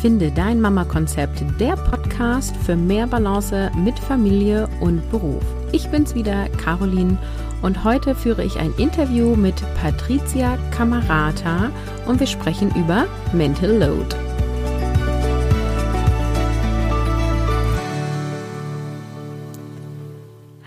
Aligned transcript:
Finde 0.00 0.30
dein 0.30 0.62
Mama-Konzept, 0.62 1.44
der 1.60 1.76
Podcast 1.76 2.56
für 2.56 2.74
mehr 2.74 3.06
Balance 3.06 3.70
mit 3.76 3.98
Familie 3.98 4.66
und 4.80 5.10
Beruf. 5.10 5.44
Ich 5.72 5.90
bin's 5.90 6.14
wieder, 6.14 6.48
Caroline, 6.56 7.18
und 7.60 7.84
heute 7.84 8.14
führe 8.14 8.42
ich 8.42 8.58
ein 8.58 8.72
Interview 8.78 9.36
mit 9.36 9.56
Patricia 9.74 10.56
Camarata 10.70 11.70
und 12.06 12.18
wir 12.18 12.26
sprechen 12.26 12.70
über 12.76 13.06
Mental 13.34 13.76
Load. 13.76 14.16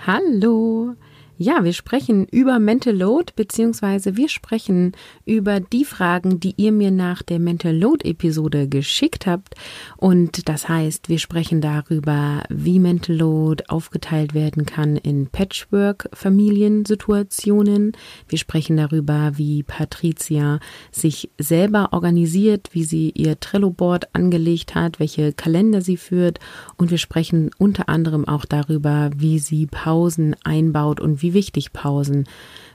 Hallo! 0.05 0.95
Ja, 1.39 1.63
wir 1.63 1.73
sprechen 1.73 2.25
über 2.25 2.59
Mental 2.59 2.95
Load, 2.95 3.33
beziehungsweise 3.35 4.15
wir 4.15 4.29
sprechen 4.29 4.91
über 5.25 5.59
die 5.59 5.83
Fragen, 5.83 6.39
die 6.39 6.53
ihr 6.57 6.71
mir 6.71 6.91
nach 6.91 7.23
der 7.23 7.39
Mental 7.39 7.75
Load 7.75 8.07
Episode 8.07 8.69
geschickt 8.69 9.25
habt. 9.25 9.55
Und 9.97 10.47
das 10.47 10.69
heißt, 10.69 11.09
wir 11.09 11.17
sprechen 11.17 11.59
darüber, 11.59 12.43
wie 12.49 12.77
Mental 12.77 13.15
Load 13.15 13.63
aufgeteilt 13.67 14.35
werden 14.35 14.67
kann 14.67 14.95
in 14.95 15.25
Patchwork-Familiensituationen. 15.25 17.93
Wir 18.27 18.37
sprechen 18.37 18.77
darüber, 18.77 19.31
wie 19.35 19.63
Patricia 19.63 20.59
sich 20.91 21.31
selber 21.39 21.93
organisiert, 21.93 22.69
wie 22.73 22.83
sie 22.83 23.09
ihr 23.09 23.39
Trello-Board 23.39 24.13
angelegt 24.13 24.75
hat, 24.75 24.99
welche 24.99 25.33
Kalender 25.33 25.81
sie 25.81 25.97
führt. 25.97 26.39
Und 26.77 26.91
wir 26.91 26.99
sprechen 26.99 27.49
unter 27.57 27.89
anderem 27.89 28.27
auch 28.27 28.45
darüber, 28.45 29.09
wie 29.17 29.39
sie 29.39 29.65
Pausen 29.65 30.35
einbaut 30.43 30.99
und 30.99 31.22
wie 31.23 31.33
wichtig 31.33 31.73
Pausen 31.73 32.27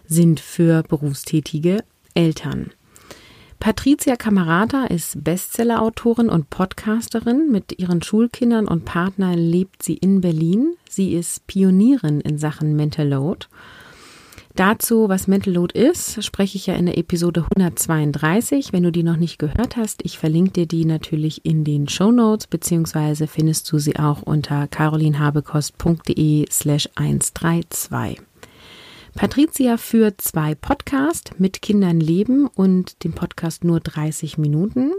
sind 0.07 0.41
für 0.41 0.83
berufstätige 0.83 1.85
Eltern. 2.15 2.73
Patricia 3.61 4.15
Camarata 4.15 4.85
ist 4.85 5.25
Bestsellerautorin 5.25 6.29
und 6.29 6.49
Podcasterin. 6.49 7.51
Mit 7.51 7.79
ihren 7.79 8.03
Schulkindern 8.03 8.69
und 8.69 8.85
Partnern 8.85 9.37
lebt 9.37 9.83
sie 9.83 9.95
in 9.95 10.21
Berlin. 10.21 10.77
Sie 10.89 11.13
ist 11.13 11.47
Pionierin 11.49 12.21
in 12.21 12.39
Sachen 12.39 12.77
Mental 12.77 13.09
Load. 13.09 13.47
Dazu, 14.55 15.09
was 15.09 15.29
Mental 15.29 15.55
Load 15.55 15.79
ist, 15.79 16.25
spreche 16.25 16.57
ich 16.57 16.67
ja 16.67 16.75
in 16.75 16.87
der 16.87 16.99
Episode 16.99 17.47
132. 17.57 18.73
Wenn 18.73 18.83
du 18.83 18.91
die 18.91 19.03
noch 19.05 19.17
nicht 19.17 19.39
gehört 19.39 19.77
hast, 19.77 20.05
ich 20.05 20.19
verlinke 20.19 20.51
dir 20.51 20.67
die 20.67 20.85
natürlich 20.85 21.45
in 21.45 21.65
den 21.65 21.89
Show 21.89 22.11
Notes, 22.11 22.47
beziehungsweise 22.47 23.27
findest 23.27 23.71
du 23.71 23.79
sie 23.79 23.99
auch 23.99 24.23
unter 24.23 24.67
carolinhabekost.de 24.67 26.47
slash 26.51 26.89
132. 26.95 28.28
Patricia 29.15 29.77
führt 29.77 30.21
zwei 30.21 30.55
Podcasts 30.55 31.33
mit 31.39 31.63
Kindern 31.63 32.01
leben 32.01 32.47
und 32.47 33.03
den 33.05 33.13
Podcast 33.13 33.65
nur 33.65 33.81
30 33.81 34.39
Minuten. 34.39 34.93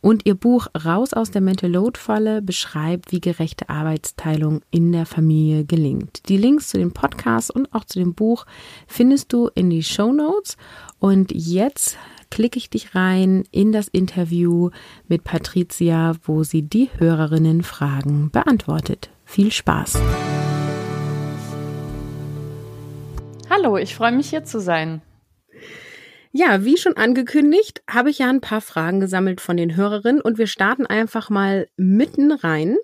Und 0.00 0.26
ihr 0.26 0.34
Buch 0.34 0.68
Raus 0.84 1.12
aus 1.12 1.30
der 1.30 1.40
Mental 1.40 1.70
Load 1.70 1.98
Falle 1.98 2.40
beschreibt, 2.40 3.10
wie 3.10 3.20
gerechte 3.20 3.68
Arbeitsteilung 3.68 4.60
in 4.70 4.92
der 4.92 5.06
Familie 5.06 5.64
gelingt. 5.64 6.28
Die 6.28 6.36
Links 6.36 6.68
zu 6.68 6.78
dem 6.78 6.92
Podcast 6.92 7.50
und 7.50 7.74
auch 7.74 7.84
zu 7.84 7.98
dem 7.98 8.14
Buch 8.14 8.46
findest 8.86 9.32
du 9.32 9.48
in 9.54 9.70
die 9.70 9.82
Show 9.82 10.12
Notes. 10.12 10.56
Und 11.00 11.32
jetzt 11.32 11.96
klicke 12.30 12.58
ich 12.58 12.70
dich 12.70 12.94
rein 12.94 13.44
in 13.50 13.72
das 13.72 13.88
Interview 13.88 14.70
mit 15.08 15.24
Patricia, 15.24 16.14
wo 16.22 16.44
sie 16.44 16.62
die 16.62 16.90
Hörerinnen 16.96 17.62
Fragen 17.62 18.30
beantwortet. 18.30 19.10
Viel 19.24 19.50
Spaß! 19.50 19.98
Hallo, 23.58 23.76
ich 23.76 23.96
freue 23.96 24.12
mich 24.12 24.30
hier 24.30 24.44
zu 24.44 24.60
sein. 24.60 25.02
Ja, 26.30 26.64
wie 26.64 26.76
schon 26.76 26.96
angekündigt, 26.96 27.82
habe 27.90 28.10
ich 28.10 28.20
ja 28.20 28.28
ein 28.28 28.40
paar 28.40 28.60
Fragen 28.60 29.00
gesammelt 29.00 29.40
von 29.40 29.56
den 29.56 29.74
Hörerinnen 29.74 30.20
und 30.20 30.38
wir 30.38 30.46
starten 30.46 30.86
einfach 30.86 31.28
mal 31.28 31.66
mitten 31.76 32.30
rein. 32.30 32.76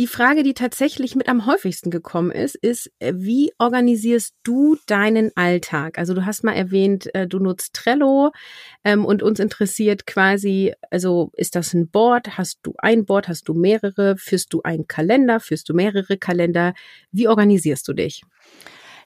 Die 0.00 0.08
Frage, 0.08 0.42
die 0.42 0.54
tatsächlich 0.54 1.14
mit 1.14 1.28
am 1.28 1.46
häufigsten 1.46 1.92
gekommen 1.92 2.32
ist, 2.32 2.56
ist, 2.56 2.90
äh, 2.98 3.12
wie 3.14 3.52
organisierst 3.58 4.34
du 4.42 4.76
deinen 4.86 5.30
Alltag? 5.36 5.96
Also 5.96 6.12
du 6.12 6.26
hast 6.26 6.42
mal 6.42 6.54
erwähnt, 6.54 7.14
äh, 7.14 7.28
du 7.28 7.38
nutzt 7.38 7.74
Trello 7.74 8.32
ähm, 8.82 9.04
und 9.04 9.22
uns 9.22 9.38
interessiert 9.38 10.06
quasi, 10.06 10.72
also 10.90 11.30
ist 11.34 11.54
das 11.54 11.72
ein 11.72 11.88
Board? 11.88 12.36
Hast 12.36 12.58
du 12.64 12.74
ein 12.78 13.04
Board? 13.04 13.28
Hast 13.28 13.46
du 13.46 13.54
mehrere? 13.54 14.16
Führst 14.16 14.52
du 14.52 14.62
einen 14.62 14.88
Kalender? 14.88 15.38
Führst 15.38 15.68
du 15.68 15.74
mehrere 15.74 16.16
Kalender? 16.16 16.74
Wie 17.12 17.28
organisierst 17.28 17.86
du 17.86 17.92
dich? 17.92 18.22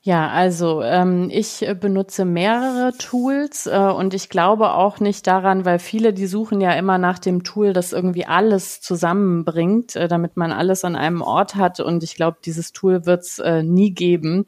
Ja, 0.03 0.29
also 0.31 0.81
ähm, 0.83 1.29
ich 1.31 1.61
äh, 1.61 1.75
benutze 1.75 2.25
mehrere 2.25 2.97
Tools 2.97 3.67
äh, 3.67 3.77
und 3.77 4.15
ich 4.15 4.31
glaube 4.31 4.73
auch 4.73 4.99
nicht 4.99 5.27
daran, 5.27 5.67
weil 5.67 5.79
viele, 5.79 6.15
die 6.15 6.27
suchen 6.27 6.63
ja 6.63 6.73
immer 6.73 6.97
nach 6.97 7.19
dem 7.19 7.45
Tool, 7.45 7.75
das 7.75 7.93
irgendwie 7.93 8.25
alles 8.25 8.81
zusammenbringt, 8.81 9.97
äh, 9.97 10.09
damit 10.09 10.39
man 10.39 10.53
alles 10.53 10.87
an 10.87 10.97
einem 10.97 11.21
Ort 11.21 11.55
hat. 11.57 11.81
Und 11.81 12.03
ich 12.03 12.15
glaube, 12.15 12.39
dieses 12.43 12.73
Tool 12.73 13.05
wird 13.05 13.25
es 13.25 13.41
äh, 13.41 13.63
nie 13.63 13.93
geben, 13.93 14.47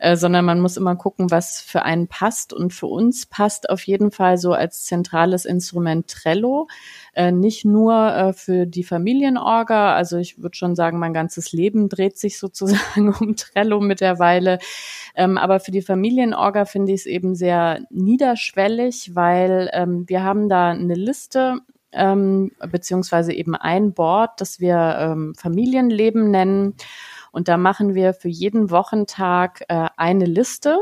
äh, 0.00 0.16
sondern 0.16 0.44
man 0.44 0.58
muss 0.60 0.76
immer 0.76 0.96
gucken, 0.96 1.30
was 1.30 1.60
für 1.60 1.82
einen 1.84 2.08
passt. 2.08 2.52
Und 2.52 2.72
für 2.74 2.86
uns 2.86 3.26
passt 3.26 3.70
auf 3.70 3.86
jeden 3.86 4.10
Fall 4.10 4.38
so 4.38 4.54
als 4.54 4.86
zentrales 4.86 5.44
Instrument 5.44 6.08
Trello. 6.08 6.66
Äh, 7.14 7.32
nicht 7.32 7.64
nur 7.64 7.94
äh, 7.94 8.32
für 8.32 8.66
die 8.66 8.84
Familienorga, 8.84 9.94
also 9.94 10.16
ich 10.16 10.40
würde 10.42 10.56
schon 10.56 10.76
sagen, 10.76 10.98
mein 10.98 11.12
ganzes 11.12 11.52
Leben 11.52 11.88
dreht 11.88 12.18
sich 12.18 12.38
sozusagen 12.38 13.14
um 13.20 13.36
Trello 13.36 13.80
mittlerweile. 13.80 14.58
Ähm, 15.14 15.38
aber 15.38 15.60
für 15.60 15.70
die 15.72 15.82
Familienorga 15.82 16.64
finde 16.64 16.92
ich 16.92 17.00
es 17.00 17.06
eben 17.06 17.34
sehr 17.34 17.80
niederschwellig, 17.90 19.14
weil 19.14 19.70
ähm, 19.72 20.08
wir 20.08 20.22
haben 20.22 20.48
da 20.48 20.70
eine 20.70 20.94
Liste 20.94 21.58
ähm, 21.92 22.52
beziehungsweise 22.70 23.32
eben 23.32 23.56
ein 23.56 23.92
Board, 23.92 24.40
das 24.40 24.60
wir 24.60 24.96
ähm, 25.00 25.34
Familienleben 25.36 26.30
nennen. 26.30 26.74
Und 27.32 27.48
da 27.48 27.56
machen 27.56 27.94
wir 27.94 28.14
für 28.14 28.28
jeden 28.28 28.70
Wochentag 28.70 29.62
äh, 29.68 29.88
eine 29.96 30.26
Liste 30.26 30.78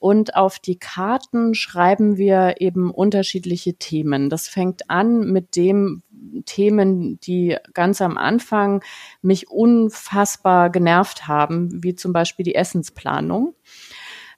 und 0.00 0.34
auf 0.34 0.58
die 0.58 0.78
Karten 0.78 1.54
schreiben 1.54 2.16
wir 2.16 2.60
eben 2.60 2.90
unterschiedliche 2.90 3.74
Themen. 3.74 4.30
Das 4.30 4.48
fängt 4.48 4.90
an 4.90 5.30
mit 5.30 5.54
dem 5.56 6.02
Themen, 6.46 7.20
die 7.20 7.56
ganz 7.74 8.00
am 8.00 8.16
Anfang 8.16 8.82
mich 9.22 9.50
unfassbar 9.50 10.70
genervt 10.70 11.28
haben, 11.28 11.84
wie 11.84 11.94
zum 11.94 12.12
Beispiel 12.12 12.44
die 12.44 12.54
Essensplanung 12.54 13.54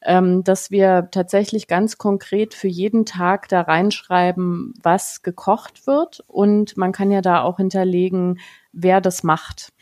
ähm, 0.05 0.43
dass 0.43 0.71
wir 0.71 1.09
tatsächlich 1.11 1.69
ganz 1.69 1.97
konkret 1.97 2.55
für 2.55 2.69
jeden 2.69 3.07
Tag 3.07 3.49
da 3.49 3.61
reinschreiben, 3.61 4.75
was 4.83 5.23
gekocht 5.23 5.87
wird. 5.87 6.25
Und 6.27 6.77
man 6.77 6.93
kann 6.93 7.11
ja 7.11 7.21
da 7.21 7.43
auch 7.43 7.59
hinterlegen, 7.59 8.41
wer 8.73 9.01
das 9.01 9.23
macht. 9.23 9.73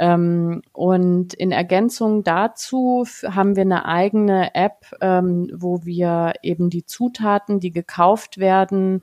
Ähm, 0.00 0.62
und 0.72 1.34
in 1.34 1.52
Ergänzung 1.52 2.24
dazu 2.24 3.04
haben 3.22 3.54
wir 3.54 3.64
eine 3.64 3.84
eigene 3.84 4.54
App, 4.54 4.86
ähm, 5.02 5.50
wo 5.54 5.84
wir 5.84 6.32
eben 6.42 6.70
die 6.70 6.86
Zutaten, 6.86 7.60
die 7.60 7.70
gekauft 7.70 8.38
werden, 8.38 9.02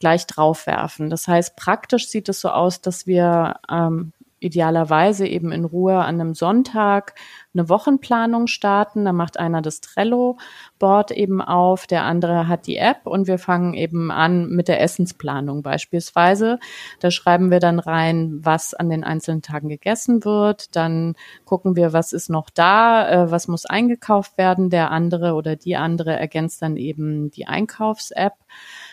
gleich 0.00 0.26
draufwerfen. 0.26 1.10
Das 1.10 1.28
heißt, 1.28 1.54
praktisch 1.54 2.08
sieht 2.08 2.30
es 2.30 2.40
so 2.40 2.48
aus, 2.48 2.80
dass 2.80 3.06
wir 3.06 3.56
ähm, 3.70 4.14
idealerweise 4.40 5.26
eben 5.26 5.52
in 5.52 5.64
Ruhe 5.64 5.96
an 5.98 6.20
einem 6.20 6.34
Sonntag 6.34 7.14
eine 7.54 7.68
Wochenplanung 7.68 8.46
starten. 8.46 9.04
Da 9.04 9.12
macht 9.12 9.38
einer 9.38 9.62
das 9.62 9.80
Trello-Board 9.80 11.10
eben 11.10 11.40
auf, 11.40 11.86
der 11.86 12.04
andere 12.04 12.48
hat 12.48 12.66
die 12.66 12.76
App 12.76 13.06
und 13.06 13.26
wir 13.26 13.38
fangen 13.38 13.74
eben 13.74 14.10
an 14.10 14.48
mit 14.48 14.68
der 14.68 14.80
Essensplanung 14.80 15.62
beispielsweise. 15.62 16.58
Da 17.00 17.10
schreiben 17.10 17.50
wir 17.50 17.60
dann 17.60 17.78
rein, 17.78 18.38
was 18.42 18.74
an 18.74 18.90
den 18.90 19.04
einzelnen 19.04 19.42
Tagen 19.42 19.68
gegessen 19.68 20.24
wird. 20.24 20.76
Dann 20.76 21.14
gucken 21.44 21.76
wir, 21.76 21.92
was 21.92 22.12
ist 22.12 22.30
noch 22.30 22.50
da, 22.50 23.08
äh, 23.08 23.30
was 23.30 23.48
muss 23.48 23.66
eingekauft 23.66 24.38
werden. 24.38 24.70
Der 24.70 24.90
andere 24.90 25.34
oder 25.34 25.56
die 25.56 25.76
andere 25.76 26.16
ergänzt 26.16 26.62
dann 26.62 26.76
eben 26.76 27.30
die 27.30 27.46
Einkaufs-App. 27.46 28.34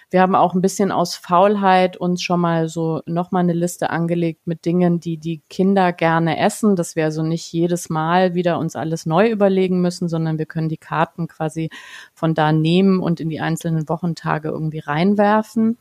Wir 0.10 0.22
haben 0.22 0.36
auch 0.36 0.54
ein 0.54 0.62
bisschen 0.62 0.92
aus 0.92 1.16
Faulheit 1.16 1.98
uns 1.98 2.22
schon 2.22 2.40
mal 2.40 2.68
so 2.68 3.02
nochmal 3.06 3.44
eine 3.44 3.54
Liste 3.54 3.90
angelegt 3.90 4.48
mit 4.48 4.66
Dingen, 4.66 5.00
die 5.00 5.18
die 5.18 5.42
Kinder 5.50 5.94
gerne 5.94 6.38
essen, 6.38 6.76
dass 6.76 6.96
wir 6.96 7.06
also 7.06 7.24
nicht 7.24 7.52
jedes 7.52 7.90
Mal 7.90 8.34
wieder 8.36 8.60
uns 8.60 8.76
alles 8.76 9.06
neu 9.06 9.30
überlegen 9.30 9.82
müssen, 9.82 10.08
sondern 10.08 10.38
wir 10.38 10.46
können 10.46 10.70
die 10.70 10.78
Karten 10.78 11.28
quasi 11.28 11.70
von 12.14 12.34
da 12.34 12.52
nehmen 12.52 13.00
und 13.00 13.20
in 13.20 13.30
die 13.30 13.42
einzelnen 13.42 13.90
Wochentage 13.90 14.50
irgendwie 14.50 14.80
reinwerfen. 14.80 15.78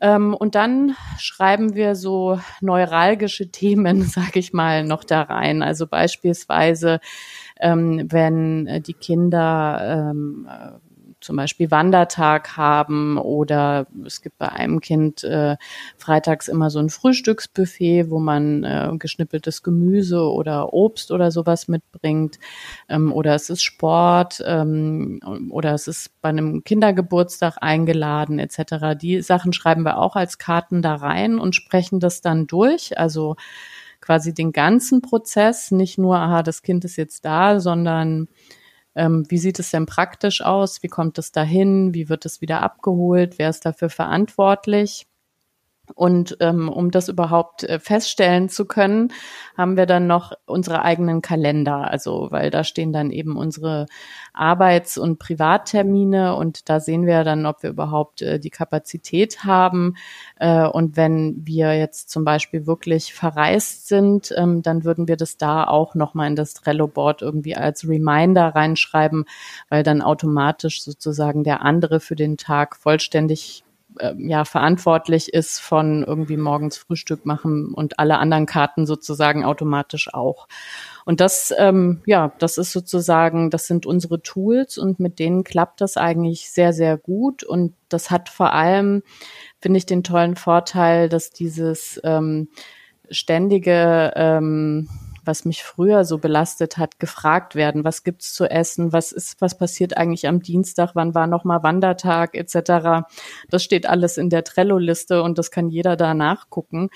Ähm, 0.00 0.34
und 0.34 0.54
dann 0.54 0.96
schreiben 1.18 1.74
wir 1.74 1.94
so 1.94 2.38
neuralgische 2.60 3.50
Themen, 3.50 4.02
sage 4.04 4.38
ich 4.38 4.52
mal, 4.52 4.84
noch 4.84 5.04
da 5.04 5.22
rein. 5.22 5.62
Also 5.62 5.86
beispielsweise, 5.86 7.00
ähm, 7.58 8.06
wenn 8.10 8.66
äh, 8.66 8.80
die 8.80 8.94
Kinder 8.94 10.10
ähm, 10.12 10.48
zum 11.24 11.36
Beispiel 11.36 11.70
Wandertag 11.70 12.56
haben 12.56 13.16
oder 13.18 13.86
es 14.04 14.20
gibt 14.20 14.38
bei 14.38 14.50
einem 14.50 14.80
Kind 14.80 15.24
äh, 15.24 15.56
freitags 15.96 16.48
immer 16.48 16.70
so 16.70 16.78
ein 16.78 16.90
Frühstücksbuffet, 16.90 18.10
wo 18.10 18.18
man 18.20 18.62
äh, 18.62 18.90
geschnippeltes 18.98 19.62
Gemüse 19.62 20.20
oder 20.30 20.74
Obst 20.74 21.10
oder 21.10 21.30
sowas 21.30 21.66
mitbringt 21.66 22.38
ähm, 22.88 23.12
oder 23.12 23.34
es 23.34 23.48
ist 23.48 23.62
Sport 23.62 24.42
ähm, 24.46 25.20
oder 25.50 25.72
es 25.72 25.88
ist 25.88 26.10
bei 26.20 26.28
einem 26.28 26.62
Kindergeburtstag 26.62 27.56
eingeladen 27.60 28.38
etc. 28.38 28.96
Die 29.00 29.22
Sachen 29.22 29.52
schreiben 29.52 29.82
wir 29.82 29.98
auch 29.98 30.16
als 30.16 30.38
Karten 30.38 30.82
da 30.82 30.94
rein 30.94 31.38
und 31.38 31.54
sprechen 31.54 32.00
das 32.00 32.20
dann 32.20 32.46
durch. 32.46 32.98
Also 32.98 33.36
quasi 34.02 34.34
den 34.34 34.52
ganzen 34.52 35.00
Prozess, 35.00 35.70
nicht 35.70 35.96
nur, 35.96 36.18
aha, 36.18 36.42
das 36.42 36.60
Kind 36.62 36.84
ist 36.84 36.96
jetzt 36.96 37.24
da, 37.24 37.58
sondern 37.60 38.28
ähm, 38.94 39.24
wie 39.28 39.38
sieht 39.38 39.58
es 39.58 39.70
denn 39.70 39.86
praktisch 39.86 40.42
aus? 40.42 40.82
Wie 40.82 40.88
kommt 40.88 41.18
es 41.18 41.32
dahin? 41.32 41.94
Wie 41.94 42.08
wird 42.08 42.26
es 42.26 42.40
wieder 42.40 42.62
abgeholt? 42.62 43.38
Wer 43.38 43.50
ist 43.50 43.64
dafür 43.66 43.90
verantwortlich? 43.90 45.06
Und 45.94 46.38
ähm, 46.40 46.70
um 46.70 46.90
das 46.90 47.08
überhaupt 47.08 47.62
äh, 47.64 47.78
feststellen 47.78 48.48
zu 48.48 48.64
können, 48.64 49.12
haben 49.56 49.76
wir 49.76 49.84
dann 49.84 50.06
noch 50.06 50.32
unsere 50.46 50.82
eigenen 50.82 51.20
Kalender. 51.20 51.90
Also, 51.90 52.28
weil 52.30 52.50
da 52.50 52.64
stehen 52.64 52.92
dann 52.92 53.10
eben 53.10 53.36
unsere 53.36 53.86
Arbeits- 54.32 54.96
und 54.96 55.18
Privattermine 55.18 56.36
und 56.36 56.68
da 56.70 56.80
sehen 56.80 57.06
wir 57.06 57.22
dann, 57.22 57.44
ob 57.44 57.62
wir 57.62 57.70
überhaupt 57.70 58.22
äh, 58.22 58.40
die 58.40 58.50
Kapazität 58.50 59.44
haben. 59.44 59.96
Äh, 60.36 60.66
und 60.66 60.96
wenn 60.96 61.42
wir 61.44 61.76
jetzt 61.76 62.10
zum 62.10 62.24
Beispiel 62.24 62.66
wirklich 62.66 63.12
verreist 63.12 63.86
sind, 63.86 64.32
ähm, 64.36 64.62
dann 64.62 64.84
würden 64.84 65.06
wir 65.06 65.16
das 65.16 65.36
da 65.36 65.64
auch 65.64 65.94
nochmal 65.94 66.28
in 66.28 66.36
das 66.36 66.54
Trello-Board 66.54 67.20
irgendwie 67.20 67.56
als 67.56 67.86
Reminder 67.86 68.48
reinschreiben, 68.54 69.26
weil 69.68 69.82
dann 69.82 70.00
automatisch 70.00 70.82
sozusagen 70.82 71.44
der 71.44 71.60
andere 71.62 72.00
für 72.00 72.16
den 72.16 72.38
Tag 72.38 72.76
vollständig 72.76 73.63
äh, 73.98 74.14
ja 74.18 74.44
verantwortlich 74.44 75.32
ist 75.32 75.60
von 75.60 76.04
irgendwie 76.04 76.36
morgens 76.36 76.76
Frühstück 76.76 77.26
machen 77.26 77.72
und 77.74 77.98
alle 77.98 78.18
anderen 78.18 78.46
Karten 78.46 78.86
sozusagen 78.86 79.44
automatisch 79.44 80.12
auch. 80.12 80.48
Und 81.04 81.20
das, 81.20 81.52
ähm, 81.58 82.02
ja, 82.06 82.32
das 82.38 82.56
ist 82.56 82.72
sozusagen, 82.72 83.50
das 83.50 83.66
sind 83.66 83.84
unsere 83.86 84.22
Tools 84.22 84.78
und 84.78 85.00
mit 85.00 85.18
denen 85.18 85.44
klappt 85.44 85.80
das 85.80 85.96
eigentlich 85.96 86.50
sehr, 86.50 86.72
sehr 86.72 86.96
gut. 86.96 87.44
Und 87.44 87.74
das 87.88 88.10
hat 88.10 88.28
vor 88.28 88.52
allem, 88.52 89.02
finde 89.60 89.78
ich, 89.78 89.86
den 89.86 90.02
tollen 90.02 90.36
Vorteil, 90.36 91.08
dass 91.08 91.30
dieses 91.30 92.00
ähm, 92.04 92.48
ständige 93.10 94.12
ähm, 94.16 94.88
was 95.24 95.44
mich 95.44 95.62
früher 95.62 96.04
so 96.04 96.18
belastet 96.18 96.76
hat, 96.76 96.98
gefragt 96.98 97.54
werden, 97.54 97.84
was 97.84 98.04
gibt's 98.04 98.32
zu 98.32 98.44
essen, 98.50 98.92
was 98.92 99.12
ist, 99.12 99.40
was 99.40 99.56
passiert 99.56 99.96
eigentlich 99.96 100.26
am 100.26 100.40
Dienstag, 100.40 100.90
wann 100.94 101.14
war 101.14 101.26
nochmal 101.26 101.62
Wandertag 101.62 102.34
etc. 102.34 103.06
Das 103.48 103.62
steht 103.62 103.86
alles 103.86 104.16
in 104.16 104.30
der 104.30 104.44
Trello-Liste 104.44 105.22
und 105.22 105.38
das 105.38 105.50
kann 105.50 105.68
jeder 105.68 105.96
da 105.96 106.14
nachgucken. 106.14 106.90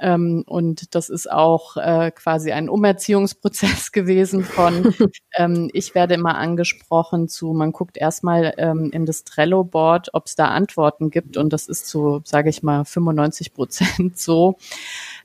Ähm, 0.00 0.44
und 0.46 0.94
das 0.94 1.10
ist 1.10 1.30
auch 1.30 1.76
äh, 1.76 2.10
quasi 2.10 2.52
ein 2.52 2.70
Umerziehungsprozess 2.70 3.92
gewesen 3.92 4.44
von, 4.44 4.94
ähm, 5.36 5.70
ich 5.74 5.94
werde 5.94 6.14
immer 6.14 6.38
angesprochen 6.38 7.28
zu, 7.28 7.52
man 7.52 7.72
guckt 7.72 7.98
erstmal 7.98 8.54
ähm, 8.56 8.90
in 8.92 9.04
das 9.04 9.24
Trello-Board, 9.24 10.10
ob 10.14 10.26
es 10.26 10.36
da 10.36 10.46
Antworten 10.46 11.10
gibt. 11.10 11.36
Und 11.36 11.52
das 11.52 11.68
ist 11.68 11.86
zu, 11.86 12.22
sage 12.24 12.48
ich 12.48 12.62
mal, 12.62 12.84
95 12.84 13.52
Prozent 13.52 14.18
so. 14.18 14.56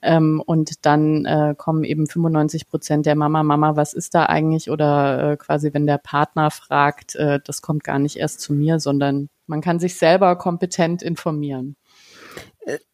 Ähm, 0.01 0.43
und 0.45 0.85
dann 0.85 1.25
äh, 1.25 1.55
kommen 1.57 1.85
eben 1.85 2.05
95 2.07 2.67
Prozent 2.67 3.05
der 3.05 3.15
Mama, 3.15 3.43
Mama, 3.43 3.77
was 3.77 3.93
ist 3.93 4.13
da 4.13 4.25
eigentlich? 4.25 4.69
Oder 4.69 5.31
äh, 5.31 5.37
quasi, 5.37 5.73
wenn 5.73 5.87
der 5.87 5.99
Partner 5.99 6.51
fragt, 6.51 7.15
äh, 7.15 7.39
das 7.43 7.61
kommt 7.61 7.83
gar 7.85 7.99
nicht 7.99 8.17
erst 8.17 8.41
zu 8.41 8.53
mir, 8.53 8.79
sondern 8.79 9.29
man 9.47 9.61
kann 9.61 9.79
sich 9.79 9.95
selber 9.95 10.35
kompetent 10.35 11.01
informieren. 11.01 11.75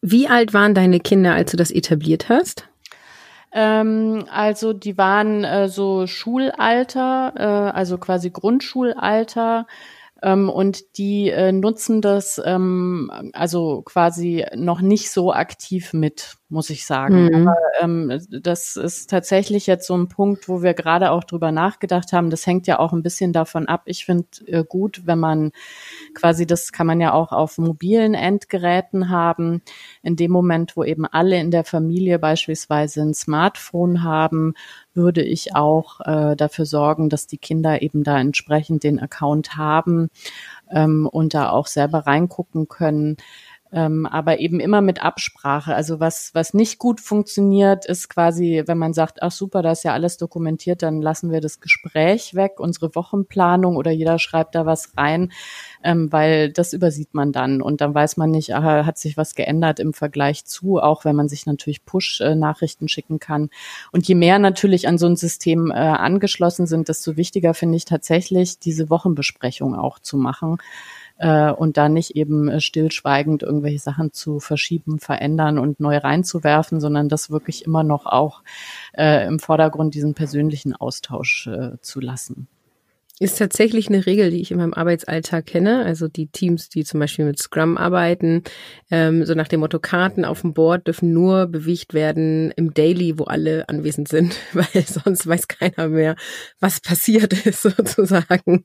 Wie 0.00 0.28
alt 0.28 0.52
waren 0.52 0.74
deine 0.74 1.00
Kinder, 1.00 1.34
als 1.34 1.50
du 1.50 1.56
das 1.56 1.70
etabliert 1.70 2.28
hast? 2.28 2.68
Ähm, 3.52 4.24
also 4.30 4.72
die 4.72 4.96
waren 4.96 5.44
äh, 5.44 5.68
so 5.68 6.06
Schulalter, 6.06 7.34
äh, 7.36 7.76
also 7.76 7.98
quasi 7.98 8.30
Grundschulalter. 8.30 9.66
Ähm, 10.22 10.48
und 10.48 10.96
die 10.98 11.30
äh, 11.30 11.52
nutzen 11.52 12.00
das 12.00 12.40
ähm, 12.44 13.10
also 13.32 13.82
quasi 13.82 14.46
noch 14.54 14.80
nicht 14.80 15.10
so 15.10 15.32
aktiv 15.32 15.92
mit 15.92 16.36
muss 16.52 16.68
ich 16.70 16.84
sagen. 16.84 17.24
Mhm. 17.24 17.48
Aber 17.48 17.56
ähm, 17.80 18.20
das 18.30 18.76
ist 18.76 19.08
tatsächlich 19.08 19.66
jetzt 19.66 19.86
so 19.86 19.96
ein 19.96 20.08
Punkt, 20.08 20.48
wo 20.48 20.62
wir 20.62 20.74
gerade 20.74 21.10
auch 21.10 21.24
drüber 21.24 21.50
nachgedacht 21.50 22.12
haben. 22.12 22.28
Das 22.28 22.46
hängt 22.46 22.66
ja 22.66 22.78
auch 22.78 22.92
ein 22.92 23.02
bisschen 23.02 23.32
davon 23.32 23.66
ab. 23.66 23.82
Ich 23.86 24.04
finde 24.04 24.26
äh, 24.46 24.62
gut, 24.62 25.02
wenn 25.06 25.18
man 25.18 25.52
quasi, 26.14 26.46
das 26.46 26.70
kann 26.70 26.86
man 26.86 27.00
ja 27.00 27.14
auch 27.14 27.32
auf 27.32 27.56
mobilen 27.56 28.14
Endgeräten 28.14 29.08
haben. 29.08 29.62
In 30.02 30.16
dem 30.16 30.30
Moment, 30.30 30.76
wo 30.76 30.84
eben 30.84 31.06
alle 31.06 31.40
in 31.40 31.50
der 31.50 31.64
Familie 31.64 32.18
beispielsweise 32.18 33.00
ein 33.00 33.14
Smartphone 33.14 34.04
haben, 34.04 34.54
würde 34.94 35.22
ich 35.22 35.56
auch 35.56 36.00
äh, 36.00 36.36
dafür 36.36 36.66
sorgen, 36.66 37.08
dass 37.08 37.26
die 37.26 37.38
Kinder 37.38 37.80
eben 37.80 38.04
da 38.04 38.20
entsprechend 38.20 38.84
den 38.84 39.00
Account 39.00 39.56
haben 39.56 40.10
ähm, 40.70 41.06
und 41.06 41.32
da 41.32 41.50
auch 41.50 41.66
selber 41.66 42.00
reingucken 42.00 42.68
können. 42.68 43.16
Ähm, 43.72 44.04
aber 44.04 44.38
eben 44.38 44.60
immer 44.60 44.82
mit 44.82 45.02
Absprache. 45.02 45.74
Also 45.74 45.98
was, 45.98 46.30
was 46.34 46.52
nicht 46.52 46.78
gut 46.78 47.00
funktioniert, 47.00 47.86
ist 47.86 48.10
quasi, 48.10 48.62
wenn 48.66 48.76
man 48.76 48.92
sagt, 48.92 49.22
ach 49.22 49.32
super, 49.32 49.62
da 49.62 49.72
ist 49.72 49.82
ja 49.82 49.94
alles 49.94 50.18
dokumentiert, 50.18 50.82
dann 50.82 51.00
lassen 51.00 51.32
wir 51.32 51.40
das 51.40 51.60
Gespräch 51.60 52.34
weg, 52.34 52.60
unsere 52.60 52.94
Wochenplanung 52.94 53.76
oder 53.76 53.90
jeder 53.90 54.18
schreibt 54.18 54.54
da 54.54 54.66
was 54.66 54.92
rein, 54.98 55.32
ähm, 55.82 56.12
weil 56.12 56.52
das 56.52 56.74
übersieht 56.74 57.14
man 57.14 57.32
dann 57.32 57.62
und 57.62 57.80
dann 57.80 57.94
weiß 57.94 58.18
man 58.18 58.30
nicht, 58.30 58.54
aha, 58.54 58.84
hat 58.84 58.98
sich 58.98 59.16
was 59.16 59.34
geändert 59.34 59.80
im 59.80 59.94
Vergleich 59.94 60.44
zu, 60.44 60.78
auch 60.78 61.06
wenn 61.06 61.16
man 61.16 61.30
sich 61.30 61.46
natürlich 61.46 61.86
Push-Nachrichten 61.86 62.88
schicken 62.88 63.20
kann. 63.20 63.48
Und 63.90 64.06
je 64.06 64.14
mehr 64.14 64.38
natürlich 64.38 64.86
an 64.86 64.98
so 64.98 65.06
ein 65.06 65.16
System 65.16 65.70
äh, 65.70 65.74
angeschlossen 65.74 66.66
sind, 66.66 66.88
desto 66.88 67.16
wichtiger 67.16 67.54
finde 67.54 67.76
ich 67.76 67.86
tatsächlich, 67.86 68.58
diese 68.58 68.90
Wochenbesprechung 68.90 69.74
auch 69.74 69.98
zu 69.98 70.18
machen 70.18 70.58
äh, 71.22 71.52
und 71.52 71.76
da 71.76 71.88
nicht 71.88 72.16
eben 72.16 72.48
äh, 72.48 72.60
stillschweigend 72.60 73.44
irgendwelche 73.44 73.78
Sachen 73.78 74.12
zu 74.12 74.40
verschieben, 74.40 74.98
verändern 74.98 75.58
und 75.58 75.78
neu 75.78 75.96
reinzuwerfen, 75.96 76.80
sondern 76.80 77.08
das 77.08 77.30
wirklich 77.30 77.64
immer 77.64 77.84
noch 77.84 78.06
auch 78.06 78.42
äh, 78.92 79.24
im 79.26 79.38
Vordergrund 79.38 79.94
diesen 79.94 80.14
persönlichen 80.14 80.74
Austausch 80.74 81.46
äh, 81.46 81.80
zu 81.80 82.00
lassen. 82.00 82.48
Ist 83.20 83.38
tatsächlich 83.38 83.86
eine 83.86 84.04
Regel, 84.04 84.32
die 84.32 84.40
ich 84.40 84.50
in 84.50 84.56
meinem 84.56 84.74
Arbeitsalltag 84.74 85.46
kenne. 85.46 85.84
Also 85.84 86.08
die 86.08 86.26
Teams, 86.26 86.70
die 86.70 86.82
zum 86.82 86.98
Beispiel 86.98 87.24
mit 87.24 87.38
Scrum 87.38 87.76
arbeiten, 87.76 88.42
ähm, 88.90 89.24
so 89.24 89.34
nach 89.34 89.46
dem 89.46 89.60
Motto 89.60 89.78
Karten 89.78 90.24
auf 90.24 90.40
dem 90.40 90.54
Board 90.54 90.88
dürfen 90.88 91.12
nur 91.12 91.46
bewegt 91.46 91.94
werden 91.94 92.50
im 92.56 92.74
Daily, 92.74 93.20
wo 93.20 93.24
alle 93.24 93.68
anwesend 93.68 94.08
sind, 94.08 94.34
weil 94.54 94.66
sonst 94.84 95.24
weiß 95.24 95.46
keiner 95.46 95.86
mehr, 95.86 96.16
was 96.58 96.80
passiert 96.80 97.32
ist 97.46 97.62
sozusagen. 97.62 98.64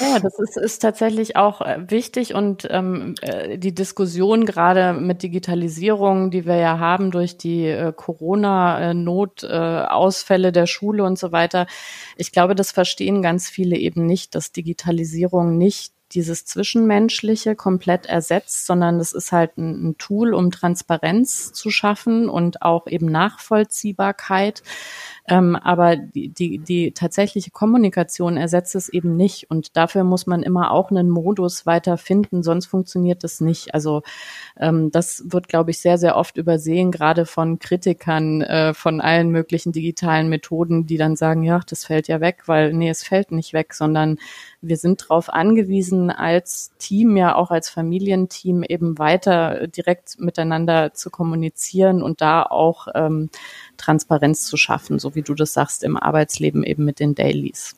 Ja, 0.00 0.18
das 0.20 0.38
ist, 0.38 0.56
ist 0.56 0.78
tatsächlich 0.80 1.36
auch 1.36 1.60
äh, 1.60 1.90
wichtig 1.90 2.34
und 2.34 2.66
ähm, 2.70 3.14
äh, 3.20 3.58
die 3.58 3.74
Diskussion 3.74 4.46
gerade 4.46 4.92
mit 4.92 5.22
Digitalisierung, 5.22 6.30
die 6.30 6.46
wir 6.46 6.56
ja 6.56 6.78
haben 6.78 7.10
durch 7.10 7.36
die 7.36 7.66
äh, 7.66 7.92
Corona-Notausfälle 7.94 10.48
äh, 10.48 10.52
der 10.52 10.66
Schule 10.66 11.04
und 11.04 11.18
so 11.18 11.32
weiter. 11.32 11.66
Ich 12.16 12.32
glaube, 12.32 12.54
das 12.54 12.70
verstehen 12.70 13.22
ganz 13.22 13.48
viele 13.48 13.76
eben 13.76 14.06
nicht, 14.06 14.34
dass 14.34 14.52
Digitalisierung 14.52 15.58
nicht 15.58 15.92
dieses 16.12 16.46
Zwischenmenschliche 16.46 17.54
komplett 17.54 18.06
ersetzt, 18.06 18.66
sondern 18.66 18.98
es 18.98 19.12
ist 19.12 19.32
halt 19.32 19.58
ein, 19.58 19.90
ein, 19.90 19.98
Tool, 19.98 20.32
um 20.32 20.50
Transparenz 20.50 21.52
zu 21.52 21.70
schaffen 21.70 22.28
und 22.28 22.62
auch 22.62 22.86
eben 22.86 23.06
Nachvollziehbarkeit. 23.06 24.62
Ähm, 25.28 25.56
aber 25.56 25.96
die, 25.96 26.30
die, 26.30 26.58
die 26.58 26.92
tatsächliche 26.92 27.50
Kommunikation 27.50 28.36
ersetzt 28.36 28.74
es 28.74 28.88
eben 28.88 29.16
nicht. 29.16 29.50
Und 29.50 29.76
dafür 29.76 30.04
muss 30.04 30.26
man 30.26 30.42
immer 30.42 30.70
auch 30.70 30.90
einen 30.90 31.10
Modus 31.10 31.66
weiter 31.66 31.98
finden, 31.98 32.42
sonst 32.42 32.66
funktioniert 32.66 33.24
das 33.24 33.40
nicht. 33.40 33.74
Also 33.74 34.02
ähm, 34.58 34.90
das 34.90 35.24
wird, 35.26 35.48
glaube 35.48 35.70
ich, 35.70 35.80
sehr, 35.80 35.98
sehr 35.98 36.16
oft 36.16 36.36
übersehen, 36.36 36.90
gerade 36.90 37.26
von 37.26 37.58
Kritikern 37.58 38.40
äh, 38.42 38.74
von 38.74 39.00
allen 39.00 39.30
möglichen 39.30 39.72
digitalen 39.72 40.28
Methoden, 40.28 40.86
die 40.86 40.96
dann 40.96 41.16
sagen, 41.16 41.42
ja, 41.42 41.60
das 41.68 41.84
fällt 41.84 42.08
ja 42.08 42.20
weg, 42.20 42.44
weil 42.46 42.72
nee, 42.72 42.88
es 42.88 43.04
fällt 43.04 43.30
nicht 43.30 43.52
weg, 43.52 43.74
sondern 43.74 44.18
wir 44.60 44.76
sind 44.76 45.02
darauf 45.02 45.28
angewiesen, 45.28 46.10
als 46.10 46.72
Team, 46.78 47.16
ja 47.16 47.34
auch 47.36 47.50
als 47.50 47.68
Familienteam 47.68 48.64
eben 48.64 48.98
weiter 48.98 49.68
direkt 49.68 50.18
miteinander 50.18 50.94
zu 50.94 51.10
kommunizieren 51.10 52.02
und 52.02 52.20
da 52.20 52.42
auch 52.42 52.88
ähm, 52.94 53.30
Transparenz 53.78 54.44
zu 54.44 54.58
schaffen, 54.58 54.98
so 54.98 55.14
wie 55.14 55.22
du 55.22 55.32
das 55.34 55.54
sagst, 55.54 55.82
im 55.84 55.96
Arbeitsleben 55.96 56.62
eben 56.62 56.84
mit 56.84 57.00
den 57.00 57.14
Dailies. 57.14 57.77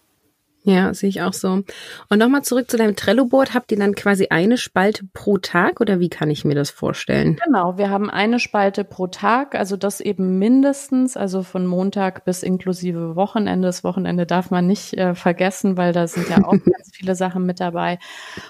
Ja, 0.71 0.95
sehe 0.95 1.09
ich 1.09 1.21
auch 1.21 1.33
so. 1.33 1.65
Und 2.09 2.19
nochmal 2.19 2.43
zurück 2.43 2.71
zu 2.71 2.77
deinem 2.77 2.95
Trello-Board. 2.95 3.55
Habt 3.55 3.73
ihr 3.73 3.79
dann 3.79 3.97
quasi 3.97 4.29
eine 4.31 4.57
Spalte 4.57 5.05
pro 5.13 5.37
Tag 5.37 5.81
oder 5.81 5.99
wie 5.99 6.09
kann 6.09 6.31
ich 6.31 6.45
mir 6.45 6.55
das 6.55 6.71
vorstellen? 6.71 7.41
Genau, 7.45 7.77
wir 7.77 7.91
haben 7.91 8.09
eine 8.09 8.39
Spalte 8.39 8.85
pro 8.85 9.09
Tag, 9.09 9.57
also 9.57 9.77
das 9.77 10.01
eben 10.01 10.39
mindestens, 10.39 11.17
also 11.17 11.43
von 11.43 11.67
Montag 11.67 12.25
bis 12.25 12.45
inklusive 12.45 13.17
Wochenende. 13.17 13.67
Das 13.67 13.83
Wochenende 13.83 14.27
darf 14.27 14.53
man 14.53 14.69
nicht 14.69 14.95
äh, 14.95 15.17
vergessen, 15.17 15.77
weil 15.77 15.93
da 15.93 16.07
sind 16.07 16.29
ja 16.29 16.45
auch 16.45 16.53
ganz 16.65 16.93
viele 16.93 17.17
Sachen 17.17 17.47
mit 17.47 17.59
dabei. 17.59 17.99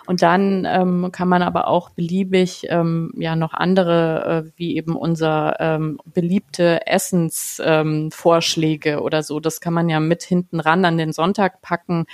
Und 0.07 0.21
dann 0.21 0.67
ähm, 0.67 1.09
kann 1.13 1.29
man 1.29 1.41
aber 1.41 1.69
auch 1.69 1.89
beliebig 1.89 2.67
ähm, 2.69 3.15
ja 3.17 3.35
noch 3.35 3.55
andere, 3.55 4.45
äh, 4.47 4.51
wie 4.57 4.77
eben 4.77 4.95
unser 4.95 5.59
ähm, 5.59 5.99
beliebte 6.05 6.87
Essensvorschläge 6.87 8.91
ähm, 8.91 9.01
oder 9.01 9.23
so, 9.23 9.41
das 9.41 9.63
kann 9.63 9.73
man 9.73 9.89
ja 9.89 10.01
mit 10.01 10.23
hinten 10.23 10.61
ran 10.61 10.85
an 10.85 10.99
den 10.99 11.13
Sonntag 11.13 11.63
packen 11.63 12.05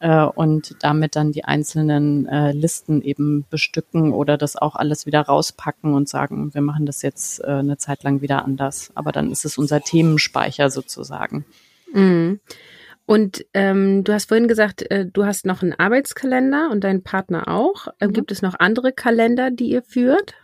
äh, 0.00 0.22
und 0.22 0.76
damit 0.80 1.16
dann 1.16 1.32
die 1.32 1.44
einzelnen 1.44 2.26
äh, 2.26 2.52
Listen 2.52 3.02
eben 3.02 3.44
bestücken 3.50 4.12
oder 4.12 4.36
das 4.36 4.56
auch 4.56 4.76
alles 4.76 5.06
wieder 5.06 5.22
rauspacken 5.22 5.94
und 5.94 6.08
sagen, 6.08 6.54
wir 6.54 6.62
machen 6.62 6.86
das 6.86 7.02
jetzt 7.02 7.42
äh, 7.42 7.46
eine 7.46 7.78
Zeit 7.78 8.02
lang 8.02 8.20
wieder 8.20 8.44
anders. 8.44 8.90
Aber 8.94 9.12
dann 9.12 9.30
ist 9.30 9.44
es 9.44 9.58
unser 9.58 9.80
Themenspeicher 9.80 10.70
sozusagen. 10.70 11.44
Mhm. 11.92 12.40
Und 13.06 13.46
ähm, 13.54 14.02
du 14.02 14.12
hast 14.12 14.28
vorhin 14.28 14.48
gesagt, 14.48 14.90
äh, 14.90 15.06
du 15.06 15.24
hast 15.24 15.46
noch 15.46 15.62
einen 15.62 15.72
Arbeitskalender 15.72 16.70
und 16.72 16.82
dein 16.82 17.02
Partner 17.02 17.46
auch. 17.46 17.86
Ähm, 18.00 18.08
mhm. 18.08 18.14
Gibt 18.14 18.32
es 18.32 18.42
noch 18.42 18.56
andere 18.58 18.92
Kalender, 18.92 19.50
die 19.50 19.70
ihr 19.70 19.82
führt? 19.82 20.34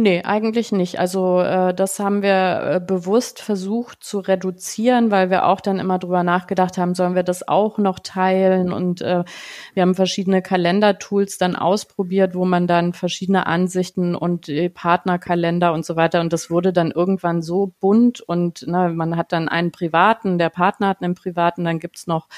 Nee, 0.00 0.22
eigentlich 0.22 0.70
nicht. 0.70 1.00
Also 1.00 1.40
äh, 1.40 1.74
das 1.74 1.98
haben 1.98 2.22
wir 2.22 2.76
äh, 2.76 2.80
bewusst 2.80 3.40
versucht 3.42 4.04
zu 4.04 4.20
reduzieren, 4.20 5.10
weil 5.10 5.28
wir 5.28 5.44
auch 5.46 5.60
dann 5.60 5.80
immer 5.80 5.98
drüber 5.98 6.22
nachgedacht 6.22 6.78
haben, 6.78 6.94
sollen 6.94 7.16
wir 7.16 7.24
das 7.24 7.48
auch 7.48 7.78
noch 7.78 7.98
teilen? 7.98 8.72
Und 8.72 9.02
äh, 9.02 9.24
wir 9.74 9.82
haben 9.82 9.96
verschiedene 9.96 10.40
Kalendertools 10.40 11.36
dann 11.38 11.56
ausprobiert, 11.56 12.36
wo 12.36 12.44
man 12.44 12.68
dann 12.68 12.92
verschiedene 12.92 13.48
Ansichten 13.48 14.14
und 14.14 14.48
äh, 14.48 14.68
Partnerkalender 14.70 15.72
und 15.72 15.84
so 15.84 15.96
weiter. 15.96 16.20
Und 16.20 16.32
das 16.32 16.48
wurde 16.48 16.72
dann 16.72 16.92
irgendwann 16.92 17.42
so 17.42 17.72
bunt 17.80 18.20
und 18.20 18.68
ne, 18.68 18.90
man 18.90 19.16
hat 19.16 19.32
dann 19.32 19.48
einen 19.48 19.72
privaten, 19.72 20.38
der 20.38 20.50
Partner 20.50 20.90
hat 20.90 21.02
einen 21.02 21.16
privaten, 21.16 21.64
dann 21.64 21.80
gibt's 21.80 22.06
noch 22.06 22.28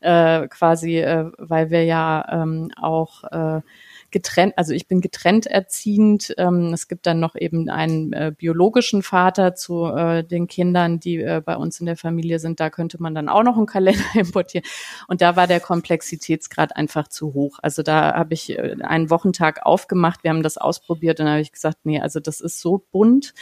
äh, 0.00 0.46
quasi, 0.46 0.98
äh, 0.98 1.28
weil 1.38 1.70
wir 1.70 1.82
ja 1.84 2.24
ähm, 2.30 2.70
auch 2.80 3.24
äh, 3.24 3.62
getrennt, 4.10 4.54
also 4.56 4.72
ich 4.72 4.88
bin 4.88 5.00
getrennt 5.00 5.46
erziehend. 5.46 6.34
Ähm, 6.38 6.72
es 6.72 6.88
gibt 6.88 7.06
dann 7.06 7.20
noch 7.20 7.34
eben 7.36 7.68
einen 7.68 8.12
äh, 8.12 8.32
biologischen 8.36 9.02
Vater 9.02 9.54
zu 9.54 9.84
äh, 9.86 10.24
den 10.24 10.46
Kindern, 10.46 11.00
die 11.00 11.18
äh, 11.18 11.42
bei 11.44 11.56
uns 11.56 11.80
in 11.80 11.86
der 11.86 11.96
Familie 11.96 12.38
sind. 12.38 12.60
Da 12.60 12.70
könnte 12.70 13.00
man 13.00 13.14
dann 13.14 13.28
auch 13.28 13.42
noch 13.42 13.56
einen 13.56 13.66
Kalender 13.66 14.04
importieren. 14.14 14.66
Und 15.08 15.20
da 15.20 15.36
war 15.36 15.46
der 15.46 15.60
Komplexitätsgrad 15.60 16.76
einfach 16.76 17.08
zu 17.08 17.34
hoch. 17.34 17.58
Also 17.62 17.82
da 17.82 18.14
habe 18.14 18.34
ich 18.34 18.50
äh, 18.50 18.76
einen 18.82 19.10
Wochentag 19.10 19.64
aufgemacht. 19.64 20.24
Wir 20.24 20.30
haben 20.30 20.42
das 20.42 20.58
ausprobiert 20.58 21.20
und 21.20 21.26
da 21.26 21.32
habe 21.32 21.42
ich 21.42 21.52
gesagt, 21.52 21.78
nee, 21.84 22.00
also 22.00 22.20
das 22.20 22.40
ist 22.40 22.60
so 22.60 22.84
bunt 22.90 23.34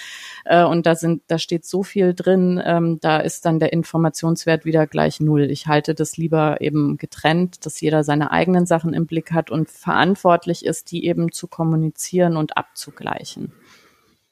äh, 0.44 0.64
und 0.64 0.87
da 0.87 0.94
sind, 0.94 1.22
da 1.28 1.38
steht 1.38 1.64
so 1.64 1.82
viel 1.82 2.14
drin. 2.14 2.60
Ähm, 2.64 2.98
da 3.00 3.18
ist 3.18 3.44
dann 3.44 3.58
der 3.58 3.72
Informationswert 3.72 4.64
wieder 4.64 4.87
gleich 4.87 5.20
null. 5.20 5.50
Ich 5.50 5.66
halte 5.66 5.94
das 5.94 6.16
lieber 6.16 6.60
eben 6.60 6.96
getrennt, 6.98 7.64
dass 7.66 7.80
jeder 7.80 8.04
seine 8.04 8.30
eigenen 8.30 8.66
Sachen 8.66 8.94
im 8.94 9.06
Blick 9.06 9.32
hat 9.32 9.50
und 9.50 9.70
verantwortlich 9.70 10.57
möglich 10.58 10.64
ist, 10.64 10.90
die 10.90 11.06
eben 11.06 11.32
zu 11.32 11.46
kommunizieren 11.46 12.36
und 12.36 12.56
abzugleichen. 12.56 13.52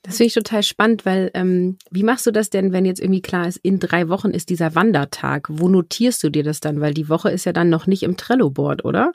Das 0.02 0.18
finde 0.18 0.28
ich 0.28 0.34
total 0.34 0.62
spannend, 0.62 1.04
weil 1.04 1.32
ähm, 1.34 1.78
wie 1.90 2.04
machst 2.04 2.26
du 2.26 2.30
das 2.30 2.48
denn, 2.48 2.72
wenn 2.72 2.84
jetzt 2.84 3.00
irgendwie 3.00 3.22
klar 3.22 3.48
ist, 3.48 3.56
in 3.56 3.80
drei 3.80 4.08
Wochen 4.08 4.30
ist 4.30 4.50
dieser 4.50 4.76
Wandertag? 4.76 5.48
Wo 5.50 5.68
notierst 5.68 6.22
du 6.22 6.30
dir 6.30 6.44
das 6.44 6.60
dann? 6.60 6.80
Weil 6.80 6.94
die 6.94 7.08
Woche 7.08 7.30
ist 7.30 7.44
ja 7.44 7.52
dann 7.52 7.70
noch 7.70 7.88
nicht 7.88 8.04
im 8.04 8.16
Trello-Board, 8.16 8.84
oder? 8.84 9.12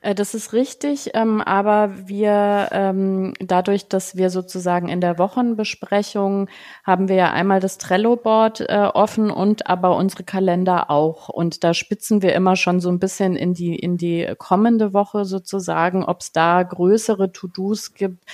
Äh, 0.00 0.14
das 0.14 0.34
ist 0.34 0.52
richtig, 0.52 1.10
ähm, 1.14 1.40
aber 1.40 2.08
wir 2.08 2.68
ähm, 2.72 3.34
dadurch, 3.38 3.88
dass 3.88 4.16
wir 4.16 4.30
sozusagen 4.30 4.88
in 4.88 5.00
der 5.00 5.18
Wochenbesprechung 5.18 6.48
haben 6.84 7.08
wir 7.08 7.16
ja 7.16 7.32
einmal 7.32 7.60
das 7.60 7.78
Trello-Board 7.78 8.60
äh, 8.68 8.90
offen 8.94 9.30
und 9.30 9.66
aber 9.66 9.96
unsere 9.96 10.24
Kalender 10.24 10.90
auch. 10.90 11.28
Und 11.28 11.64
da 11.64 11.74
spitzen 11.74 12.22
wir 12.22 12.34
immer 12.34 12.56
schon 12.56 12.80
so 12.80 12.88
ein 12.90 12.98
bisschen 12.98 13.36
in 13.36 13.54
die 13.54 13.76
in 13.76 13.96
die 13.96 14.34
kommende 14.38 14.92
Woche 14.92 15.24
sozusagen, 15.24 16.04
ob 16.04 16.20
es 16.20 16.32
da 16.32 16.62
größere 16.62 17.32
To-Dos 17.32 17.94
gibt, 17.94 18.24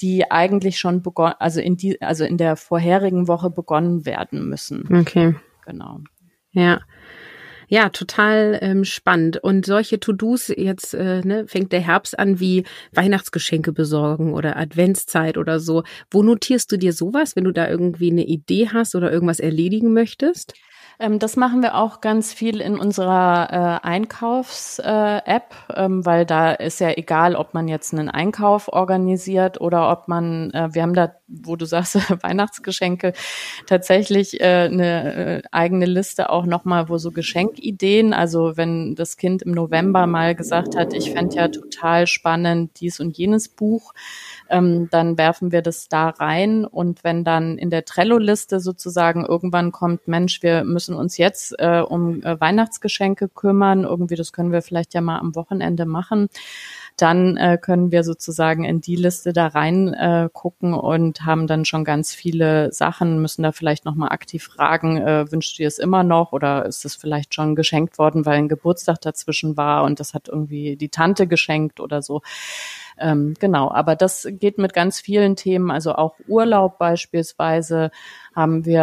die 0.00 0.30
eigentlich 0.30 0.78
schon 0.78 1.02
begonnen, 1.02 1.34
also 1.38 1.60
in 1.60 1.76
die, 1.76 2.00
also 2.02 2.24
in 2.24 2.36
der 2.36 2.56
vorherigen 2.56 3.28
Woche 3.28 3.50
begonnen 3.50 4.04
werden 4.04 4.48
müssen. 4.48 4.86
Okay. 4.94 5.34
Genau. 5.64 6.00
Ja. 6.52 6.80
Ja, 7.68 7.88
total 7.88 8.58
ähm, 8.62 8.84
spannend. 8.84 9.38
Und 9.42 9.66
solche 9.66 9.98
To-Dos, 9.98 10.48
jetzt 10.48 10.94
äh, 10.94 11.20
ne, 11.22 11.46
fängt 11.48 11.72
der 11.72 11.80
Herbst 11.80 12.18
an, 12.18 12.38
wie 12.38 12.64
Weihnachtsgeschenke 12.92 13.72
besorgen 13.72 14.32
oder 14.34 14.56
Adventszeit 14.56 15.36
oder 15.36 15.58
so. 15.58 15.82
Wo 16.10 16.22
notierst 16.22 16.70
du 16.70 16.76
dir 16.76 16.92
sowas, 16.92 17.34
wenn 17.34 17.44
du 17.44 17.52
da 17.52 17.68
irgendwie 17.68 18.10
eine 18.10 18.24
Idee 18.24 18.68
hast 18.72 18.94
oder 18.94 19.10
irgendwas 19.10 19.40
erledigen 19.40 19.92
möchtest? 19.92 20.54
Ähm, 20.98 21.18
das 21.18 21.36
machen 21.36 21.62
wir 21.62 21.74
auch 21.74 22.00
ganz 22.00 22.32
viel 22.32 22.60
in 22.60 22.78
unserer 22.78 23.80
äh, 23.82 23.86
Einkaufs-App, 23.86 25.54
äh, 25.68 25.84
ähm, 25.84 26.06
weil 26.06 26.24
da 26.24 26.52
ist 26.52 26.80
ja 26.80 26.90
egal, 26.90 27.36
ob 27.36 27.54
man 27.54 27.68
jetzt 27.68 27.92
einen 27.92 28.08
Einkauf 28.08 28.68
organisiert 28.68 29.60
oder 29.60 29.90
ob 29.90 30.08
man, 30.08 30.50
äh, 30.52 30.68
wir 30.72 30.82
haben 30.82 30.94
da, 30.94 31.12
wo 31.28 31.56
du 31.56 31.66
sagst, 31.66 31.96
Weihnachtsgeschenke, 32.22 33.12
tatsächlich 33.66 34.40
äh, 34.40 34.68
eine 34.70 35.14
äh, 35.14 35.42
eigene 35.52 35.86
Liste 35.86 36.30
auch 36.30 36.46
nochmal, 36.46 36.88
wo 36.88 36.96
so 36.98 37.10
Geschenkideen, 37.10 38.14
also 38.14 38.56
wenn 38.56 38.94
das 38.94 39.16
Kind 39.16 39.42
im 39.42 39.52
November 39.52 40.06
mal 40.06 40.34
gesagt 40.34 40.76
hat, 40.76 40.94
ich 40.94 41.10
fände 41.10 41.36
ja 41.36 41.48
total 41.48 42.06
spannend 42.06 42.80
dies 42.80 43.00
und 43.00 43.18
jenes 43.18 43.48
Buch, 43.48 43.92
ähm, 44.48 44.88
dann 44.90 45.18
werfen 45.18 45.52
wir 45.52 45.62
das 45.62 45.88
da 45.88 46.10
rein. 46.10 46.64
Und 46.64 47.04
wenn 47.04 47.24
dann 47.24 47.58
in 47.58 47.70
der 47.70 47.84
Trello-Liste 47.84 48.60
sozusagen 48.60 49.24
irgendwann 49.24 49.72
kommt, 49.72 50.08
Mensch, 50.08 50.42
wir 50.42 50.64
müssen 50.64 50.94
uns 50.94 51.16
jetzt 51.16 51.54
äh, 51.58 51.80
um 51.80 52.22
äh, 52.22 52.40
Weihnachtsgeschenke 52.40 53.28
kümmern, 53.28 53.84
irgendwie, 53.84 54.16
das 54.16 54.32
können 54.32 54.52
wir 54.52 54.62
vielleicht 54.62 54.94
ja 54.94 55.00
mal 55.00 55.18
am 55.18 55.34
Wochenende 55.34 55.86
machen 55.86 56.28
dann 56.96 57.36
äh, 57.36 57.58
können 57.60 57.92
wir 57.92 58.04
sozusagen 58.04 58.64
in 58.64 58.80
die 58.80 58.96
Liste 58.96 59.32
da 59.34 59.48
rein 59.48 59.92
äh, 59.92 60.30
gucken 60.32 60.72
und 60.72 61.24
haben 61.26 61.46
dann 61.46 61.66
schon 61.66 61.84
ganz 61.84 62.14
viele 62.14 62.72
Sachen, 62.72 63.20
müssen 63.20 63.42
da 63.42 63.52
vielleicht 63.52 63.84
nochmal 63.84 64.10
aktiv 64.10 64.44
fragen, 64.44 64.96
äh, 64.96 65.30
wünschst 65.30 65.58
du 65.58 65.62
dir 65.62 65.68
es 65.68 65.78
immer 65.78 66.02
noch 66.02 66.32
oder 66.32 66.64
ist 66.64 66.86
es 66.86 66.96
vielleicht 66.96 67.34
schon 67.34 67.54
geschenkt 67.54 67.98
worden, 67.98 68.24
weil 68.24 68.38
ein 68.38 68.48
Geburtstag 68.48 69.00
dazwischen 69.02 69.58
war 69.58 69.84
und 69.84 70.00
das 70.00 70.14
hat 70.14 70.28
irgendwie 70.28 70.76
die 70.76 70.88
Tante 70.88 71.26
geschenkt 71.26 71.80
oder 71.80 72.00
so. 72.00 72.22
Ähm, 72.98 73.34
genau, 73.38 73.70
aber 73.70 73.94
das 73.96 74.26
geht 74.30 74.58
mit 74.58 74.72
ganz 74.72 75.00
vielen 75.00 75.36
Themen, 75.36 75.70
also 75.70 75.94
auch 75.94 76.14
Urlaub 76.28 76.78
beispielsweise 76.78 77.90
haben 78.36 78.66
wir 78.66 78.82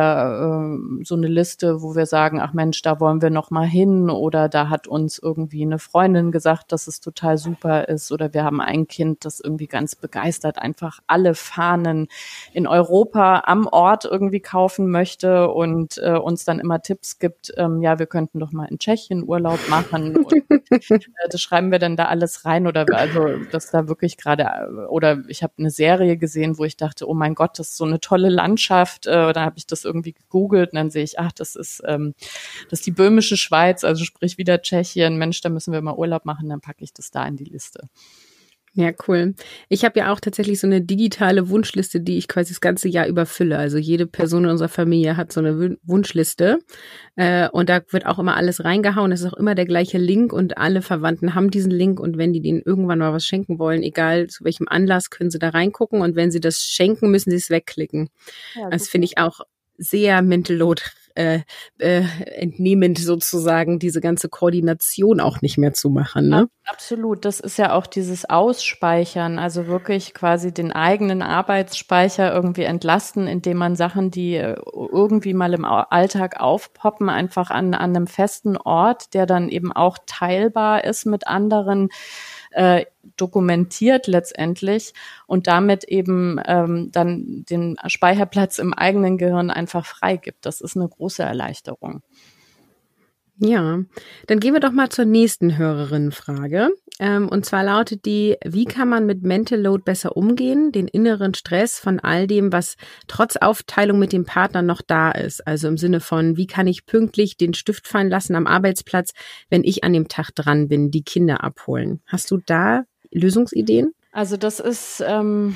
äh, 1.00 1.03
so 1.05 1.13
eine 1.15 1.27
Liste, 1.27 1.83
wo 1.83 1.95
wir 1.95 2.07
sagen, 2.07 2.41
ach 2.41 2.53
Mensch, 2.53 2.81
da 2.81 3.00
wollen 3.00 3.22
wir 3.22 3.29
noch 3.29 3.51
mal 3.51 3.67
hin. 3.67 4.10
Oder 4.10 4.50
da 4.50 4.69
hat 4.69 4.88
uns 4.88 5.19
irgendwie 5.19 5.62
eine 5.62 5.77
Freundin 5.77 6.31
gesagt, 6.31 6.72
dass 6.72 6.88
es 6.88 7.00
total 7.00 7.38
super 7.38 7.88
ist. 7.88 8.12
Oder 8.12 8.33
wir 8.33 8.43
haben 8.43 8.60
ein 8.60 8.88
Kind, 8.88 9.25
das 9.25 9.39
irgendwie 9.39 9.67
ganz 9.67 9.95
begeistert 9.95 10.57
einfach 10.57 11.01
alle 11.05 11.36
Fahnen 11.36 12.07
in 12.51 12.65
Europa 12.65 13.43
am 13.45 13.67
Ort 13.67 14.05
irgendwie 14.05 14.39
kaufen 14.39 14.89
möchte 14.89 15.50
und 15.50 16.00
äh, 16.00 16.17
uns 16.17 16.45
dann 16.45 16.60
immer 16.60 16.81
Tipps 16.81 17.19
gibt, 17.19 17.53
ähm, 17.55 17.83
ja, 17.83 18.00
wir 18.00 18.07
könnten 18.07 18.39
doch 18.39 18.51
mal 18.53 18.65
in 18.65 18.79
Tschechien 18.79 19.24
Urlaub 19.24 19.60
machen. 19.69 20.17
Und 20.17 20.33
äh, 20.50 21.00
das 21.29 21.41
schreiben 21.41 21.72
wir 21.72 21.77
dann 21.77 21.95
da 21.95 22.05
alles 22.05 22.43
rein. 22.43 22.65
Oder 22.65 22.86
also 22.91 23.27
dass 23.51 23.69
da 23.69 23.88
wirklich 23.88 24.17
gerade 24.17 24.88
oder 24.89 25.19
ich 25.27 25.43
habe 25.43 25.53
eine 25.60 25.69
Serie 25.69 26.17
gesehen, 26.17 26.57
wo 26.57 26.63
ich 26.63 26.75
dachte, 26.75 27.07
oh 27.07 27.13
mein 27.13 27.36
Gott, 27.36 27.60
das 27.60 27.69
ist 27.69 27.77
so 27.77 27.86
eine 27.86 28.00
tolle 28.00 28.29
Landschaft 28.29 29.05
äh, 29.05 29.27
habe 29.43 29.57
ich 29.57 29.67
das 29.67 29.85
irgendwie 29.85 30.13
gegoogelt 30.13 30.71
und 30.71 30.77
dann 30.77 30.89
sehe 30.89 31.03
ich, 31.03 31.19
ach, 31.19 31.31
das 31.31 31.55
ist, 31.55 31.81
ähm, 31.85 32.13
das 32.69 32.79
ist 32.79 32.85
die 32.85 32.91
böhmische 32.91 33.38
Schweiz, 33.38 33.83
also 33.83 34.03
sprich 34.05 34.38
wieder 34.38 34.62
Tschechien. 34.62 35.17
Mensch, 35.17 35.41
da 35.41 35.50
müssen 35.50 35.73
wir 35.73 35.81
mal 35.81 35.95
Urlaub 35.95 36.25
machen, 36.25 36.50
dann 36.50 36.62
packe 36.62 36.83
ich 36.83 36.93
das 36.93 37.12
da 37.12 37.25
in 37.27 37.38
die 37.38 37.45
Liste. 37.45 37.89
Ja, 38.75 38.92
cool. 39.08 39.36
Ich 39.70 39.86
habe 39.86 40.00
ja 40.00 40.12
auch 40.12 40.20
tatsächlich 40.20 40.60
so 40.60 40.65
eine 40.65 40.82
digitale 40.82 41.50
Wunschliste, 41.50 42.01
die 42.01 42.18
ich 42.18 42.27
quasi 42.27 42.53
das 42.53 42.60
ganze 42.60 42.89
Jahr 42.89 43.08
überfülle. 43.08 43.60
Also 43.60 43.77
jede 43.77 44.08
Person 44.08 44.46
in 44.46 44.50
unserer 44.50 44.70
Familie 44.70 45.15
hat 45.15 45.32
so 45.32 45.42
eine 45.42 45.77
Wunschliste 45.84 46.58
äh, 47.15 47.48
und 47.50 47.70
da 47.70 47.82
wird 47.92 48.08
auch 48.08 48.18
immer 48.18 48.36
alles 48.36 48.63
reingehauen. 48.63 49.12
Es 49.12 49.22
ist 49.22 49.32
auch 49.32 49.38
immer 49.38 49.53
der 49.53 49.68
gleiche 49.68 50.00
Link 50.00 50.34
und 50.34 50.58
alle 50.58 50.82
Verwandten 50.82 51.36
haben 51.36 51.51
diesen 51.51 51.72
Link 51.72 52.00
und 52.00 52.18
wenn 52.18 52.34
die 52.34 52.42
denen 52.42 52.63
irgendwann 52.63 52.98
mal 52.98 53.13
was 53.13 53.25
schenken 53.25 53.60
wollen, 53.60 53.84
egal 53.84 54.25
zu 54.25 54.44
welchem 54.44 54.68
Anlass, 54.68 55.12
können 55.12 55.30
sie 55.30 55.39
da 55.39 55.50
reingucken 55.50 56.01
und 56.01 56.15
wenn 56.15 56.32
sie 56.32 56.39
das 56.39 56.63
schenken, 56.63 57.12
müssen 57.12 57.30
sie 57.30 57.38
es 57.38 57.51
wegklicken. 57.51 58.10
Ja, 58.56 58.72
das 58.72 58.88
finde 58.88 59.06
ich 59.06 59.20
auch 59.20 59.42
sehr 59.77 60.24
mental 60.24 60.56
load 60.56 60.82
äh, 61.15 61.39
äh, 61.77 62.03
entnehmend 62.36 62.98
sozusagen 62.98 63.79
diese 63.79 64.01
ganze 64.01 64.29
Koordination 64.29 65.20
auch 65.20 65.41
nicht 65.41 65.58
mehr 65.58 65.74
zu 65.74 65.89
machen. 65.89 66.29
Ne? 66.29 66.48
Absolut, 66.65 67.25
das 67.25 67.39
ist 67.39 67.58
ja 67.58 67.74
auch 67.74 67.88
dieses 67.88 68.29
Ausspeichern, 68.29 69.39
also 69.39 69.67
wirklich 69.67 70.13
quasi 70.13 70.53
den 70.53 70.72
eigenen 70.72 71.22
Arbeitsspeicher 71.22 72.34
irgendwie 72.34 72.63
entlasten, 72.63 73.27
indem 73.27 73.58
man 73.58 73.75
Sachen, 73.75 74.12
die 74.12 74.36
äh, 74.36 74.55
irgendwie 74.74 75.34
mal 75.34 75.53
im 75.53 75.65
Alltag 75.65 76.39
aufpoppen, 76.39 77.10
einfach 77.10 77.50
an, 77.50 77.74
an 77.74 77.96
einem 77.96 78.08
festen 78.08 78.58
Ort, 78.58 79.13
der 79.13 79.25
dann 79.25 79.50
eben 79.50 79.72
auch 79.72 79.98
teilbar 80.05 80.84
ist 80.84 81.05
mit 81.05 81.27
anderen, 81.27 81.89
äh, 82.53 82.86
dokumentiert 83.17 84.07
letztendlich 84.07 84.93
und 85.27 85.48
damit 85.48 85.83
eben 85.83 86.39
ähm, 86.45 86.91
dann 86.91 87.45
den 87.50 87.77
Speicherplatz 87.88 88.60
im 88.60 88.74
eigenen 88.74 89.17
Gehirn 89.17 89.50
einfach 89.50 89.86
freigibt. 89.86 90.45
Das 90.45 90.62
ist 90.62 90.75
eine 90.75 90.88
große 90.88 91.24
Erleichterung. 91.24 92.01
Ja, 93.38 93.79
dann 94.27 94.39
gehen 94.39 94.53
wir 94.53 94.60
doch 94.60 94.72
mal 94.72 94.89
zur 94.89 95.05
nächsten 95.05 95.57
Hörerinnenfrage. 95.57 96.69
Ähm, 97.00 97.27
und 97.27 97.45
zwar 97.45 97.63
lautet 97.63 98.05
die, 98.05 98.38
wie 98.45 98.65
kann 98.65 98.88
man 98.88 99.05
mit 99.05 99.23
Mental 99.23 99.59
Load 99.59 99.83
besser 99.83 100.15
umgehen, 100.15 100.71
den 100.71 100.88
inneren 100.88 101.33
Stress 101.33 101.79
von 101.79 102.00
all 102.00 102.27
dem, 102.27 102.51
was 102.53 102.75
trotz 103.07 103.35
Aufteilung 103.35 103.97
mit 103.97 104.13
dem 104.13 104.25
Partner 104.25 104.62
noch 104.62 104.81
da 104.81 105.12
ist? 105.12 105.45
Also 105.47 105.67
im 105.67 105.77
Sinne 105.77 106.00
von, 106.00 106.38
wie 106.38 106.47
kann 106.47 106.67
ich 106.67 106.85
pünktlich 106.85 107.38
den 107.38 107.53
Stift 107.53 107.88
fallen 107.88 108.09
lassen 108.09 108.35
am 108.35 108.47
Arbeitsplatz, 108.47 109.13
wenn 109.50 109.63
ich 109.63 109.83
an 109.83 109.93
dem 109.93 110.07
Tag 110.07 110.31
dran 110.35 110.67
bin, 110.67 110.91
die 110.91 111.03
Kinder 111.03 111.43
abholen? 111.43 112.01
Hast 112.05 112.29
du 112.29 112.38
da 112.38 112.83
Lösungsideen? 113.12 113.93
Also 114.12 114.38
das 114.38 114.59
ist 114.59 115.03
ähm, 115.05 115.55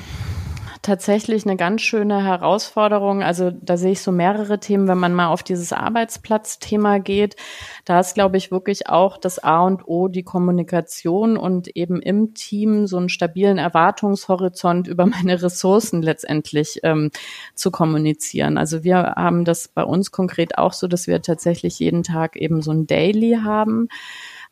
tatsächlich 0.88 1.44
eine 1.44 1.56
ganz 1.56 1.82
schöne 1.82 2.24
Herausforderung. 2.24 3.22
Also 3.22 3.50
da 3.50 3.76
sehe 3.76 3.92
ich 3.92 4.00
so 4.00 4.10
mehrere 4.10 4.58
Themen, 4.58 4.88
wenn 4.88 4.96
man 4.96 5.14
mal 5.14 5.28
auf 5.28 5.42
dieses 5.42 5.74
Arbeitsplatzthema 5.74 6.98
geht. 6.98 7.36
Da 7.84 8.00
ist, 8.00 8.14
glaube 8.14 8.38
ich, 8.38 8.50
wirklich 8.50 8.88
auch 8.88 9.18
das 9.18 9.38
A 9.38 9.60
und 9.60 9.86
O 9.86 10.08
die 10.08 10.22
Kommunikation 10.22 11.36
und 11.36 11.68
eben 11.76 12.00
im 12.00 12.32
Team 12.32 12.86
so 12.86 12.96
einen 12.96 13.10
stabilen 13.10 13.58
Erwartungshorizont 13.58 14.88
über 14.88 15.04
meine 15.06 15.42
Ressourcen 15.42 16.00
letztendlich 16.00 16.80
ähm, 16.82 17.10
zu 17.54 17.70
kommunizieren. 17.70 18.56
Also 18.56 18.82
wir 18.82 18.96
haben 19.16 19.44
das 19.44 19.68
bei 19.68 19.84
uns 19.84 20.10
konkret 20.10 20.56
auch 20.56 20.72
so, 20.72 20.88
dass 20.88 21.06
wir 21.06 21.20
tatsächlich 21.20 21.78
jeden 21.78 22.02
Tag 22.02 22.36
eben 22.36 22.62
so 22.62 22.70
ein 22.70 22.86
Daily 22.86 23.38
haben 23.44 23.88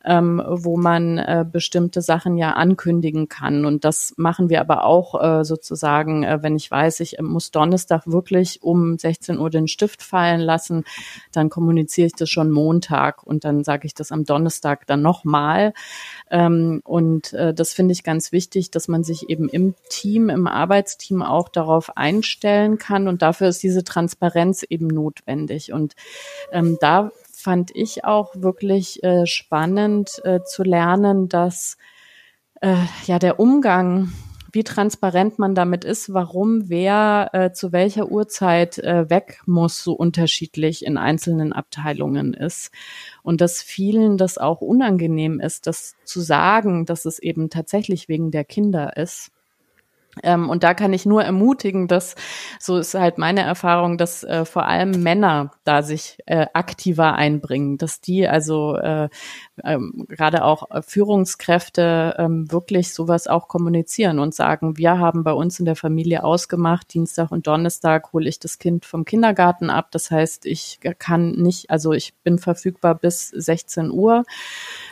ähm, 0.07 0.41
wo 0.47 0.77
man 0.77 1.17
äh, 1.17 1.45
bestimmte 1.49 2.01
Sachen 2.01 2.37
ja 2.37 2.53
ankündigen 2.53 3.27
kann. 3.27 3.65
Und 3.65 3.83
das 3.83 4.13
machen 4.15 4.49
wir 4.49 4.61
aber 4.61 4.85
auch 4.85 5.21
äh, 5.21 5.43
sozusagen, 5.43 6.23
äh, 6.23 6.41
wenn 6.41 6.55
ich 6.55 6.71
weiß, 6.71 7.01
ich 7.01 7.17
muss 7.21 7.51
Donnerstag 7.51 8.07
wirklich 8.07 8.63
um 8.63 8.97
16 8.97 9.37
Uhr 9.37 9.49
den 9.49 9.67
Stift 9.67 10.01
fallen 10.01 10.39
lassen, 10.39 10.85
dann 11.33 11.49
kommuniziere 11.49 12.07
ich 12.07 12.13
das 12.13 12.29
schon 12.29 12.51
Montag 12.51 13.23
und 13.23 13.43
dann 13.43 13.65
sage 13.65 13.85
ich 13.85 13.93
das 13.93 14.13
am 14.13 14.23
Donnerstag 14.23 14.87
dann 14.87 15.01
nochmal. 15.01 15.73
Ähm, 16.31 16.81
und 16.85 17.33
äh, 17.33 17.53
das 17.53 17.73
finde 17.73 17.91
ich 17.91 18.03
ganz 18.03 18.31
wichtig, 18.31 18.71
dass 18.71 18.87
man 18.87 19.03
sich 19.03 19.29
eben 19.29 19.49
im 19.49 19.75
Team, 19.89 20.29
im 20.29 20.47
Arbeitsteam 20.47 21.21
auch 21.21 21.49
darauf 21.49 21.97
einstellen 21.97 22.77
kann. 22.77 23.09
Und 23.09 23.21
dafür 23.21 23.49
ist 23.49 23.61
diese 23.61 23.83
Transparenz 23.83 24.63
eben 24.63 24.87
notwendig. 24.87 25.73
Und 25.73 25.95
ähm, 26.53 26.77
da 26.79 27.11
fand 27.47 27.73
ich 27.73 28.03
auch 28.03 28.35
wirklich 28.35 29.01
äh, 29.05 29.25
spannend 29.25 30.19
äh, 30.25 30.43
zu 30.43 30.63
lernen, 30.63 31.29
dass 31.29 31.77
äh, 32.59 32.75
ja 33.05 33.19
der 33.19 33.39
Umgang, 33.39 34.11
wie 34.51 34.65
transparent 34.65 35.39
man 35.39 35.55
damit 35.55 35.85
ist, 35.85 36.13
warum 36.13 36.67
wer 36.67 37.29
äh, 37.31 37.53
zu 37.53 37.71
welcher 37.71 38.11
Uhrzeit 38.11 38.79
äh, 38.79 39.09
weg 39.09 39.43
muss, 39.45 39.81
so 39.81 39.93
unterschiedlich 39.93 40.85
in 40.85 40.97
einzelnen 40.97 41.53
Abteilungen 41.53 42.33
ist. 42.33 42.69
Und 43.23 43.39
dass 43.39 43.61
vielen 43.61 44.17
das 44.17 44.37
auch 44.37 44.59
unangenehm 44.59 45.39
ist, 45.39 45.67
das 45.67 45.95
zu 46.03 46.19
sagen, 46.19 46.85
dass 46.85 47.05
es 47.05 47.17
eben 47.17 47.49
tatsächlich 47.49 48.09
wegen 48.09 48.29
der 48.29 48.43
Kinder 48.43 48.97
ist. 48.97 49.31
Ähm, 50.23 50.49
und 50.49 50.63
da 50.63 50.73
kann 50.73 50.93
ich 50.93 51.05
nur 51.05 51.23
ermutigen, 51.23 51.87
dass, 51.87 52.15
so 52.59 52.77
ist 52.77 52.93
halt 52.93 53.17
meine 53.17 53.41
Erfahrung, 53.41 53.97
dass 53.97 54.23
äh, 54.23 54.45
vor 54.45 54.65
allem 54.65 55.03
Männer 55.03 55.51
da 55.63 55.83
sich 55.83 56.17
äh, 56.25 56.47
aktiver 56.53 57.15
einbringen, 57.15 57.77
dass 57.77 58.01
die 58.01 58.27
also 58.27 58.75
äh, 58.75 59.09
ähm, 59.63 60.05
gerade 60.07 60.43
auch 60.43 60.67
Führungskräfte 60.81 62.15
ähm, 62.17 62.51
wirklich 62.51 62.93
sowas 62.93 63.27
auch 63.27 63.47
kommunizieren 63.47 64.19
und 64.19 64.33
sagen, 64.35 64.77
wir 64.77 64.99
haben 64.99 65.23
bei 65.23 65.33
uns 65.33 65.59
in 65.59 65.65
der 65.65 65.75
Familie 65.75 66.23
ausgemacht, 66.23 66.93
Dienstag 66.93 67.31
und 67.31 67.47
Donnerstag 67.47 68.13
hole 68.13 68.29
ich 68.29 68.39
das 68.39 68.59
Kind 68.59 68.85
vom 68.85 69.05
Kindergarten 69.05 69.69
ab. 69.69 69.87
Das 69.91 70.11
heißt, 70.11 70.45
ich 70.45 70.79
kann 70.99 71.31
nicht, 71.31 71.69
also 71.69 71.93
ich 71.93 72.13
bin 72.23 72.37
verfügbar 72.37 72.95
bis 72.95 73.29
16 73.29 73.91
Uhr. 73.91 74.23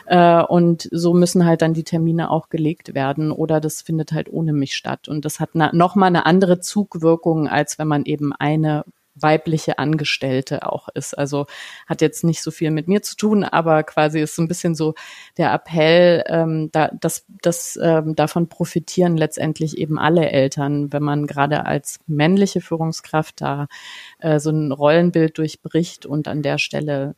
Äh, 0.06 0.42
und 0.42 0.88
so 0.92 1.14
müssen 1.14 1.44
halt 1.44 1.62
dann 1.62 1.74
die 1.74 1.84
Termine 1.84 2.30
auch 2.30 2.48
gelegt 2.48 2.94
werden 2.94 3.32
oder 3.32 3.60
das 3.60 3.82
findet 3.82 4.12
halt 4.12 4.32
ohne 4.32 4.52
mich 4.52 4.74
statt. 4.74 5.08
Und 5.08 5.15
das 5.20 5.40
hat 5.40 5.54
nochmal 5.54 6.08
eine 6.08 6.26
andere 6.26 6.60
Zugwirkung, 6.60 7.48
als 7.48 7.78
wenn 7.78 7.88
man 7.88 8.04
eben 8.04 8.32
eine 8.32 8.84
weibliche 9.16 9.78
Angestellte 9.78 10.70
auch 10.70 10.88
ist. 10.94 11.16
Also 11.16 11.46
hat 11.86 12.00
jetzt 12.00 12.22
nicht 12.22 12.42
so 12.42 12.50
viel 12.50 12.70
mit 12.70 12.86
mir 12.88 13.02
zu 13.02 13.16
tun, 13.16 13.44
aber 13.44 13.82
quasi 13.82 14.20
ist 14.20 14.36
so 14.36 14.42
ein 14.42 14.48
bisschen 14.48 14.74
so 14.74 14.94
der 15.36 15.52
Appell, 15.52 16.22
ähm, 16.28 16.70
da, 16.72 16.90
dass, 17.00 17.24
dass 17.42 17.78
ähm, 17.82 18.14
davon 18.14 18.48
profitieren 18.48 19.16
letztendlich 19.16 19.78
eben 19.78 19.98
alle 19.98 20.30
Eltern, 20.30 20.92
wenn 20.92 21.02
man 21.02 21.26
gerade 21.26 21.66
als 21.66 22.00
männliche 22.06 22.60
Führungskraft 22.60 23.40
da 23.40 23.66
äh, 24.18 24.38
so 24.38 24.50
ein 24.50 24.70
Rollenbild 24.72 25.38
durchbricht 25.38 26.06
und 26.06 26.28
an 26.28 26.42
der 26.42 26.58
Stelle 26.58 27.16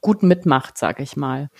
gut 0.00 0.22
mitmacht, 0.22 0.78
sage 0.78 1.02
ich 1.02 1.16
mal. 1.16 1.50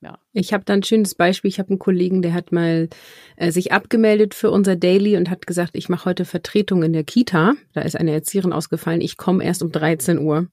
Ja. 0.00 0.18
Ich 0.34 0.52
habe 0.52 0.64
da 0.64 0.74
ein 0.74 0.82
schönes 0.82 1.14
Beispiel. 1.14 1.48
Ich 1.48 1.58
habe 1.58 1.70
einen 1.70 1.78
Kollegen, 1.78 2.20
der 2.20 2.34
hat 2.34 2.52
mal 2.52 2.88
äh, 3.36 3.50
sich 3.50 3.72
abgemeldet 3.72 4.34
für 4.34 4.50
unser 4.50 4.76
Daily 4.76 5.16
und 5.16 5.30
hat 5.30 5.46
gesagt, 5.46 5.70
ich 5.74 5.88
mache 5.88 6.04
heute 6.04 6.26
Vertretung 6.26 6.82
in 6.82 6.92
der 6.92 7.04
Kita. 7.04 7.54
Da 7.72 7.80
ist 7.80 7.96
eine 7.96 8.12
Erzieherin 8.12 8.52
ausgefallen. 8.52 9.00
Ich 9.00 9.16
komme 9.16 9.42
erst 9.42 9.62
um 9.62 9.72
13 9.72 10.18
Uhr. 10.18 10.48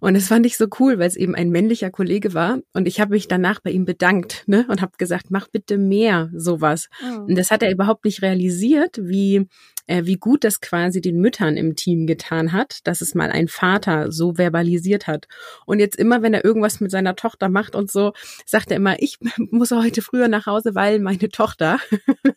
Und 0.00 0.14
das 0.14 0.26
fand 0.26 0.46
ich 0.46 0.56
so 0.56 0.66
cool, 0.80 0.98
weil 0.98 1.06
es 1.06 1.16
eben 1.16 1.36
ein 1.36 1.50
männlicher 1.50 1.90
Kollege 1.90 2.34
war. 2.34 2.58
Und 2.72 2.88
ich 2.88 3.00
habe 3.00 3.12
mich 3.12 3.28
danach 3.28 3.60
bei 3.60 3.70
ihm 3.70 3.84
bedankt 3.84 4.44
ne? 4.46 4.66
und 4.68 4.82
habe 4.82 4.92
gesagt, 4.98 5.26
mach 5.30 5.46
bitte 5.46 5.78
mehr 5.78 6.30
sowas. 6.34 6.88
Oh. 7.02 7.20
Und 7.20 7.38
das 7.38 7.52
hat 7.52 7.62
er 7.62 7.70
überhaupt 7.70 8.04
nicht 8.04 8.22
realisiert, 8.22 8.98
wie 9.00 9.46
äh, 9.90 10.06
wie 10.06 10.16
gut 10.16 10.44
das 10.44 10.60
quasi 10.60 11.00
den 11.00 11.20
Müttern 11.20 11.56
im 11.56 11.74
Team 11.74 12.06
getan 12.06 12.52
hat, 12.52 12.78
dass 12.84 13.00
es 13.00 13.14
mal 13.14 13.30
ein 13.30 13.48
Vater 13.48 14.12
so 14.12 14.34
verbalisiert 14.34 15.06
hat. 15.06 15.26
Und 15.66 15.80
jetzt 15.80 15.96
immer, 15.96 16.22
wenn 16.22 16.32
er 16.32 16.44
irgendwas 16.44 16.80
mit 16.80 16.90
seiner 16.90 17.16
Tochter 17.16 17.48
macht 17.48 17.74
und 17.74 17.90
so, 17.90 18.12
sagt 18.46 18.70
er 18.70 18.76
immer, 18.76 19.02
ich 19.02 19.19
muss 19.50 19.70
heute 19.70 20.02
früher 20.02 20.28
nach 20.28 20.46
Hause, 20.46 20.74
weil 20.74 20.98
meine 20.98 21.28
Tochter. 21.28 21.78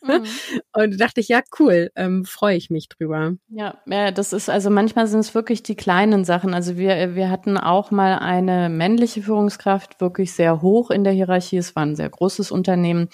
Mhm. 0.02 0.24
und 0.74 1.00
dachte 1.00 1.22
ich, 1.22 1.30
ja, 1.30 1.42
cool, 1.60 1.92
ähm, 1.96 2.26
freue 2.26 2.58
ich 2.58 2.70
mich 2.70 2.90
drüber. 2.90 3.34
Ja, 3.50 3.78
ja, 3.86 4.12
das 4.12 4.34
ist, 4.34 4.50
also 4.50 4.70
manchmal 4.70 5.08
sind 5.08 5.22
es 5.22 5.34
wirklich 5.34 5.64
die 5.64 5.76
kleinen 5.76 6.26
Sachen. 6.26 6.54
Also 6.54 6.78
wir, 6.78 7.16
wir 7.16 7.30
hatten 7.30 7.58
auch 7.58 7.92
mal 7.92 8.20
eine 8.20 8.70
männliche 8.70 9.22
Führungskraft, 9.22 10.02
wirklich 10.02 10.34
sehr 10.34 10.62
hoch 10.62 10.92
in 10.92 11.04
der 11.04 11.14
Hierarchie. 11.14 11.58
Es 11.58 11.76
war 11.76 11.84
ein 11.84 11.96
sehr 11.96 12.10
großes 12.10 12.52
Unternehmen. 12.52 13.10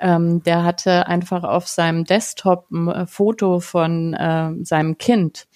Ähm, 0.00 0.42
der 0.42 0.64
hatte 0.64 1.06
einfach 1.06 1.44
auf 1.44 1.68
seinem 1.68 2.04
Desktop 2.04 2.70
ein 2.70 2.88
äh, 2.88 3.06
Foto 3.06 3.60
von 3.60 4.14
äh, 4.14 4.52
seinem 4.62 4.98
Kind 4.98 5.46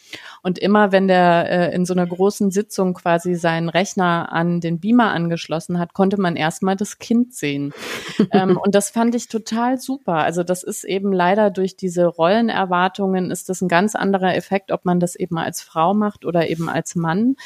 und 0.43 0.59
immer 0.59 0.93
wenn 0.93 1.09
der 1.09 1.51
äh, 1.51 1.75
in 1.75 1.85
so 1.85 1.93
einer 1.95 2.07
großen 2.07 2.51
Sitzung 2.51 2.95
quasi 2.95 3.35
seinen 3.35 3.69
Rechner 3.69 4.33
an 4.33 4.61
den 4.61 4.81
Beamer 4.81 5.11
angeschlossen 5.13 5.79
hat, 5.79 5.93
konnte 5.93 6.21
man 6.21 6.37
erstmal 6.37 6.77
das 6.77 6.99
Kind 6.99 7.35
sehen. 7.35 7.73
ähm, 8.33 8.57
und 8.57 8.75
das 8.75 8.91
fand 8.91 9.15
ich 9.15 9.29
total 9.29 9.79
super. 9.79 10.15
Also 10.15 10.43
das 10.43 10.63
ist 10.63 10.85
eben 10.85 11.13
leider 11.13 11.51
durch 11.51 11.77
diese 11.77 12.07
Rollenerwartungen 12.07 13.31
ist 13.31 13.49
das 13.49 13.61
ein 13.61 13.69
ganz 13.69 13.95
anderer 13.95 14.35
Effekt, 14.35 14.73
ob 14.73 14.85
man 14.85 15.01
das 15.01 15.15
eben 15.15 15.39
als 15.39 15.61
Frau 15.61 15.95
macht 15.95 16.25
oder 16.25 16.49
eben 16.49 16.69
als 16.69 16.95
Mann. 16.95 17.37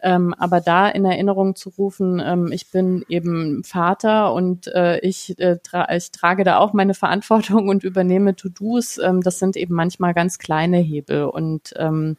Ähm, 0.00 0.34
aber 0.34 0.60
da 0.60 0.88
in 0.88 1.04
Erinnerung 1.04 1.56
zu 1.56 1.70
rufen, 1.70 2.22
ähm, 2.24 2.52
ich 2.52 2.70
bin 2.70 3.04
eben 3.08 3.64
Vater 3.64 4.32
und 4.32 4.68
äh, 4.68 4.98
ich, 5.00 5.38
äh, 5.38 5.58
tra 5.62 5.88
ich 5.94 6.10
trage 6.10 6.44
da 6.44 6.58
auch 6.58 6.72
meine 6.72 6.94
Verantwortung 6.94 7.68
und 7.68 7.84
übernehme 7.84 8.36
To-Dos. 8.36 8.98
Ähm, 8.98 9.22
das 9.22 9.38
sind 9.38 9.56
eben 9.56 9.74
manchmal 9.74 10.14
ganz 10.14 10.38
kleine 10.38 10.78
Hebel 10.78 11.24
und 11.24 11.74
ähm, 11.76 12.13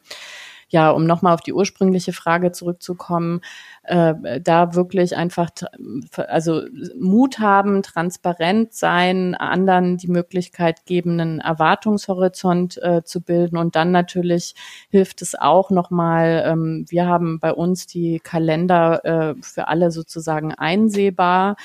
ja, 0.68 0.90
um 0.90 1.06
nochmal 1.06 1.34
auf 1.34 1.40
die 1.42 1.52
ursprüngliche 1.52 2.12
Frage 2.12 2.52
zurückzukommen, 2.52 3.40
äh, 3.86 4.40
da 4.40 4.74
wirklich 4.74 5.16
einfach 5.16 5.50
also 6.16 6.62
Mut 6.98 7.38
haben, 7.38 7.82
transparent 7.82 8.74
sein, 8.74 9.34
anderen 9.34 9.96
die 9.96 10.08
Möglichkeit 10.08 10.86
geben, 10.86 11.20
einen 11.20 11.40
Erwartungshorizont 11.40 12.82
äh, 12.82 13.02
zu 13.04 13.20
bilden. 13.20 13.56
Und 13.56 13.76
dann 13.76 13.92
natürlich 13.92 14.54
hilft 14.90 15.22
es 15.22 15.34
auch 15.34 15.70
nochmal, 15.70 16.44
ähm, 16.46 16.84
wir 16.88 17.06
haben 17.06 17.38
bei 17.38 17.52
uns 17.52 17.86
die 17.86 18.18
Kalender 18.20 19.04
äh, 19.04 19.34
für 19.40 19.68
alle 19.68 19.90
sozusagen 19.90 20.52
einsehbar. 20.52 21.56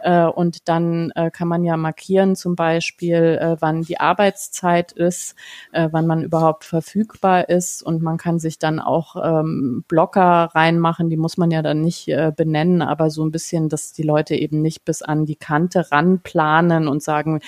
Äh, 0.00 0.26
und 0.26 0.68
dann 0.68 1.10
äh, 1.14 1.30
kann 1.30 1.48
man 1.48 1.64
ja 1.64 1.76
markieren 1.76 2.36
zum 2.36 2.56
Beispiel, 2.56 3.38
äh, 3.40 3.56
wann 3.60 3.82
die 3.82 3.98
Arbeitszeit 3.98 4.92
ist, 4.92 5.34
äh, 5.72 5.88
wann 5.90 6.06
man 6.06 6.22
überhaupt 6.22 6.64
verfügbar 6.64 7.48
ist. 7.48 7.82
Und 7.82 8.02
man 8.02 8.18
kann 8.18 8.38
sich 8.38 8.58
dann 8.58 8.80
auch 8.80 9.16
ähm, 9.16 9.84
Blocker 9.88 10.50
reinmachen, 10.54 11.08
die 11.08 11.16
muss 11.16 11.36
man 11.36 11.50
ja 11.50 11.62
dann 11.70 11.80
nicht 11.80 12.08
äh, 12.08 12.32
benennen, 12.36 12.82
aber 12.82 13.10
so 13.10 13.24
ein 13.24 13.30
bisschen, 13.30 13.68
dass 13.68 13.92
die 13.92 14.02
Leute 14.02 14.34
eben 14.34 14.60
nicht 14.60 14.84
bis 14.84 15.02
an 15.02 15.24
die 15.24 15.36
Kante 15.36 15.90
ranplanen 15.90 16.88
und 16.88 17.02
sagen, 17.02 17.40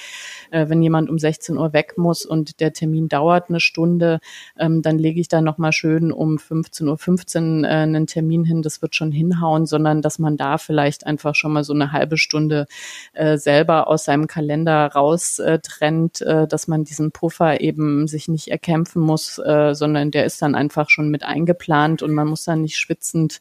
äh, 0.51 0.69
wenn 0.69 0.83
jemand 0.83 1.11
um 1.11 1.19
16 1.19 1.59
Uhr 1.59 1.73
weg 1.73 1.95
muss 1.97 2.25
und 2.25 2.61
der 2.61 2.73
Termin 2.73 3.09
dauert 3.09 3.49
eine 3.49 3.61
Stunde, 3.61 4.21
ähm, 4.59 4.83
dann 4.83 4.99
lege 4.99 5.21
ich 5.21 5.29
da 5.29 5.41
nochmal 5.41 5.73
schön 5.73 6.13
um 6.13 6.37
15.15 6.37 6.89
Uhr 6.89 6.99
15, 6.99 7.65
äh, 7.65 7.69
einen 7.69 8.07
Termin 8.07 8.45
hin, 8.45 8.63
das 8.63 8.81
wird 8.81 8.95
schon 8.95 9.13
hinhauen, 9.13 9.67
sondern 9.67 10.03
dass 10.03 10.19
man 10.19 10.37
da 10.37 10.59
vielleicht 10.59 11.07
einfach 11.07 11.35
schon 11.35 11.53
mal 11.53 11.65
so 11.65 11.73
eine 11.73 11.93
halbe 11.93 12.17
Stunde 12.17 12.67
äh, 13.13 13.37
selber 13.37 13.89
aus 13.89 14.05
seinem 14.05 14.27
Kalender 14.27 14.87
raus 14.87 15.39
äh, 15.41 15.59
trennt, 15.59 16.21
äh, 16.23 16.47
dass 16.47 16.69
man 16.69 16.85
diesen 16.85 17.11
Puffer 17.13 17.61
eben 17.61 18.07
sich 18.07 18.29
nicht 18.29 18.49
erkämpfen 18.49 19.03
muss, 19.03 19.39
äh, 19.39 19.75
sondern 19.75 20.11
der 20.11 20.25
ist 20.25 20.41
dann 20.43 20.55
einfach 20.55 20.91
schon 20.91 21.09
mit 21.09 21.25
eingeplant 21.25 22.03
und 22.03 22.13
man 22.13 22.29
muss 22.29 22.45
dann 22.45 22.63
nicht 22.63 22.77
schwitzend 22.77 23.41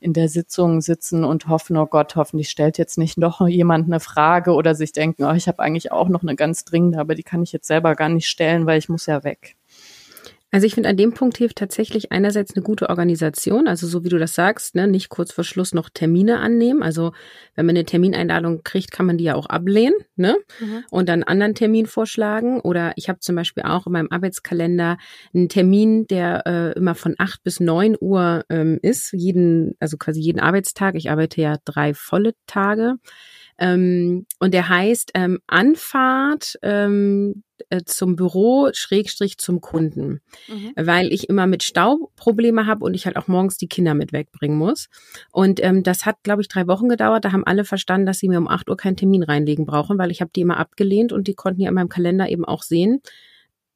in 0.00 0.12
der 0.18 0.28
Sitzung 0.28 0.80
sitzen 0.80 1.24
und 1.24 1.48
hoffen, 1.48 1.76
oh 1.76 1.86
Gott, 1.86 2.16
hoffentlich 2.16 2.50
stellt 2.50 2.76
jetzt 2.76 2.98
nicht 2.98 3.18
noch 3.18 3.46
jemand 3.46 3.86
eine 3.86 4.00
Frage 4.00 4.52
oder 4.52 4.74
sich 4.74 4.92
denken, 4.92 5.24
oh, 5.24 5.32
ich 5.32 5.46
habe 5.46 5.60
eigentlich 5.60 5.92
auch 5.92 6.08
noch 6.08 6.22
eine 6.22 6.34
ganz 6.34 6.64
dringende, 6.64 6.98
aber 6.98 7.14
die 7.14 7.22
kann 7.22 7.42
ich 7.42 7.52
jetzt 7.52 7.68
selber 7.68 7.94
gar 7.94 8.08
nicht 8.08 8.26
stellen, 8.26 8.66
weil 8.66 8.78
ich 8.78 8.88
muss 8.88 9.06
ja 9.06 9.22
weg. 9.22 9.56
Also 10.50 10.66
ich 10.66 10.74
finde, 10.74 10.88
an 10.88 10.96
dem 10.96 11.12
Punkt 11.12 11.36
hilft 11.36 11.58
tatsächlich 11.58 12.10
einerseits 12.10 12.54
eine 12.54 12.62
gute 12.62 12.88
Organisation, 12.88 13.68
also 13.68 13.86
so 13.86 14.02
wie 14.02 14.08
du 14.08 14.18
das 14.18 14.34
sagst, 14.34 14.74
ne, 14.74 14.86
nicht 14.86 15.10
kurz 15.10 15.30
vor 15.30 15.44
Schluss 15.44 15.74
noch 15.74 15.90
Termine 15.90 16.40
annehmen. 16.40 16.82
Also 16.82 17.12
wenn 17.54 17.66
man 17.66 17.76
eine 17.76 17.84
Termineinladung 17.84 18.62
kriegt, 18.62 18.90
kann 18.90 19.04
man 19.04 19.18
die 19.18 19.24
ja 19.24 19.34
auch 19.34 19.46
ablehnen 19.46 19.94
ne? 20.16 20.36
Mhm. 20.58 20.84
und 20.90 21.08
dann 21.08 21.22
einen 21.22 21.28
anderen 21.28 21.54
Termin 21.54 21.84
vorschlagen. 21.84 22.60
Oder 22.60 22.92
ich 22.96 23.10
habe 23.10 23.20
zum 23.20 23.36
Beispiel 23.36 23.64
auch 23.64 23.86
in 23.86 23.92
meinem 23.92 24.08
Arbeitskalender 24.10 24.96
einen 25.34 25.50
Termin, 25.50 26.06
der 26.06 26.46
äh, 26.46 26.72
immer 26.78 26.94
von 26.94 27.14
acht 27.18 27.42
bis 27.42 27.60
neun 27.60 27.94
Uhr 28.00 28.44
ähm, 28.48 28.78
ist, 28.80 29.12
jeden, 29.12 29.74
also 29.80 29.98
quasi 29.98 30.20
jeden 30.20 30.40
Arbeitstag. 30.40 30.94
Ich 30.94 31.10
arbeite 31.10 31.42
ja 31.42 31.56
drei 31.66 31.92
volle 31.92 32.32
Tage. 32.46 32.94
Ähm, 33.58 34.26
und 34.38 34.54
der 34.54 34.68
heißt 34.68 35.12
ähm, 35.14 35.40
Anfahrt 35.46 36.58
ähm, 36.62 37.42
äh, 37.70 37.82
zum 37.84 38.14
Büro 38.16 38.70
Schrägstrich 38.72 39.38
zum 39.38 39.60
Kunden, 39.60 40.20
mhm. 40.46 40.72
weil 40.76 41.12
ich 41.12 41.28
immer 41.28 41.46
mit 41.46 41.62
Stauprobleme 41.62 42.66
habe 42.66 42.84
und 42.84 42.94
ich 42.94 43.06
halt 43.06 43.16
auch 43.16 43.26
morgens 43.26 43.56
die 43.56 43.68
Kinder 43.68 43.94
mit 43.94 44.12
wegbringen 44.12 44.56
muss. 44.56 44.88
Und 45.32 45.62
ähm, 45.62 45.82
das 45.82 46.06
hat, 46.06 46.22
glaube 46.22 46.42
ich, 46.42 46.48
drei 46.48 46.66
Wochen 46.68 46.88
gedauert. 46.88 47.24
Da 47.24 47.32
haben 47.32 47.44
alle 47.44 47.64
verstanden, 47.64 48.06
dass 48.06 48.18
sie 48.18 48.28
mir 48.28 48.38
um 48.38 48.48
acht 48.48 48.70
Uhr 48.70 48.76
keinen 48.76 48.96
Termin 48.96 49.24
reinlegen 49.24 49.66
brauchen, 49.66 49.98
weil 49.98 50.10
ich 50.10 50.20
habe 50.20 50.30
die 50.34 50.42
immer 50.42 50.58
abgelehnt 50.58 51.12
und 51.12 51.26
die 51.26 51.34
konnten 51.34 51.60
ja 51.60 51.68
in 51.68 51.74
meinem 51.74 51.88
Kalender 51.88 52.28
eben 52.28 52.44
auch 52.44 52.62
sehen, 52.62 53.00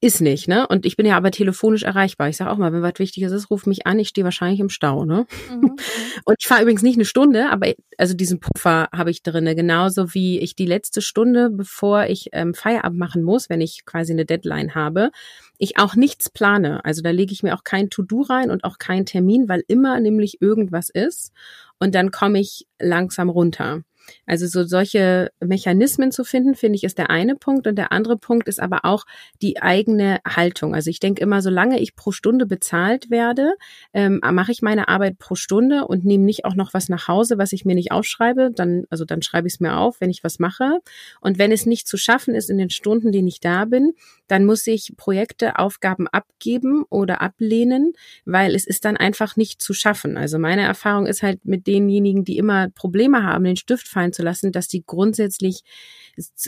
ist 0.02 0.20
nicht, 0.20 0.48
ne? 0.48 0.66
Und 0.66 0.84
ich 0.84 0.96
bin 0.96 1.06
ja 1.06 1.16
aber 1.16 1.30
telefonisch 1.30 1.84
erreichbar. 1.84 2.28
Ich 2.28 2.36
sage 2.36 2.50
auch 2.50 2.58
mal, 2.58 2.72
wenn 2.72 2.82
was 2.82 2.98
Wichtiges 2.98 3.30
ist, 3.30 3.50
ruf 3.50 3.66
mich 3.66 3.86
an. 3.86 4.00
Ich 4.00 4.08
stehe 4.08 4.24
wahrscheinlich 4.24 4.58
im 4.58 4.68
Stau, 4.68 5.04
ne? 5.04 5.26
Mhm. 5.48 5.56
mhm. 5.60 5.76
Und 6.24 6.36
ich 6.40 6.48
fahre 6.48 6.62
übrigens 6.62 6.82
nicht 6.82 6.96
eine 6.96 7.04
Stunde, 7.04 7.50
aber 7.50 7.72
also 7.98 8.12
diesen 8.12 8.40
Puffer 8.40 8.88
habe 8.92 9.12
ich 9.12 9.22
drinne, 9.22 9.54
genauso 9.54 10.12
wie 10.12 10.40
ich 10.40 10.56
die 10.56 10.66
letzte 10.66 11.02
Stunde, 11.02 11.50
bevor 11.50 12.06
ich 12.06 12.30
ähm, 12.32 12.52
Feierabend 12.52 12.98
machen 12.98 13.22
muss, 13.22 13.48
wenn 13.48 13.60
ich 13.60 13.84
quasi 13.86 14.12
eine 14.12 14.26
Deadline 14.26 14.74
habe, 14.74 15.12
ich 15.58 15.78
auch 15.78 15.94
nichts 15.94 16.30
plane. 16.30 16.84
Also 16.84 17.00
da 17.00 17.10
lege 17.10 17.32
ich 17.32 17.44
mir 17.44 17.54
auch 17.54 17.62
kein 17.62 17.88
To-Do 17.88 18.22
rein 18.22 18.50
und 18.50 18.64
auch 18.64 18.78
keinen 18.78 19.06
Termin, 19.06 19.48
weil 19.48 19.62
immer 19.68 20.00
nämlich 20.00 20.42
irgendwas 20.42 20.90
ist. 20.90 21.32
Und 21.78 21.94
dann 21.94 22.10
komme 22.10 22.40
ich 22.40 22.66
langsam 22.80 23.28
runter. 23.28 23.82
Also 24.26 24.46
so 24.46 24.64
solche 24.64 25.30
Mechanismen 25.40 26.12
zu 26.12 26.24
finden, 26.24 26.54
finde 26.54 26.76
ich, 26.76 26.84
ist 26.84 26.98
der 26.98 27.10
eine 27.10 27.36
Punkt. 27.36 27.66
Und 27.66 27.76
der 27.76 27.92
andere 27.92 28.16
Punkt 28.16 28.48
ist 28.48 28.60
aber 28.60 28.84
auch 28.84 29.04
die 29.40 29.60
eigene 29.62 30.20
Haltung. 30.26 30.74
Also 30.74 30.90
ich 30.90 31.00
denke 31.00 31.22
immer, 31.22 31.42
solange 31.42 31.80
ich 31.80 31.96
pro 31.96 32.12
Stunde 32.12 32.46
bezahlt 32.46 33.10
werde, 33.10 33.52
ähm, 33.92 34.20
mache 34.32 34.52
ich 34.52 34.62
meine 34.62 34.88
Arbeit 34.88 35.18
pro 35.18 35.34
Stunde 35.34 35.86
und 35.86 36.04
nehme 36.04 36.24
nicht 36.24 36.44
auch 36.44 36.54
noch 36.54 36.74
was 36.74 36.88
nach 36.88 37.08
Hause, 37.08 37.38
was 37.38 37.52
ich 37.52 37.64
mir 37.64 37.74
nicht 37.74 37.92
aufschreibe. 37.92 38.50
Dann, 38.54 38.84
also 38.90 39.04
dann 39.04 39.22
schreibe 39.22 39.48
ich 39.48 39.54
es 39.54 39.60
mir 39.60 39.76
auf, 39.76 40.00
wenn 40.00 40.10
ich 40.10 40.24
was 40.24 40.38
mache. 40.38 40.80
Und 41.20 41.38
wenn 41.38 41.52
es 41.52 41.66
nicht 41.66 41.86
zu 41.86 41.96
schaffen 41.96 42.34
ist 42.34 42.50
in 42.50 42.58
den 42.58 42.70
Stunden, 42.70 43.12
denen 43.12 43.28
ich 43.28 43.40
da 43.40 43.64
bin, 43.64 43.92
dann 44.28 44.44
muss 44.44 44.66
ich 44.66 44.94
Projekte, 44.96 45.58
Aufgaben 45.58 46.08
abgeben 46.08 46.84
oder 46.88 47.20
ablehnen, 47.20 47.92
weil 48.24 48.54
es 48.54 48.66
ist 48.66 48.84
dann 48.84 48.96
einfach 48.96 49.36
nicht 49.36 49.60
zu 49.60 49.74
schaffen. 49.74 50.16
Also 50.16 50.38
meine 50.38 50.62
Erfahrung 50.62 51.06
ist 51.06 51.22
halt 51.22 51.44
mit 51.44 51.66
denjenigen, 51.66 52.24
die 52.24 52.38
immer 52.38 52.68
Probleme 52.70 53.24
haben, 53.24 53.44
den 53.44 53.56
Stift 53.56 53.88
fallen 53.92 54.12
zu 54.12 54.22
lassen, 54.22 54.52
dass 54.52 54.68
die 54.68 54.84
grundsätzlich 54.84 55.62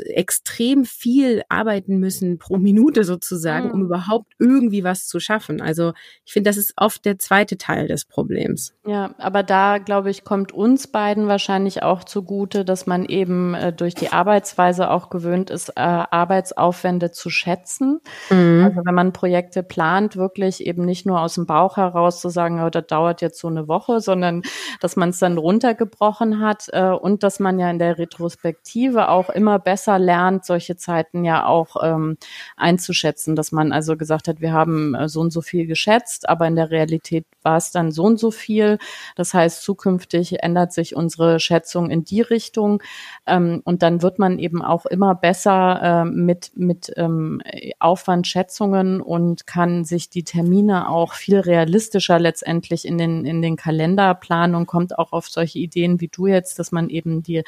extrem 0.06 0.84
viel 0.84 1.42
arbeiten 1.48 1.98
müssen 1.98 2.38
pro 2.38 2.58
Minute 2.58 3.04
sozusagen, 3.04 3.70
um 3.70 3.80
mhm. 3.80 3.86
überhaupt 3.86 4.32
irgendwie 4.38 4.84
was 4.84 5.06
zu 5.06 5.20
schaffen. 5.20 5.62
Also 5.62 5.92
ich 6.24 6.32
finde, 6.32 6.50
das 6.50 6.58
ist 6.58 6.74
oft 6.76 7.04
der 7.04 7.18
zweite 7.18 7.56
Teil 7.56 7.88
des 7.88 8.04
Problems. 8.04 8.74
Ja, 8.86 9.14
aber 9.18 9.42
da 9.42 9.78
glaube 9.78 10.10
ich, 10.10 10.24
kommt 10.24 10.52
uns 10.52 10.86
beiden 10.86 11.28
wahrscheinlich 11.28 11.82
auch 11.82 12.04
zugute, 12.04 12.64
dass 12.64 12.86
man 12.86 13.06
eben 13.06 13.54
äh, 13.54 13.72
durch 13.72 13.94
die 13.94 14.12
Arbeitsweise 14.12 14.90
auch 14.90 15.08
gewöhnt 15.08 15.48
ist, 15.48 15.70
äh, 15.70 15.80
Arbeitsaufwände 15.80 17.10
zu 17.10 17.30
schätzen. 17.30 18.00
Mhm. 18.28 18.64
Also 18.64 18.82
wenn 18.84 18.94
man 18.94 19.12
Projekte 19.14 19.62
plant, 19.62 20.16
wirklich 20.16 20.66
eben 20.66 20.84
nicht 20.84 21.06
nur 21.06 21.20
aus 21.20 21.36
dem 21.36 21.46
Bauch 21.46 21.78
heraus 21.78 22.20
zu 22.20 22.28
sagen, 22.28 22.62
oh, 22.62 22.68
das 22.68 22.86
dauert 22.86 23.22
jetzt 23.22 23.40
so 23.40 23.48
eine 23.48 23.66
Woche, 23.66 24.00
sondern 24.00 24.42
dass 24.80 24.96
man 24.96 25.08
es 25.08 25.18
dann 25.18 25.38
runtergebrochen 25.38 26.40
hat 26.40 26.68
äh, 26.72 26.90
und 26.90 27.22
dass 27.22 27.33
man 27.40 27.58
ja 27.58 27.70
in 27.70 27.78
der 27.78 27.98
Retrospektive 27.98 29.08
auch 29.08 29.30
immer 29.30 29.44
immer 29.44 29.58
besser 29.58 29.98
lernt, 29.98 30.46
solche 30.46 30.74
Zeiten 30.76 31.22
ja 31.22 31.44
auch 31.44 31.76
ähm, 31.82 32.16
einzuschätzen, 32.56 33.36
dass 33.36 33.52
man 33.52 33.72
also 33.72 33.94
gesagt 33.94 34.26
hat, 34.26 34.40
wir 34.40 34.54
haben 34.54 34.94
äh, 34.94 35.06
so 35.06 35.20
und 35.20 35.32
so 35.32 35.42
viel 35.42 35.66
geschätzt, 35.66 36.28
aber 36.30 36.46
in 36.46 36.56
der 36.56 36.70
Realität 36.70 37.26
war 37.42 37.58
es 37.58 37.70
dann 37.70 37.92
so 37.92 38.04
und 38.04 38.18
so 38.18 38.30
viel. 38.30 38.78
Das 39.16 39.34
heißt, 39.34 39.62
zukünftig 39.62 40.42
ändert 40.42 40.72
sich 40.72 40.96
unsere 40.96 41.40
Schätzung 41.40 41.90
in 41.90 42.04
die 42.04 42.22
Richtung 42.22 42.82
ähm, 43.26 43.60
und 43.66 43.82
dann 43.82 44.00
wird 44.00 44.18
man 44.18 44.38
eben 44.38 44.62
auch 44.62 44.86
immer 44.86 45.14
besser 45.14 45.80
äh, 45.82 46.04
mit, 46.06 46.52
mit 46.54 46.90
ähm, 46.96 47.42
Aufwandschätzungen 47.78 49.02
und 49.02 49.46
kann 49.46 49.84
sich 49.84 50.08
die 50.08 50.24
Termine 50.24 50.88
auch 50.88 51.12
viel 51.12 51.38
realistischer 51.38 52.18
letztendlich 52.18 52.86
in 52.86 52.96
den, 52.96 53.26
in 53.26 53.42
den 53.42 53.56
Kalender 53.56 54.14
planen 54.14 54.54
und 54.54 54.64
kommt 54.66 54.98
auch 54.98 55.12
auf 55.12 55.28
solche 55.28 55.58
Ideen 55.58 56.00
wie 56.00 56.08
du 56.08 56.26
jetzt, 56.26 56.58
dass 56.58 56.72
man 56.72 56.88
eben 56.88 57.22
die 57.26 57.42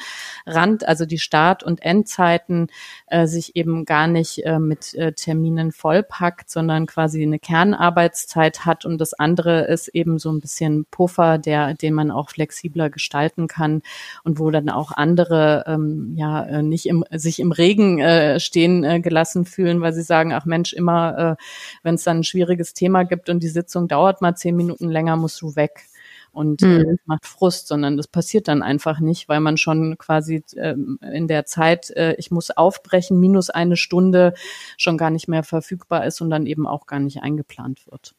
Rand, 0.45 0.87
also 0.87 1.05
die 1.05 1.19
Start- 1.19 1.63
und 1.63 1.81
End 1.81 2.07
Endzeiten 2.07 2.67
äh, 3.07 3.27
sich 3.27 3.55
eben 3.55 3.85
gar 3.85 4.07
nicht 4.07 4.45
äh, 4.45 4.59
mit 4.59 4.93
äh, 4.93 5.13
Terminen 5.13 5.71
vollpackt, 5.71 6.49
sondern 6.49 6.85
quasi 6.85 7.23
eine 7.23 7.39
Kernarbeitszeit 7.39 8.65
hat. 8.65 8.85
Und 8.85 8.99
das 8.99 9.13
andere 9.13 9.65
ist 9.65 9.87
eben 9.89 10.19
so 10.19 10.31
ein 10.31 10.39
bisschen 10.39 10.85
Puffer, 10.89 11.37
der, 11.37 11.73
den 11.73 11.93
man 11.93 12.11
auch 12.11 12.29
flexibler 12.29 12.89
gestalten 12.89 13.47
kann 13.47 13.81
und 14.23 14.39
wo 14.39 14.51
dann 14.51 14.69
auch 14.69 14.91
andere 14.91 15.65
ähm, 15.67 16.13
ja 16.15 16.43
äh, 16.43 16.63
nicht 16.63 16.85
im, 16.85 17.03
sich 17.11 17.39
im 17.39 17.51
Regen 17.51 17.99
äh, 17.99 18.39
stehen 18.39 18.83
äh, 18.83 18.99
gelassen 19.01 19.45
fühlen, 19.45 19.81
weil 19.81 19.93
sie 19.93 20.03
sagen, 20.03 20.33
ach 20.33 20.45
Mensch, 20.45 20.73
immer 20.73 21.17
äh, 21.17 21.43
wenn 21.83 21.95
es 21.95 22.03
dann 22.03 22.19
ein 22.19 22.23
schwieriges 22.23 22.73
Thema 22.73 23.03
gibt 23.03 23.29
und 23.29 23.41
die 23.43 23.47
Sitzung 23.49 23.87
dauert 23.87 24.21
mal 24.21 24.35
zehn 24.35 24.55
Minuten 24.55 24.89
länger, 24.89 25.17
musst 25.17 25.41
du 25.41 25.55
weg 25.55 25.87
und 26.31 26.61
mhm. 26.61 26.81
äh, 26.81 26.95
macht 27.05 27.25
Frust, 27.25 27.67
sondern 27.67 27.97
das 27.97 28.07
passiert 28.07 28.47
dann 28.47 28.61
einfach 28.61 28.99
nicht, 28.99 29.29
weil 29.29 29.39
man 29.39 29.57
schon 29.57 29.97
quasi 29.97 30.43
äh, 30.55 30.75
in 31.13 31.27
der 31.27 31.45
Zeit, 31.45 31.89
äh, 31.91 32.15
ich 32.17 32.31
muss 32.31 32.51
aufbrechen, 32.51 33.19
minus 33.19 33.49
eine 33.49 33.77
Stunde 33.77 34.33
schon 34.77 34.97
gar 34.97 35.09
nicht 35.09 35.27
mehr 35.27 35.43
verfügbar 35.43 36.05
ist 36.05 36.21
und 36.21 36.29
dann 36.29 36.45
eben 36.45 36.67
auch 36.67 36.85
gar 36.85 36.99
nicht 36.99 37.23
eingeplant 37.23 37.87
wird. 37.87 38.15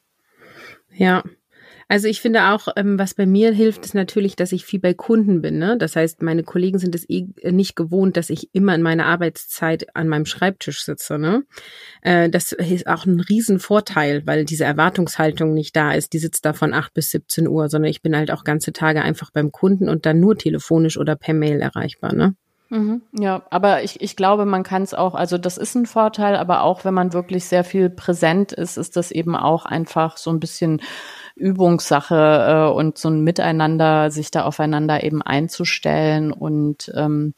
Ja, 0.94 1.22
also 1.88 2.06
ich 2.06 2.20
finde 2.20 2.50
auch, 2.50 2.68
ähm, 2.76 2.98
was 2.98 3.14
bei 3.14 3.24
mir 3.24 3.50
hilft, 3.52 3.86
ist 3.86 3.94
natürlich, 3.94 4.36
dass 4.36 4.52
ich 4.52 4.66
viel 4.66 4.78
bei 4.78 4.92
Kunden 4.92 5.40
bin. 5.40 5.58
Ne? 5.58 5.78
Das 5.78 5.96
heißt, 5.96 6.20
meine 6.20 6.42
Kollegen 6.42 6.78
sind 6.78 6.94
es 6.94 7.08
eh 7.08 7.26
nicht 7.50 7.76
gewohnt, 7.76 8.18
dass 8.18 8.28
ich 8.28 8.50
immer 8.52 8.74
in 8.74 8.82
meiner 8.82 9.06
Arbeitszeit 9.06 9.96
an 9.96 10.06
meinem 10.06 10.26
Schreibtisch 10.26 10.84
sitze. 10.84 11.18
Ne? 11.18 11.44
Äh, 12.02 12.28
das 12.28 12.52
ist 12.52 12.86
auch 12.86 13.06
ein 13.06 13.20
Riesenvorteil, 13.20 14.26
weil 14.26 14.44
diese 14.44 14.64
Erwartungshaltung 14.64 15.54
nicht 15.54 15.74
da 15.76 15.92
ist. 15.92 16.12
Die 16.12 16.18
sitzt 16.18 16.44
da 16.44 16.52
von 16.52 16.74
8 16.74 16.92
bis 16.92 17.10
17 17.10 17.48
Uhr, 17.48 17.70
sondern 17.70 17.90
ich 17.90 18.02
bin 18.02 18.14
halt 18.14 18.30
auch 18.30 18.44
ganze 18.44 18.74
Tage 18.74 19.00
einfach 19.00 19.30
beim 19.30 19.50
Kunden 19.50 19.88
und 19.88 20.04
dann 20.04 20.20
nur 20.20 20.36
telefonisch 20.36 20.98
oder 20.98 21.16
per 21.16 21.32
Mail 21.32 21.60
erreichbar. 21.62 22.14
Ne? 22.14 22.34
Mhm, 22.70 23.00
ja, 23.12 23.44
aber 23.48 23.82
ich, 23.82 24.02
ich 24.02 24.14
glaube, 24.14 24.44
man 24.44 24.62
kann 24.62 24.82
es 24.82 24.92
auch, 24.92 25.14
also 25.14 25.38
das 25.38 25.56
ist 25.56 25.74
ein 25.74 25.86
Vorteil, 25.86 26.36
aber 26.36 26.64
auch 26.64 26.84
wenn 26.84 26.92
man 26.92 27.14
wirklich 27.14 27.46
sehr 27.46 27.64
viel 27.64 27.88
präsent 27.88 28.52
ist, 28.52 28.76
ist 28.76 28.96
das 28.96 29.10
eben 29.10 29.34
auch 29.34 29.64
einfach 29.64 30.18
so 30.18 30.30
ein 30.30 30.38
bisschen 30.38 30.82
Übungssache 31.38 32.68
äh, 32.68 32.74
und 32.74 32.98
so 32.98 33.08
ein 33.08 33.22
Miteinander, 33.22 34.10
sich 34.10 34.30
da 34.30 34.44
aufeinander 34.44 35.02
eben 35.02 35.22
einzustellen 35.22 36.32
und 36.32 36.92
ähm, 36.94 37.34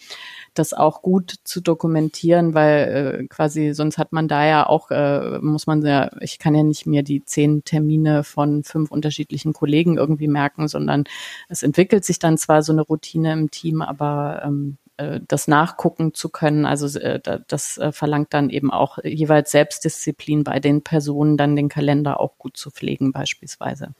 das 0.54 0.72
auch 0.72 1.02
gut 1.02 1.34
zu 1.44 1.60
dokumentieren, 1.60 2.54
weil 2.54 3.20
äh, 3.20 3.26
quasi 3.28 3.72
sonst 3.72 3.98
hat 3.98 4.12
man 4.12 4.28
da 4.28 4.44
ja 4.46 4.66
auch, 4.66 4.90
äh, 4.90 5.38
muss 5.40 5.66
man 5.66 5.84
ja, 5.84 6.10
ich 6.20 6.38
kann 6.38 6.54
ja 6.54 6.62
nicht 6.62 6.86
mehr 6.86 7.02
die 7.02 7.24
zehn 7.24 7.62
Termine 7.64 8.24
von 8.24 8.64
fünf 8.64 8.90
unterschiedlichen 8.90 9.52
Kollegen 9.52 9.96
irgendwie 9.96 10.28
merken, 10.28 10.68
sondern 10.68 11.04
es 11.48 11.62
entwickelt 11.62 12.04
sich 12.04 12.18
dann 12.18 12.38
zwar 12.38 12.62
so 12.62 12.72
eine 12.72 12.82
Routine 12.82 13.32
im 13.32 13.50
Team, 13.50 13.82
aber 13.82 14.42
ähm, 14.44 14.78
äh, 14.79 14.79
das 15.26 15.48
nachgucken 15.48 16.14
zu 16.14 16.28
können. 16.28 16.66
Also 16.66 16.98
äh, 16.98 17.20
das 17.46 17.78
äh, 17.78 17.92
verlangt 17.92 18.34
dann 18.34 18.50
eben 18.50 18.70
auch 18.70 18.98
jeweils 19.02 19.50
Selbstdisziplin 19.50 20.44
bei 20.44 20.60
den 20.60 20.82
Personen, 20.82 21.36
dann 21.36 21.56
den 21.56 21.68
Kalender 21.68 22.20
auch 22.20 22.38
gut 22.38 22.56
zu 22.56 22.70
pflegen 22.70 23.12
beispielsweise. 23.12 23.94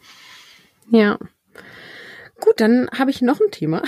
Ja. 0.91 1.19
Gut, 2.41 2.55
dann 2.61 2.89
habe 2.97 3.11
ich 3.11 3.21
noch 3.21 3.39
ein 3.39 3.51
Thema. 3.51 3.83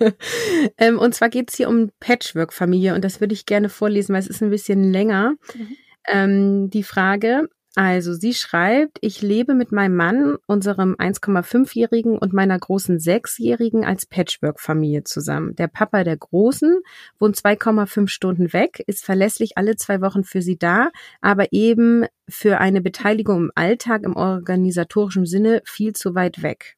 ähm, 0.78 0.98
und 0.98 1.14
zwar 1.14 1.28
geht 1.28 1.50
es 1.50 1.56
hier 1.56 1.68
um 1.68 1.90
Patchwork-Familie 2.00 2.94
und 2.94 3.04
das 3.04 3.20
würde 3.20 3.34
ich 3.34 3.46
gerne 3.46 3.68
vorlesen, 3.68 4.12
weil 4.12 4.20
es 4.20 4.26
ist 4.26 4.42
ein 4.42 4.50
bisschen 4.50 4.92
länger. 4.92 5.34
Mhm. 5.54 5.76
Ähm, 6.08 6.70
die 6.70 6.82
Frage, 6.82 7.48
also 7.74 8.12
sie 8.12 8.34
schreibt, 8.34 8.98
ich 9.00 9.22
lebe 9.22 9.54
mit 9.54 9.72
meinem 9.72 9.96
Mann, 9.96 10.36
unserem 10.46 10.94
1,5-Jährigen 10.94 12.18
und 12.18 12.34
meiner 12.34 12.58
großen 12.58 12.98
6-Jährigen 12.98 13.84
als 13.84 14.04
Patchwork-Familie 14.04 15.04
zusammen. 15.04 15.56
Der 15.56 15.68
Papa 15.68 16.04
der 16.04 16.18
Großen 16.18 16.82
wohnt 17.18 17.36
2,5 17.36 18.08
Stunden 18.08 18.52
weg, 18.52 18.84
ist 18.86 19.04
verlässlich 19.04 19.56
alle 19.56 19.76
zwei 19.76 20.02
Wochen 20.02 20.22
für 20.22 20.42
sie 20.42 20.58
da, 20.58 20.90
aber 21.22 21.52
eben 21.52 22.04
für 22.28 22.58
eine 22.58 22.82
Beteiligung 22.82 23.44
im 23.44 23.52
Alltag 23.54 24.02
im 24.02 24.16
organisatorischen 24.16 25.24
Sinne 25.24 25.62
viel 25.64 25.94
zu 25.94 26.14
weit 26.14 26.42
weg. 26.42 26.76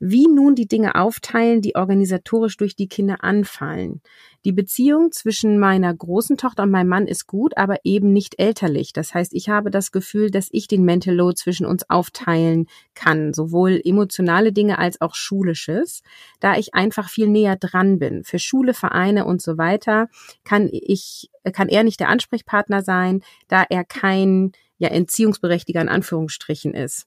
Wie 0.00 0.26
nun 0.26 0.54
die 0.54 0.66
Dinge 0.66 0.94
aufteilen, 0.94 1.60
die 1.60 1.76
organisatorisch 1.76 2.56
durch 2.56 2.76
die 2.76 2.88
Kinder 2.88 3.22
anfallen. 3.22 4.00
Die 4.44 4.52
Beziehung 4.52 5.10
zwischen 5.10 5.58
meiner 5.58 5.94
großen 5.94 6.36
Tochter 6.36 6.64
und 6.64 6.70
meinem 6.70 6.88
Mann 6.88 7.06
ist 7.06 7.26
gut, 7.26 7.56
aber 7.56 7.78
eben 7.84 8.12
nicht 8.12 8.38
elterlich. 8.38 8.92
Das 8.92 9.14
heißt, 9.14 9.32
ich 9.32 9.48
habe 9.48 9.70
das 9.70 9.90
Gefühl, 9.90 10.30
dass 10.30 10.48
ich 10.52 10.68
den 10.68 10.84
Mental 10.84 11.14
Load 11.14 11.36
zwischen 11.36 11.64
uns 11.64 11.88
aufteilen 11.88 12.66
kann, 12.94 13.32
sowohl 13.32 13.80
emotionale 13.82 14.52
Dinge 14.52 14.78
als 14.78 15.00
auch 15.00 15.14
schulisches, 15.14 16.02
da 16.40 16.56
ich 16.56 16.74
einfach 16.74 17.08
viel 17.08 17.28
näher 17.28 17.56
dran 17.56 17.98
bin. 17.98 18.22
Für 18.22 18.38
Schule, 18.38 18.74
Vereine 18.74 19.24
und 19.24 19.40
so 19.40 19.56
weiter 19.56 20.08
kann 20.44 20.68
ich, 20.70 21.30
kann 21.54 21.70
er 21.70 21.82
nicht 21.82 22.00
der 22.00 22.10
Ansprechpartner 22.10 22.82
sein, 22.82 23.22
da 23.48 23.64
er 23.68 23.84
kein 23.84 24.52
ja, 24.76 24.88
Entziehungsberechtiger 24.88 25.80
in 25.80 25.88
Anführungsstrichen 25.88 26.74
ist. 26.74 27.06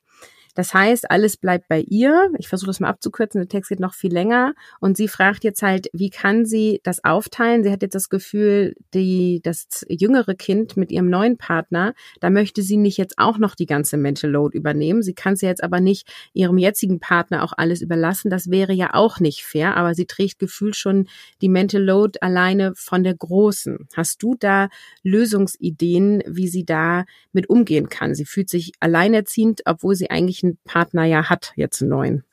Das 0.58 0.74
heißt, 0.74 1.12
alles 1.12 1.38
bleibt 1.38 1.68
bei 1.68 1.82
ihr. 1.82 2.32
Ich 2.40 2.48
versuche 2.48 2.72
das 2.72 2.80
mal 2.80 2.90
abzukürzen, 2.90 3.40
der 3.40 3.48
Text 3.48 3.70
geht 3.70 3.80
noch 3.80 3.94
viel 3.94 4.12
länger. 4.12 4.56
Und 4.80 4.98
sie 4.98 5.08
fragt 5.08 5.44
jetzt 5.44 5.62
halt, 5.62 5.88
wie 5.94 6.10
kann 6.10 6.48
sie 6.48 6.82
das 6.82 7.04
aufteilen? 7.04 7.64
Sie 7.64 7.70
hat 7.72 7.84
jetzt 7.84 7.94
das 7.94 8.10
Gefühl, 8.10 8.76
die, 8.96 9.40
das 9.44 9.86
jüngere 9.88 10.34
Kind 10.34 10.76
mit 10.76 10.92
ihrem 10.92 11.12
neuen 11.12 11.38
Partner, 11.38 11.94
da 12.22 12.32
möchte 12.32 12.64
sie 12.64 12.78
nicht 12.78 12.98
jetzt 12.98 13.20
auch 13.20 13.38
noch 13.38 13.54
die 13.54 13.68
ganze 13.68 13.98
Mental 13.98 14.32
Load 14.32 14.58
übernehmen. 14.58 15.04
Sie 15.04 15.14
kann 15.14 15.36
sie 15.36 15.46
jetzt 15.46 15.64
aber 15.64 15.80
nicht 15.80 16.12
ihrem 16.34 16.58
jetzigen 16.58 17.00
Partner 17.00 17.44
auch 17.44 17.54
alles 17.56 17.84
überlassen. 17.84 18.32
Das 18.32 18.50
wäre 18.50 18.74
ja 18.74 18.96
auch 18.96 19.20
nicht 19.20 19.44
fair, 19.44 19.78
aber 19.78 19.94
sie 19.94 20.08
trägt 20.08 20.40
gefühlt 20.40 20.76
schon 20.76 21.08
die 21.40 21.50
Mental 21.50 21.84
Load 21.84 22.18
alleine 22.22 22.74
von 22.76 23.04
der 23.04 23.14
Großen. 23.14 23.88
Hast 23.96 24.24
du 24.24 24.34
da 24.34 24.70
Lösungsideen, 25.04 26.24
wie 26.26 26.48
sie 26.48 26.66
da 26.66 27.06
mit 27.32 27.48
umgehen 27.48 27.90
kann? 27.90 28.16
Sie 28.16 28.26
fühlt 28.26 28.50
sich 28.50 28.72
alleinerziehend, 28.80 29.62
obwohl 29.66 29.94
sie 29.94 30.10
eigentlich 30.10 30.47
welchen 30.48 30.58
Partner 30.64 31.06
ja 31.06 31.30
hat, 31.30 31.54
jetzt 31.56 31.82
einen 31.82 31.90
neuen? 31.90 32.24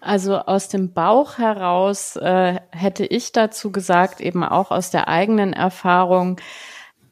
Also 0.00 0.36
aus 0.38 0.68
dem 0.68 0.92
Bauch 0.92 1.38
heraus 1.38 2.16
äh, 2.16 2.60
hätte 2.70 3.06
ich 3.06 3.32
dazu 3.32 3.72
gesagt, 3.72 4.20
eben 4.20 4.44
auch 4.44 4.70
aus 4.70 4.90
der 4.90 5.08
eigenen 5.08 5.52
Erfahrung, 5.52 6.38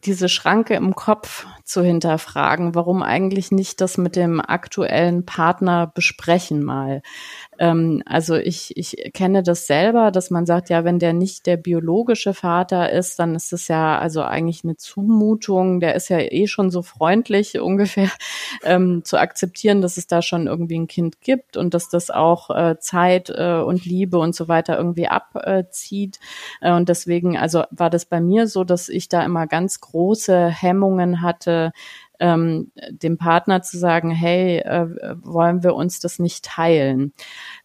diese 0.05 0.29
Schranke 0.29 0.75
im 0.75 0.95
Kopf 0.95 1.47
zu 1.65 1.83
hinterfragen, 1.83 2.75
warum 2.75 3.03
eigentlich 3.03 3.51
nicht 3.51 3.81
das 3.81 3.97
mit 3.97 4.17
dem 4.17 4.39
aktuellen 4.39 5.25
Partner 5.25 5.91
besprechen 5.95 6.63
mal. 6.63 7.01
Ähm, 7.59 8.03
also 8.07 8.37
ich, 8.37 8.77
ich 8.77 9.13
kenne 9.13 9.43
das 9.43 9.67
selber, 9.67 10.11
dass 10.11 10.31
man 10.31 10.47
sagt, 10.47 10.71
ja, 10.71 10.85
wenn 10.85 10.99
der 10.99 11.13
nicht 11.13 11.47
der 11.47 11.57
biologische 11.57 12.35
Vater 12.35 12.91
ist, 12.91 13.19
dann 13.19 13.35
ist 13.35 13.53
es 13.53 13.69
ja 13.69 13.99
also 13.99 14.23
eigentlich 14.23 14.65
eine 14.65 14.77
Zumutung. 14.77 15.81
Der 15.81 15.95
ist 15.95 16.09
ja 16.09 16.19
eh 16.19 16.47
schon 16.47 16.71
so 16.71 16.83
freundlich 16.83 17.61
ungefähr 17.61 18.11
ähm, 18.65 19.05
zu 19.05 19.19
akzeptieren, 19.19 19.81
dass 19.83 19.97
es 19.97 20.07
da 20.07 20.23
schon 20.23 20.47
irgendwie 20.47 20.79
ein 20.79 20.87
Kind 20.87 21.21
gibt 21.21 21.57
und 21.57 21.75
dass 21.75 21.89
das 21.89 22.11
auch 22.11 22.51
äh, 22.51 22.79
Zeit 22.79 23.31
äh, 23.31 23.61
und 23.61 23.85
Liebe 23.85 24.19
und 24.19 24.35
so 24.35 24.49
weiter 24.49 24.77
irgendwie 24.77 25.09
abzieht. 25.09 26.19
Äh, 26.61 26.73
und 26.73 26.89
deswegen, 26.89 27.37
also 27.37 27.65
war 27.71 27.91
das 27.91 28.05
bei 28.05 28.21
mir 28.21 28.47
so, 28.47 28.65
dass 28.65 28.89
ich 28.89 29.09
da 29.09 29.25
immer 29.25 29.47
ganz 29.47 29.81
große 29.81 30.49
Hemmungen 30.49 31.23
hatte, 31.23 31.73
ähm, 32.21 32.73
dem 32.91 33.19
Partner 33.19 33.63
zu 33.63 33.79
sagen, 33.79 34.11
hey, 34.11 34.59
äh, 34.59 34.87
wollen 35.23 35.63
wir 35.63 35.75
uns 35.75 36.01
das 36.01 36.19
nicht 36.19 36.45
teilen? 36.45 37.13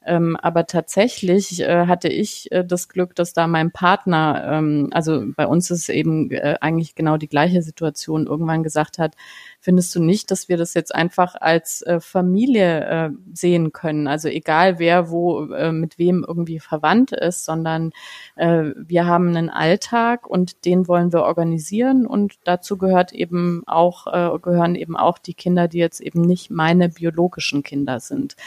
Ähm, 0.05 0.38
aber 0.38 0.65
tatsächlich 0.65 1.59
äh, 1.59 1.85
hatte 1.88 2.07
ich 2.07 2.49
äh, 2.53 2.63
das 2.63 2.88
Glück, 2.88 3.15
dass 3.15 3.33
da 3.33 3.47
mein 3.47 3.71
Partner, 3.71 4.49
ähm, 4.49 4.89
also 4.91 5.25
bei 5.35 5.45
uns 5.45 5.69
ist 5.71 5.89
eben 5.89 6.31
äh, 6.31 6.55
eigentlich 6.62 6.95
genau 6.95 7.17
die 7.17 7.27
gleiche 7.27 7.62
Situation, 7.62 8.25
irgendwann 8.25 8.63
gesagt 8.63 8.97
hat, 8.97 9.15
findest 9.59 9.93
du 9.93 10.01
nicht, 10.01 10.31
dass 10.31 10.47
wir 10.47 10.55
das 10.55 10.73
jetzt 10.73 10.95
einfach 10.95 11.35
als 11.35 11.81
äh, 11.81 11.99
Familie 11.99 12.85
äh, 12.85 13.09
sehen 13.33 13.73
können? 13.73 14.07
Also 14.07 14.29
egal 14.29 14.79
wer 14.79 15.09
wo 15.09 15.51
äh, 15.51 15.73
mit 15.73 15.99
wem 15.99 16.23
irgendwie 16.25 16.59
verwandt 16.59 17.12
ist, 17.12 17.43
sondern 17.43 17.91
äh, 18.38 18.71
wir 18.77 19.05
haben 19.05 19.27
einen 19.27 19.49
Alltag 19.49 20.27
und 20.27 20.63
den 20.63 20.88
wollen 20.88 21.12
wir 21.12 21.23
organisieren 21.23 22.07
und 22.07 22.35
dazu 22.45 22.77
gehört 22.77 23.12
eben 23.12 23.63
auch 23.67 24.07
äh, 24.07 24.39
gehören 24.39 24.75
eben 24.75 24.95
auch 24.95 25.17
die 25.17 25.33
Kinder, 25.33 25.67
die 25.67 25.79
jetzt 25.79 25.99
eben 25.99 26.21
nicht 26.21 26.51
meine 26.51 26.88
biologischen 26.88 27.63
Kinder 27.63 27.99
sind. 27.99 28.38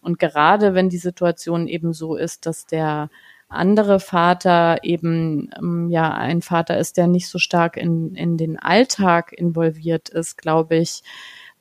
Und 0.00 0.18
gerade 0.18 0.72
wenn 0.72 0.88
die 0.88 1.02
Situation 1.12 1.68
eben 1.68 1.92
so 1.92 2.16
ist, 2.16 2.46
dass 2.46 2.66
der 2.66 3.10
andere 3.52 4.00
Vater 4.00 4.78
eben 4.82 5.50
ähm, 5.58 5.90
ja 5.90 6.10
ein 6.12 6.42
Vater 6.42 6.78
ist, 6.78 6.96
der 6.96 7.06
nicht 7.06 7.28
so 7.28 7.38
stark 7.38 7.76
in, 7.76 8.14
in 8.14 8.36
den 8.38 8.58
Alltag 8.58 9.32
involviert 9.32 10.08
ist, 10.08 10.38
glaube 10.38 10.76
ich, 10.76 11.02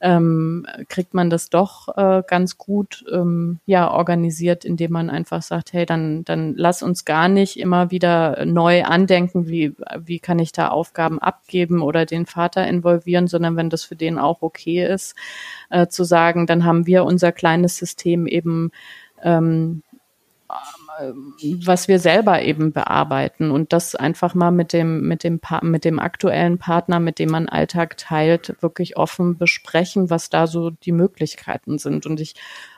ähm, 0.04 0.66
kriegt 0.90 1.14
man 1.14 1.30
das 1.30 1.50
doch 1.52 1.96
äh, 1.96 2.24
ganz 2.26 2.58
gut 2.58 3.06
ähm, 3.12 3.60
ja 3.68 3.92
organisiert, 3.92 4.66
indem 4.66 4.92
man 4.92 5.12
einfach 5.12 5.44
sagt, 5.44 5.74
hey, 5.74 5.86
dann 5.86 6.24
dann 6.26 6.56
lass 6.56 6.82
uns 6.82 7.06
gar 7.06 7.28
nicht 7.28 7.58
immer 7.60 7.92
wieder 7.92 8.44
neu 8.46 8.84
andenken, 8.84 9.48
wie 9.48 9.76
wie 10.00 10.20
kann 10.20 10.40
ich 10.40 10.52
da 10.54 10.70
Aufgaben 10.70 11.20
abgeben 11.20 11.84
oder 11.84 12.08
den 12.08 12.26
Vater 12.26 12.68
involvieren, 12.68 13.28
sondern 13.28 13.56
wenn 13.58 13.70
das 13.70 13.84
für 13.84 13.96
den 13.96 14.18
auch 14.18 14.42
okay 14.42 14.84
ist, 14.84 15.16
äh, 15.70 15.86
zu 15.88 16.04
sagen, 16.04 16.48
dann 16.48 16.66
haben 16.66 16.88
wir 16.88 17.06
unser 17.06 17.32
kleines 17.32 17.78
System 17.78 18.26
eben 18.26 18.72
ähm, 19.24 19.84
was 21.60 21.88
wir 21.88 22.00
selber 22.00 22.42
eben 22.42 22.74
bearbeiten 22.74 23.52
und 23.52 23.74
das 23.74 23.96
einfach 23.96 24.36
mal 24.36 24.52
mit 24.52 24.74
dem, 24.74 25.08
mit 25.08 25.24
dem, 25.24 25.40
mit 25.62 25.86
dem 25.86 26.00
aktuellen 26.00 26.58
Partner, 26.58 27.00
mit 27.00 27.20
dem 27.20 27.30
man 27.30 27.48
Alltag 27.48 27.98
teilt, 27.98 28.56
wirklich 28.62 28.98
offen 28.98 29.38
besprechen, 29.38 30.10
was 30.10 30.30
da 30.30 30.48
so 30.48 30.70
die 30.70 30.92
Möglichkeiten 30.92 31.78
sind. 31.78 32.06
Und 32.06 32.20
ich 32.20 32.36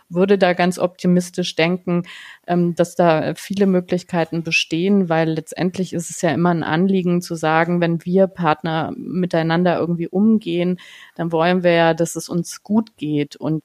würde 0.09 0.37
da 0.37 0.53
ganz 0.53 0.77
optimistisch 0.77 1.55
denken, 1.55 2.03
ähm, 2.45 2.75
dass 2.75 2.95
da 2.95 3.33
viele 3.35 3.65
Möglichkeiten 3.65 4.43
bestehen, 4.43 5.09
weil 5.09 5.29
letztendlich 5.29 5.93
ist 5.93 6.09
es 6.09 6.21
ja 6.21 6.29
immer 6.29 6.51
ein 6.51 6.63
Anliegen 6.63 7.21
zu 7.21 7.35
sagen, 7.35 7.81
wenn 7.81 8.05
wir 8.05 8.27
Partner 8.27 8.93
miteinander 8.95 9.79
irgendwie 9.79 10.07
umgehen, 10.07 10.79
dann 11.15 11.31
wollen 11.31 11.63
wir 11.63 11.71
ja, 11.71 11.93
dass 11.93 12.15
es 12.15 12.29
uns 12.29 12.63
gut 12.63 12.95
geht 12.97 13.35
und 13.35 13.63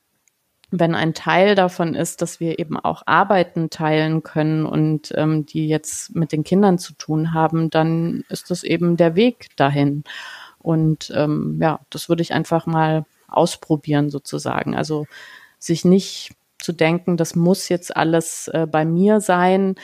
wenn 0.71 0.95
ein 0.95 1.15
Teil 1.15 1.55
davon 1.55 1.95
ist, 1.95 2.21
dass 2.21 2.41
wir 2.41 2.59
eben 2.59 2.79
auch 2.79 3.03
Arbeiten 3.07 3.71
teilen 3.71 4.23
können 4.23 4.67
und 4.67 5.13
ähm, 5.17 5.47
die 5.47 5.67
jetzt 5.67 6.15
mit 6.15 6.33
den 6.33 6.45
Kindern 6.45 6.79
zu 6.79 6.93
tun 6.93 7.33
haben, 7.33 7.71
dann 7.71 8.25
ist 8.29 8.51
das 8.51 8.65
eben 8.65 8.97
der 8.97 9.15
Weg 9.15 9.49
dahin. 9.57 10.05
Und 10.59 11.11
ähm, 11.15 11.59
ja, 11.63 11.81
das 11.91 12.09
würde 12.09 12.23
ich 12.23 12.35
einfach 12.35 12.67
mal 12.67 13.07
ausprobieren 13.29 14.11
sozusagen. 14.11 14.77
Also 14.77 15.07
sich 15.59 15.85
nicht 15.85 16.33
zu 16.59 16.73
denken, 16.73 17.17
das 17.17 17.35
muss 17.35 17.69
jetzt 17.69 17.97
alles 17.97 18.49
äh, 18.49 18.67
bei 18.67 18.85
mir 18.85 19.21
sein, 19.21 19.77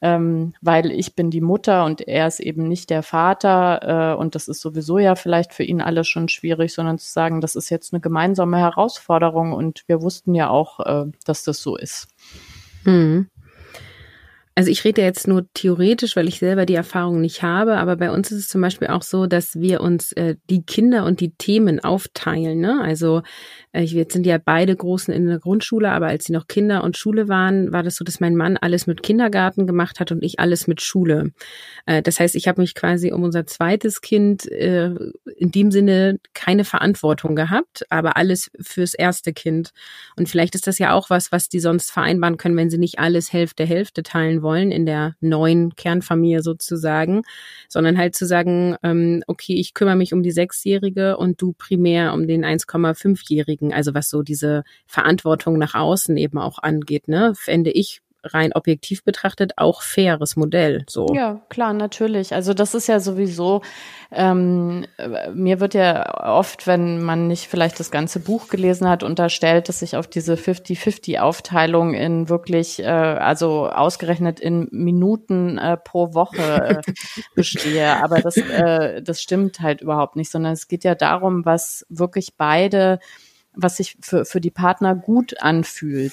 ähm, 0.00 0.54
weil 0.60 0.90
ich 0.90 1.14
bin 1.14 1.30
die 1.30 1.40
Mutter 1.40 1.84
und 1.84 2.06
er 2.06 2.26
ist 2.26 2.40
eben 2.40 2.68
nicht 2.68 2.90
der 2.90 3.02
Vater 3.02 4.14
äh, 4.14 4.16
und 4.16 4.34
das 4.34 4.48
ist 4.48 4.60
sowieso 4.60 4.98
ja 4.98 5.14
vielleicht 5.14 5.54
für 5.54 5.64
ihn 5.64 5.80
alles 5.80 6.08
schon 6.08 6.28
schwierig, 6.28 6.74
sondern 6.74 6.98
zu 6.98 7.10
sagen, 7.10 7.40
das 7.40 7.56
ist 7.56 7.70
jetzt 7.70 7.92
eine 7.92 8.00
gemeinsame 8.00 8.58
Herausforderung 8.58 9.52
und 9.52 9.84
wir 9.86 10.02
wussten 10.02 10.34
ja 10.34 10.50
auch, 10.50 10.80
äh, 10.80 11.10
dass 11.24 11.44
das 11.44 11.62
so 11.62 11.76
ist. 11.76 12.08
Hm. 12.84 13.28
Also 14.56 14.70
ich 14.70 14.84
rede 14.84 15.02
jetzt 15.02 15.26
nur 15.26 15.46
theoretisch, 15.52 16.14
weil 16.14 16.28
ich 16.28 16.38
selber 16.38 16.64
die 16.64 16.76
Erfahrung 16.76 17.20
nicht 17.20 17.42
habe, 17.42 17.76
aber 17.76 17.96
bei 17.96 18.12
uns 18.12 18.30
ist 18.30 18.38
es 18.38 18.48
zum 18.48 18.60
Beispiel 18.60 18.86
auch 18.86 19.02
so, 19.02 19.26
dass 19.26 19.56
wir 19.56 19.80
uns 19.80 20.12
äh, 20.12 20.36
die 20.48 20.62
Kinder 20.62 21.04
und 21.06 21.18
die 21.18 21.34
Themen 21.34 21.80
aufteilen. 21.80 22.60
Ne? 22.60 22.80
Also 22.80 23.22
jetzt 23.80 24.12
sind 24.12 24.26
ja 24.26 24.38
beide 24.38 24.76
Großen 24.76 25.12
in 25.12 25.26
der 25.26 25.38
Grundschule, 25.38 25.90
aber 25.90 26.06
als 26.06 26.26
sie 26.26 26.32
noch 26.32 26.46
Kinder 26.46 26.84
und 26.84 26.96
Schule 26.96 27.28
waren, 27.28 27.72
war 27.72 27.82
das 27.82 27.96
so, 27.96 28.04
dass 28.04 28.20
mein 28.20 28.36
Mann 28.36 28.56
alles 28.56 28.86
mit 28.86 29.02
Kindergarten 29.02 29.66
gemacht 29.66 30.00
hat 30.00 30.12
und 30.12 30.22
ich 30.22 30.38
alles 30.38 30.66
mit 30.66 30.80
Schule. 30.80 31.32
Äh, 31.86 32.02
das 32.02 32.20
heißt, 32.20 32.36
ich 32.36 32.48
habe 32.48 32.60
mich 32.60 32.74
quasi 32.74 33.12
um 33.12 33.22
unser 33.22 33.46
zweites 33.46 34.00
Kind 34.00 34.50
äh, 34.50 34.94
in 35.36 35.50
dem 35.50 35.70
Sinne 35.70 36.18
keine 36.34 36.64
Verantwortung 36.64 37.34
gehabt, 37.36 37.84
aber 37.90 38.16
alles 38.16 38.50
fürs 38.60 38.94
erste 38.94 39.32
Kind. 39.32 39.70
Und 40.16 40.28
vielleicht 40.28 40.54
ist 40.54 40.66
das 40.66 40.78
ja 40.78 40.92
auch 40.92 41.10
was, 41.10 41.32
was 41.32 41.48
die 41.48 41.60
sonst 41.60 41.90
vereinbaren 41.90 42.36
können, 42.36 42.56
wenn 42.56 42.70
sie 42.70 42.78
nicht 42.78 42.98
alles 42.98 43.32
Hälfte 43.32 43.64
Hälfte 43.64 44.02
teilen 44.02 44.42
wollen 44.42 44.70
in 44.70 44.86
der 44.86 45.14
neuen 45.20 45.74
Kernfamilie 45.74 46.42
sozusagen, 46.42 47.22
sondern 47.68 47.98
halt 47.98 48.14
zu 48.14 48.26
sagen, 48.26 48.76
ähm, 48.82 49.22
okay, 49.26 49.54
ich 49.54 49.74
kümmere 49.74 49.96
mich 49.96 50.12
um 50.12 50.22
die 50.22 50.30
Sechsjährige 50.30 51.16
und 51.16 51.40
du 51.42 51.52
primär 51.52 52.14
um 52.14 52.26
den 52.26 52.44
1,5-Jährigen, 52.44 53.63
also 53.72 53.94
was 53.94 54.10
so 54.10 54.22
diese 54.22 54.64
Verantwortung 54.86 55.58
nach 55.58 55.74
außen 55.74 56.16
eben 56.16 56.38
auch 56.38 56.58
angeht, 56.58 57.08
ne, 57.08 57.32
fände 57.34 57.70
ich 57.70 58.02
rein 58.24 58.52
objektiv 58.54 59.04
betrachtet 59.04 59.52
auch 59.56 59.82
faires 59.82 60.36
Modell. 60.36 60.84
So. 60.88 61.06
Ja, 61.12 61.40
klar, 61.48 61.72
natürlich. 61.72 62.34
Also 62.34 62.54
das 62.54 62.74
ist 62.74 62.86
ja 62.86 63.00
sowieso, 63.00 63.62
ähm, 64.10 64.86
mir 65.32 65.60
wird 65.60 65.74
ja 65.74 66.36
oft, 66.36 66.66
wenn 66.66 67.02
man 67.02 67.26
nicht 67.26 67.46
vielleicht 67.46 67.78
das 67.80 67.90
ganze 67.90 68.20
Buch 68.20 68.48
gelesen 68.48 68.88
hat, 68.88 69.02
unterstellt, 69.02 69.68
dass 69.68 69.82
ich 69.82 69.96
auf 69.96 70.06
diese 70.06 70.34
50-50-Aufteilung 70.34 71.94
in 71.94 72.28
wirklich, 72.28 72.80
äh, 72.80 72.86
also 72.86 73.68
ausgerechnet 73.68 74.40
in 74.40 74.68
Minuten 74.70 75.58
äh, 75.58 75.76
pro 75.76 76.14
Woche 76.14 76.82
äh, 76.86 76.92
bestehe. 77.34 78.02
Aber 78.02 78.20
das, 78.20 78.36
äh, 78.36 79.02
das 79.02 79.20
stimmt 79.20 79.60
halt 79.60 79.82
überhaupt 79.82 80.16
nicht, 80.16 80.30
sondern 80.30 80.52
es 80.52 80.68
geht 80.68 80.84
ja 80.84 80.94
darum, 80.94 81.44
was 81.44 81.84
wirklich 81.88 82.36
beide 82.36 82.98
was 83.56 83.76
sich 83.76 83.96
für, 84.00 84.24
für 84.24 84.40
die 84.40 84.50
Partner 84.50 84.94
gut 84.94 85.40
anfühlt. 85.40 86.12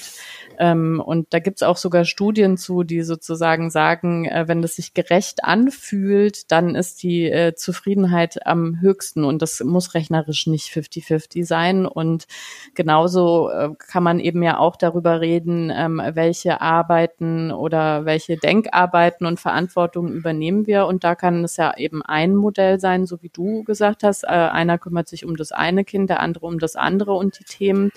Ähm, 0.61 1.01
und 1.03 1.33
da 1.33 1.39
gibt's 1.39 1.63
auch 1.63 1.75
sogar 1.75 2.05
Studien 2.05 2.55
zu, 2.55 2.83
die 2.83 3.01
sozusagen 3.01 3.71
sagen, 3.71 4.25
äh, 4.25 4.47
wenn 4.47 4.63
es 4.63 4.75
sich 4.75 4.93
gerecht 4.93 5.43
anfühlt, 5.43 6.51
dann 6.51 6.75
ist 6.75 7.01
die 7.01 7.25
äh, 7.25 7.55
Zufriedenheit 7.55 8.45
am 8.45 8.79
höchsten. 8.79 9.23
Und 9.23 9.41
das 9.41 9.63
muss 9.63 9.95
rechnerisch 9.95 10.45
nicht 10.45 10.67
50-50 10.67 11.45
sein. 11.45 11.87
Und 11.87 12.27
genauso 12.75 13.49
äh, 13.49 13.69
kann 13.79 14.03
man 14.03 14.19
eben 14.19 14.43
ja 14.43 14.59
auch 14.59 14.75
darüber 14.75 15.19
reden, 15.19 15.71
ähm, 15.75 15.99
welche 16.13 16.61
Arbeiten 16.61 17.51
oder 17.51 18.05
welche 18.05 18.37
Denkarbeiten 18.37 19.25
und 19.25 19.39
Verantwortung 19.39 20.09
übernehmen 20.09 20.67
wir. 20.67 20.85
Und 20.85 21.03
da 21.03 21.15
kann 21.15 21.43
es 21.43 21.57
ja 21.57 21.75
eben 21.75 22.03
ein 22.03 22.35
Modell 22.35 22.79
sein, 22.79 23.07
so 23.07 23.23
wie 23.23 23.29
du 23.29 23.63
gesagt 23.63 24.03
hast. 24.03 24.25
Äh, 24.25 24.27
einer 24.27 24.77
kümmert 24.77 25.07
sich 25.07 25.25
um 25.25 25.35
das 25.37 25.51
eine 25.51 25.83
Kind, 25.83 26.11
der 26.11 26.19
andere 26.19 26.45
um 26.45 26.59
das 26.59 26.75
andere 26.75 27.13
und 27.13 27.39
die 27.39 27.45
Themen. 27.45 27.91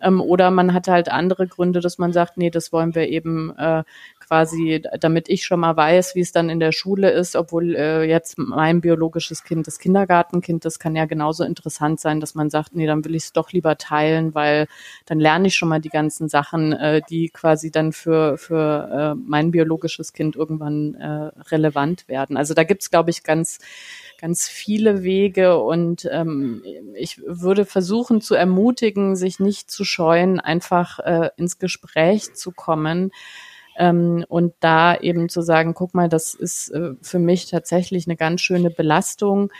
Ähm, 0.00 0.20
oder 0.20 0.50
man 0.50 0.74
hat 0.74 0.88
halt 0.88 1.10
andere 1.10 1.46
Gründe, 1.46 1.80
dass 1.80 1.98
man 1.98 2.12
sagt, 2.12 2.36
nee, 2.36 2.50
das 2.50 2.72
wollen 2.72 2.94
wir 2.94 3.08
eben 3.08 3.56
äh, 3.56 3.84
quasi, 4.20 4.82
damit 5.00 5.28
ich 5.28 5.44
schon 5.44 5.60
mal 5.60 5.76
weiß, 5.76 6.14
wie 6.14 6.20
es 6.20 6.32
dann 6.32 6.50
in 6.50 6.60
der 6.60 6.72
Schule 6.72 7.10
ist, 7.10 7.34
obwohl 7.34 7.74
äh, 7.74 8.04
jetzt 8.04 8.38
mein 8.38 8.80
biologisches 8.80 9.42
Kind, 9.42 9.66
das 9.66 9.78
Kindergartenkind, 9.78 10.64
das 10.64 10.78
kann 10.78 10.94
ja 10.94 11.06
genauso 11.06 11.44
interessant 11.44 12.00
sein, 12.00 12.20
dass 12.20 12.34
man 12.34 12.50
sagt, 12.50 12.74
nee, 12.74 12.86
dann 12.86 13.04
will 13.04 13.14
ich 13.14 13.24
es 13.24 13.32
doch 13.32 13.52
lieber 13.52 13.78
teilen, 13.78 14.34
weil 14.34 14.66
dann 15.06 15.18
lerne 15.18 15.48
ich 15.48 15.54
schon 15.54 15.68
mal 15.68 15.80
die 15.80 15.88
ganzen 15.88 16.28
Sachen, 16.28 16.72
äh, 16.72 17.00
die 17.08 17.30
quasi 17.30 17.70
dann 17.70 17.92
für, 17.92 18.36
für 18.36 19.14
äh, 19.16 19.20
mein 19.26 19.50
biologisches 19.50 20.12
Kind 20.12 20.36
irgendwann 20.36 20.94
äh, 20.94 21.30
relevant 21.50 22.06
werden. 22.08 22.36
Also 22.36 22.54
da 22.54 22.64
gibt's, 22.64 22.90
glaube 22.90 23.10
ich, 23.10 23.22
ganz 23.22 23.58
ganz 24.18 24.48
viele 24.48 25.02
Wege 25.02 25.58
und 25.58 26.08
ähm, 26.10 26.62
ich 26.94 27.20
würde 27.24 27.64
versuchen 27.64 28.20
zu 28.20 28.34
ermutigen, 28.34 29.16
sich 29.16 29.38
nicht 29.38 29.70
zu 29.70 29.84
scheuen, 29.84 30.40
einfach 30.40 30.98
äh, 30.98 31.30
ins 31.36 31.58
Gespräch 31.58 32.34
zu 32.34 32.50
kommen 32.50 33.12
ähm, 33.78 34.24
und 34.28 34.54
da 34.60 34.96
eben 34.96 35.28
zu 35.28 35.40
sagen, 35.40 35.72
guck 35.72 35.94
mal, 35.94 36.08
das 36.08 36.34
ist 36.34 36.70
äh, 36.70 36.94
für 37.00 37.20
mich 37.20 37.46
tatsächlich 37.46 38.06
eine 38.06 38.16
ganz 38.16 38.40
schöne 38.40 38.70
Belastung. 38.70 39.52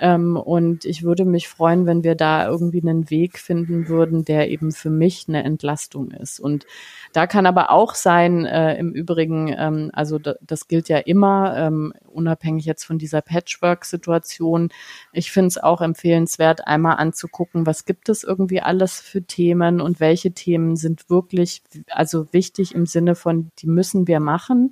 Ähm, 0.00 0.36
und 0.36 0.86
ich 0.86 1.02
würde 1.02 1.26
mich 1.26 1.46
freuen, 1.46 1.84
wenn 1.84 2.02
wir 2.02 2.14
da 2.14 2.48
irgendwie 2.48 2.80
einen 2.80 3.10
Weg 3.10 3.38
finden 3.38 3.86
würden, 3.86 4.24
der 4.24 4.50
eben 4.50 4.72
für 4.72 4.88
mich 4.88 5.26
eine 5.28 5.44
Entlastung 5.44 6.10
ist. 6.10 6.40
Und 6.40 6.64
da 7.12 7.26
kann 7.26 7.44
aber 7.44 7.70
auch 7.70 7.94
sein, 7.94 8.46
äh, 8.46 8.78
im 8.78 8.92
Übrigen, 8.92 9.54
ähm, 9.56 9.90
also 9.92 10.18
das 10.18 10.68
gilt 10.68 10.88
ja 10.88 10.98
immer, 10.98 11.54
ähm, 11.56 11.92
unabhängig 12.06 12.64
jetzt 12.64 12.84
von 12.84 12.96
dieser 12.96 13.20
Patchwork-Situation. 13.20 14.70
Ich 15.12 15.30
finde 15.32 15.48
es 15.48 15.58
auch 15.58 15.82
empfehlenswert, 15.82 16.66
einmal 16.66 16.96
anzugucken, 16.96 17.66
was 17.66 17.84
gibt 17.84 18.08
es 18.08 18.24
irgendwie 18.24 18.62
alles 18.62 19.00
für 19.00 19.22
Themen 19.22 19.82
und 19.82 20.00
welche 20.00 20.32
Themen 20.32 20.76
sind 20.76 21.10
wirklich, 21.10 21.62
also 21.90 22.32
wichtig 22.32 22.74
im 22.74 22.86
Sinne 22.86 23.14
von, 23.14 23.50
die 23.58 23.66
müssen 23.66 24.08
wir 24.08 24.20
machen. 24.20 24.70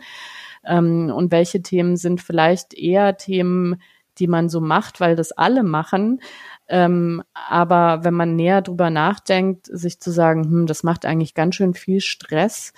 Ähm, 0.65 1.13
und 1.15 1.31
welche 1.33 1.61
Themen 1.61 1.97
sind 1.97 2.23
vielleicht 2.23 2.73
eher 2.73 3.19
Themen, 3.19 3.77
die 4.19 4.29
man 4.29 4.49
so 4.49 4.61
macht, 4.61 5.01
weil 5.01 5.17
das 5.17 5.33
alle 5.33 5.63
machen. 5.63 6.21
Ähm, 6.69 7.23
aber 7.33 8.05
wenn 8.05 8.15
man 8.15 8.37
näher 8.37 8.63
drüber 8.63 8.91
nachdenkt, 8.91 9.67
sich 9.67 10.01
zu 10.01 10.11
sagen, 10.11 10.45
hm, 10.45 10.67
das 10.67 10.83
macht 10.83 11.07
eigentlich 11.07 11.35
ganz 11.35 11.55
schön 11.55 11.75
viel 11.75 12.01
Stress, 12.01 12.73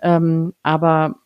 ähm, 0.00 0.52
aber 0.62 1.16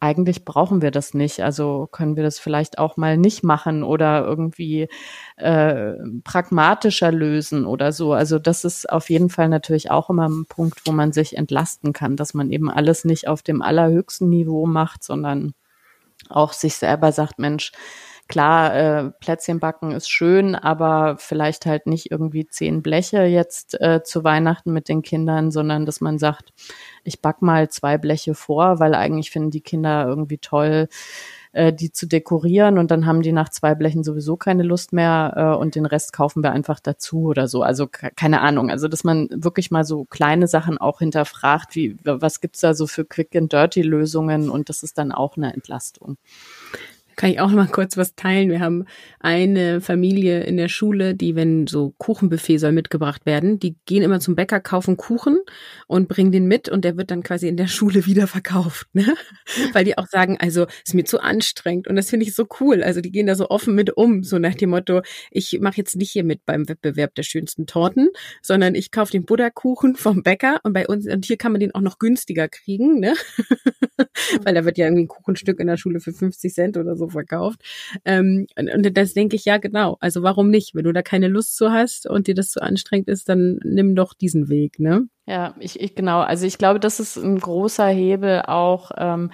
eigentlich 0.00 0.44
brauchen 0.44 0.82
wir 0.82 0.90
das 0.90 1.14
nicht. 1.14 1.40
Also 1.40 1.88
können 1.90 2.16
wir 2.16 2.22
das 2.22 2.38
vielleicht 2.38 2.78
auch 2.78 2.96
mal 2.96 3.16
nicht 3.16 3.42
machen 3.42 3.82
oder 3.82 4.24
irgendwie 4.24 4.88
äh, 5.36 5.94
pragmatischer 6.24 7.10
lösen 7.10 7.64
oder 7.64 7.90
so. 7.92 8.12
Also 8.12 8.38
das 8.38 8.64
ist 8.64 8.90
auf 8.90 9.08
jeden 9.08 9.30
Fall 9.30 9.48
natürlich 9.48 9.90
auch 9.90 10.10
immer 10.10 10.28
ein 10.28 10.44
Punkt, 10.46 10.82
wo 10.84 10.92
man 10.92 11.12
sich 11.12 11.38
entlasten 11.38 11.94
kann, 11.94 12.16
dass 12.16 12.34
man 12.34 12.50
eben 12.50 12.70
alles 12.70 13.04
nicht 13.06 13.28
auf 13.28 13.42
dem 13.42 13.62
allerhöchsten 13.62 14.28
Niveau 14.28 14.66
macht, 14.66 15.02
sondern 15.02 15.54
auch 16.28 16.52
sich 16.52 16.74
selber 16.74 17.12
sagt, 17.12 17.38
Mensch, 17.38 17.72
Klar, 18.26 18.74
äh, 18.74 19.10
Plätzchen 19.20 19.60
backen 19.60 19.92
ist 19.92 20.08
schön, 20.08 20.54
aber 20.54 21.16
vielleicht 21.18 21.66
halt 21.66 21.86
nicht 21.86 22.10
irgendwie 22.10 22.46
zehn 22.46 22.82
Bleche 22.82 23.24
jetzt 23.24 23.78
äh, 23.80 24.02
zu 24.02 24.24
Weihnachten 24.24 24.72
mit 24.72 24.88
den 24.88 25.02
Kindern, 25.02 25.50
sondern 25.50 25.84
dass 25.84 26.00
man 26.00 26.18
sagt, 26.18 26.54
ich 27.04 27.20
back 27.20 27.42
mal 27.42 27.68
zwei 27.68 27.98
Bleche 27.98 28.34
vor, 28.34 28.80
weil 28.80 28.94
eigentlich 28.94 29.30
finden 29.30 29.50
die 29.50 29.60
Kinder 29.60 30.06
irgendwie 30.06 30.38
toll, 30.38 30.88
äh, 31.54 31.72
die 31.72 31.92
zu 31.92 32.06
dekorieren 32.06 32.78
und 32.78 32.90
dann 32.90 33.06
haben 33.06 33.22
die 33.22 33.32
nach 33.32 33.48
zwei 33.48 33.74
Blechen 33.74 34.02
sowieso 34.02 34.36
keine 34.36 34.62
Lust 34.62 34.92
mehr 34.92 35.34
äh, 35.36 35.60
und 35.60 35.74
den 35.74 35.86
Rest 35.86 36.12
kaufen 36.12 36.42
wir 36.42 36.50
einfach 36.50 36.80
dazu 36.80 37.24
oder 37.26 37.46
so. 37.46 37.62
Also 37.62 37.86
keine 37.88 38.40
Ahnung. 38.40 38.70
Also 38.70 38.88
dass 38.88 39.04
man 39.04 39.28
wirklich 39.30 39.70
mal 39.70 39.84
so 39.84 40.04
kleine 40.04 40.48
Sachen 40.48 40.78
auch 40.78 40.98
hinterfragt, 40.98 41.74
wie 41.76 41.96
was 42.02 42.40
gibt's 42.40 42.60
da 42.60 42.74
so 42.74 42.86
für 42.86 43.04
Quick 43.04 43.36
and 43.36 43.52
Dirty 43.52 43.82
Lösungen 43.82 44.50
und 44.50 44.68
das 44.68 44.82
ist 44.82 44.98
dann 44.98 45.12
auch 45.12 45.36
eine 45.36 45.54
Entlastung. 45.54 46.16
Kann 47.16 47.30
ich 47.30 47.40
auch 47.40 47.48
noch 47.48 47.56
mal 47.56 47.68
kurz 47.68 47.96
was 47.96 48.14
teilen? 48.14 48.50
Wir 48.50 48.60
haben 48.60 48.84
eine 49.20 49.80
Familie 49.80 50.42
in 50.44 50.56
der 50.56 50.68
Schule, 50.68 51.14
die, 51.14 51.36
wenn 51.36 51.66
so 51.66 51.94
Kuchenbuffet 51.98 52.58
soll 52.58 52.72
mitgebracht 52.72 53.26
werden, 53.26 53.58
die 53.58 53.76
gehen 53.86 54.02
immer 54.02 54.20
zum 54.20 54.34
Bäcker, 54.34 54.60
kaufen 54.60 54.96
Kuchen 54.96 55.38
und 55.86 56.08
bringen 56.08 56.32
den 56.32 56.46
mit 56.46 56.68
und 56.68 56.84
der 56.84 56.96
wird 56.96 57.10
dann 57.10 57.22
quasi 57.22 57.48
in 57.48 57.56
der 57.56 57.68
Schule 57.68 58.06
wieder 58.06 58.26
verkauft, 58.26 58.88
ne? 58.92 59.14
Weil 59.72 59.84
die 59.84 59.96
auch 59.98 60.06
sagen, 60.08 60.36
also 60.40 60.66
ist 60.84 60.94
mir 60.94 61.04
zu 61.04 61.20
anstrengend 61.20 61.88
und 61.88 61.96
das 61.96 62.10
finde 62.10 62.26
ich 62.26 62.34
so 62.34 62.46
cool. 62.60 62.82
Also 62.82 63.00
die 63.00 63.12
gehen 63.12 63.26
da 63.26 63.34
so 63.34 63.48
offen 63.48 63.74
mit 63.74 63.96
um, 63.96 64.22
so 64.22 64.38
nach 64.38 64.54
dem 64.54 64.70
Motto, 64.70 65.02
ich 65.30 65.58
mache 65.60 65.76
jetzt 65.76 65.96
nicht 65.96 66.10
hier 66.10 66.24
mit 66.24 66.44
beim 66.44 66.68
Wettbewerb 66.68 67.14
der 67.14 67.22
schönsten 67.22 67.66
Torten, 67.66 68.08
sondern 68.42 68.74
ich 68.74 68.90
kaufe 68.90 69.12
den 69.12 69.24
Butterkuchen 69.24 69.96
vom 69.96 70.22
Bäcker 70.22 70.60
und 70.64 70.72
bei 70.72 70.86
uns 70.86 71.06
und 71.06 71.24
hier 71.24 71.36
kann 71.36 71.52
man 71.52 71.60
den 71.60 71.74
auch 71.74 71.80
noch 71.80 71.98
günstiger 71.98 72.48
kriegen, 72.48 72.98
ne? 73.00 73.14
Weil 74.42 74.54
da 74.54 74.64
wird 74.64 74.78
ja 74.78 74.86
irgendwie 74.86 75.04
ein 75.04 75.08
Kuchenstück 75.08 75.60
in 75.60 75.66
der 75.66 75.76
Schule 75.76 76.00
für 76.00 76.12
50 76.12 76.52
Cent 76.52 76.76
oder 76.76 76.96
so 76.96 77.03
so 77.04 77.08
verkauft. 77.10 77.60
Ähm, 78.04 78.46
und, 78.58 78.70
und 78.70 78.96
das 78.96 79.14
denke 79.14 79.36
ich 79.36 79.44
ja 79.44 79.58
genau. 79.58 79.96
Also 80.00 80.22
warum 80.22 80.50
nicht? 80.50 80.74
Wenn 80.74 80.84
du 80.84 80.92
da 80.92 81.02
keine 81.02 81.28
Lust 81.28 81.56
zu 81.56 81.70
hast 81.70 82.08
und 82.08 82.26
dir 82.26 82.34
das 82.34 82.48
zu 82.48 82.62
anstrengend 82.62 83.08
ist, 83.08 83.28
dann 83.28 83.58
nimm 83.64 83.94
doch 83.94 84.14
diesen 84.14 84.48
Weg, 84.48 84.78
ne? 84.78 85.08
Ja, 85.26 85.54
ich, 85.58 85.80
ich 85.80 85.94
genau. 85.94 86.20
Also 86.20 86.46
ich 86.46 86.58
glaube, 86.58 86.80
das 86.80 87.00
ist 87.00 87.16
ein 87.16 87.38
großer 87.38 87.86
Hebel 87.88 88.42
auch. 88.42 88.90
Ähm, 88.96 89.30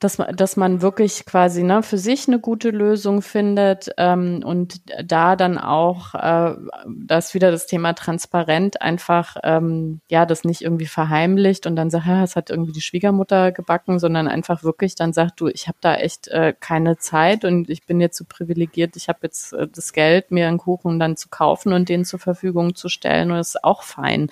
dass 0.00 0.18
man, 0.18 0.36
dass 0.36 0.56
man 0.56 0.80
wirklich 0.80 1.26
quasi 1.26 1.64
ne, 1.64 1.82
für 1.82 1.98
sich 1.98 2.28
eine 2.28 2.38
gute 2.38 2.70
Lösung 2.70 3.20
findet 3.20 3.90
ähm, 3.96 4.42
und 4.44 4.80
da 5.04 5.34
dann 5.34 5.58
auch, 5.58 6.14
äh, 6.14 6.54
das 6.96 7.34
wieder 7.34 7.50
das 7.50 7.66
Thema 7.66 7.94
transparent 7.94 8.80
einfach, 8.80 9.36
ähm, 9.42 10.00
ja, 10.08 10.24
das 10.24 10.44
nicht 10.44 10.62
irgendwie 10.62 10.86
verheimlicht 10.86 11.66
und 11.66 11.74
dann 11.74 11.90
sagt, 11.90 12.06
ja, 12.06 12.22
es 12.22 12.36
hat 12.36 12.50
irgendwie 12.50 12.72
die 12.72 12.80
Schwiegermutter 12.80 13.50
gebacken, 13.50 13.98
sondern 13.98 14.28
einfach 14.28 14.62
wirklich 14.62 14.94
dann 14.94 15.12
sagt, 15.12 15.40
du, 15.40 15.48
ich 15.48 15.66
habe 15.66 15.78
da 15.80 15.96
echt 15.96 16.28
äh, 16.28 16.54
keine 16.58 16.98
Zeit 16.98 17.44
und 17.44 17.68
ich 17.68 17.84
bin 17.84 18.00
jetzt 18.00 18.18
so 18.18 18.24
privilegiert, 18.24 18.94
ich 18.94 19.08
habe 19.08 19.20
jetzt 19.22 19.52
äh, 19.52 19.66
das 19.66 19.92
Geld, 19.92 20.30
mir 20.30 20.46
einen 20.46 20.58
Kuchen 20.58 21.00
dann 21.00 21.16
zu 21.16 21.28
kaufen 21.28 21.72
und 21.72 21.88
den 21.88 22.04
zur 22.04 22.20
Verfügung 22.20 22.76
zu 22.76 22.88
stellen 22.88 23.32
und 23.32 23.38
das 23.38 23.48
ist 23.48 23.64
auch 23.64 23.82
fein. 23.82 24.30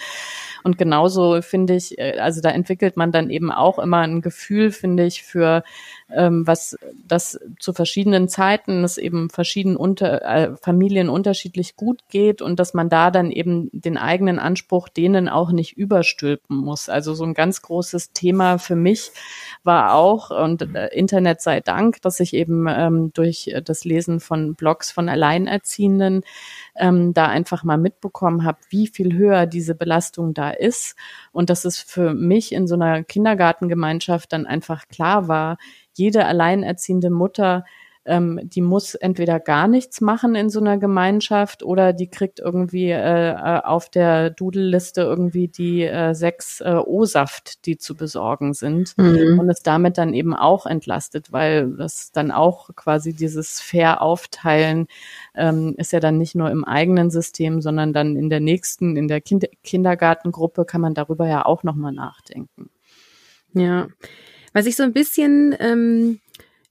Und 0.63 0.79
genauso 0.79 1.43
finde 1.43 1.75
ich, 1.75 1.99
äh, 1.99 2.19
also 2.21 2.41
da 2.41 2.51
entwickelt 2.51 2.97
man 2.97 3.11
dann 3.11 3.31
eben 3.31 3.51
auch 3.51 3.81
immer 3.81 4.03
ein 4.03 4.21
Gefühl, 4.21 4.71
finde 4.71 5.05
ich, 5.05 5.25
für 5.25 5.56
ähm, 6.11 6.47
was 6.47 6.77
das 7.07 7.39
zu 7.59 7.73
verschiedenen 7.73 8.29
Zeiten 8.29 8.85
es 8.85 8.99
eben 8.99 9.31
verschiedenen 9.31 9.77
unter, 9.77 10.23
äh, 10.23 10.57
Familien 10.57 11.09
unterschiedlich 11.09 11.77
gut 11.77 12.03
geht 12.09 12.43
und 12.43 12.59
dass 12.59 12.75
man 12.75 12.89
da 12.89 13.11
dann 13.11 13.31
eben 13.31 13.71
den 13.73 13.97
eigenen 13.97 14.39
Anspruch 14.39 14.89
denen 14.89 15.29
auch 15.29 15.53
nicht 15.53 15.77
überstülpen 15.77 16.57
muss. 16.57 16.89
Also 16.89 17.15
so 17.15 17.25
ein 17.25 17.35
ganz 17.35 17.63
großes 17.63 18.13
Thema 18.13 18.59
für 18.59 18.77
mich 18.77 19.11
war 19.65 19.95
auch, 19.95 20.31
und 20.31 20.63
äh, 20.75 20.89
Internet 20.89 21.41
sei 21.41 21.61
Dank, 21.61 22.01
dass 22.03 22.21
ich 22.21 22.35
eben 22.35 22.67
ähm, 22.69 23.13
durch 23.13 23.55
das 23.65 23.85
Lesen 23.85 24.21
von 24.21 24.55
Blogs 24.55 24.91
von 24.91 25.09
Alleinerziehenden 25.09 26.23
ähm, 26.79 27.15
da 27.15 27.27
einfach 27.27 27.65
mal 27.65 27.79
mitbekommen 27.79 28.45
habe, 28.45 28.59
wie 28.71 28.87
viel 28.87 29.15
höher 29.17 29.47
diese 29.47 29.75
Belastung 29.75 30.35
da 30.35 30.51
ist. 30.51 30.97
Und 31.33 31.51
dass 31.51 31.65
es 31.65 31.79
für 31.79 32.15
mich 32.15 32.53
in 32.53 32.67
so 32.67 32.75
einer 32.75 33.05
Kindergartengemeinschaft 33.05 34.33
dann 34.33 34.47
einfach 34.47 34.89
klar 34.89 35.29
war, 35.29 35.59
jede 35.93 36.27
alleinerziehende 36.27 37.11
Mutter 37.11 37.65
ähm, 38.07 38.41
die 38.43 38.61
muss 38.61 38.95
entweder 38.95 39.41
gar 39.41 39.69
nichts 39.69 40.01
machen 40.01 40.35
in 40.35 40.49
so 40.49 40.61
einer 40.61 40.79
Gemeinschaft 40.79 41.63
oder 41.63 41.93
die 41.93 42.09
kriegt 42.09 42.41
irgendwie 42.41 42.91
äh, 42.91 43.31
äh, 43.31 43.61
auf 43.63 43.91
der 43.91 44.31
Dudelliste 44.31 45.03
irgendwie 45.03 45.49
die 45.49 45.83
äh, 45.83 46.15
sechs 46.15 46.61
äh, 46.61 46.75
O-Saft, 46.85 47.67
die 47.67 47.77
zu 47.77 47.95
besorgen 47.95 48.55
sind 48.55 48.97
mhm. 48.97 49.39
und 49.39 49.49
ist 49.49 49.67
damit 49.67 49.99
dann 49.99 50.15
eben 50.15 50.35
auch 50.35 50.67
entlastet, 50.67 51.33
weil 51.33 51.73
das 51.77 52.13
dann 52.13 52.31
auch 52.31 52.71
quasi 52.77 53.13
dieses 53.13 53.61
fair 53.61 54.03
aufteilen 54.03 54.87
ähm, 55.35 55.75
ist 55.77 55.93
ja 55.93 56.01
dann 56.01 56.19
nicht 56.19 56.35
nur 56.35 56.51
im 56.51 56.65
eigenen 56.65 57.11
System, 57.11 57.61
sondern 57.61 57.93
dann 57.93 58.17
in 58.17 58.31
der 58.31 58.41
nächsten, 58.41 58.97
in 58.97 59.09
der 59.09 59.21
kind 59.21 59.47
Kindergartengruppe 59.63 60.65
kann 60.65 60.81
man 60.81 60.95
darüber 60.95 61.27
ja 61.29 61.45
auch 61.45 61.63
nochmal 61.63 61.93
nachdenken. 61.93 62.71
Ja. 63.53 63.89
Was 64.53 64.67
ich 64.67 64.77
so 64.77 64.83
ein 64.83 64.93
bisschen 64.93 65.55
ähm, 65.59 66.21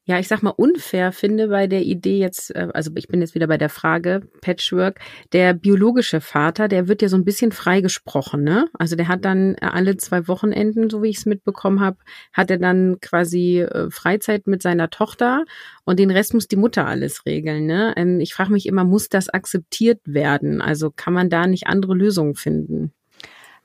ja, 0.07 0.19
ich 0.19 0.27
sag 0.27 0.43
mal, 0.43 0.51
unfair 0.51 1.11
finde 1.11 1.47
bei 1.47 1.65
der 1.65 1.81
Idee 1.81 2.19
jetzt, 2.19 2.55
äh, 2.55 2.67
also 2.73 2.91
ich 2.95 3.07
bin 3.07 3.21
jetzt 3.21 3.33
wieder 3.33 3.47
bei 3.47 3.57
der 3.57 3.69
Frage 3.69 4.21
Patchwork, 4.41 4.99
der 5.33 5.53
biologische 5.55 6.21
Vater, 6.21 6.67
der 6.67 6.87
wird 6.87 7.01
ja 7.01 7.09
so 7.09 7.17
ein 7.17 7.25
bisschen 7.25 7.51
freigesprochen, 7.51 8.43
ne? 8.43 8.67
Also 8.73 8.95
der 8.95 9.07
hat 9.07 9.25
dann 9.25 9.55
äh, 9.55 9.65
alle 9.65 9.97
zwei 9.97 10.27
Wochenenden, 10.27 10.91
so 10.91 11.01
wie 11.01 11.09
ich 11.09 11.17
es 11.17 11.25
mitbekommen 11.25 11.79
habe, 11.79 11.97
hat 12.33 12.51
er 12.51 12.59
dann 12.59 12.99
quasi 13.01 13.61
äh, 13.61 13.89
Freizeit 13.89 14.45
mit 14.45 14.61
seiner 14.61 14.91
Tochter 14.91 15.43
und 15.85 15.99
den 15.99 16.11
Rest 16.11 16.35
muss 16.35 16.47
die 16.47 16.55
Mutter 16.55 16.85
alles 16.85 17.25
regeln, 17.25 17.65
ne? 17.65 17.93
Ähm, 17.97 18.19
ich 18.19 18.35
frage 18.35 18.51
mich 18.51 18.67
immer, 18.67 18.83
muss 18.83 19.09
das 19.09 19.29
akzeptiert 19.29 20.01
werden? 20.05 20.61
Also 20.61 20.91
kann 20.95 21.13
man 21.13 21.31
da 21.31 21.47
nicht 21.47 21.65
andere 21.65 21.95
Lösungen 21.95 22.35
finden? 22.35 22.93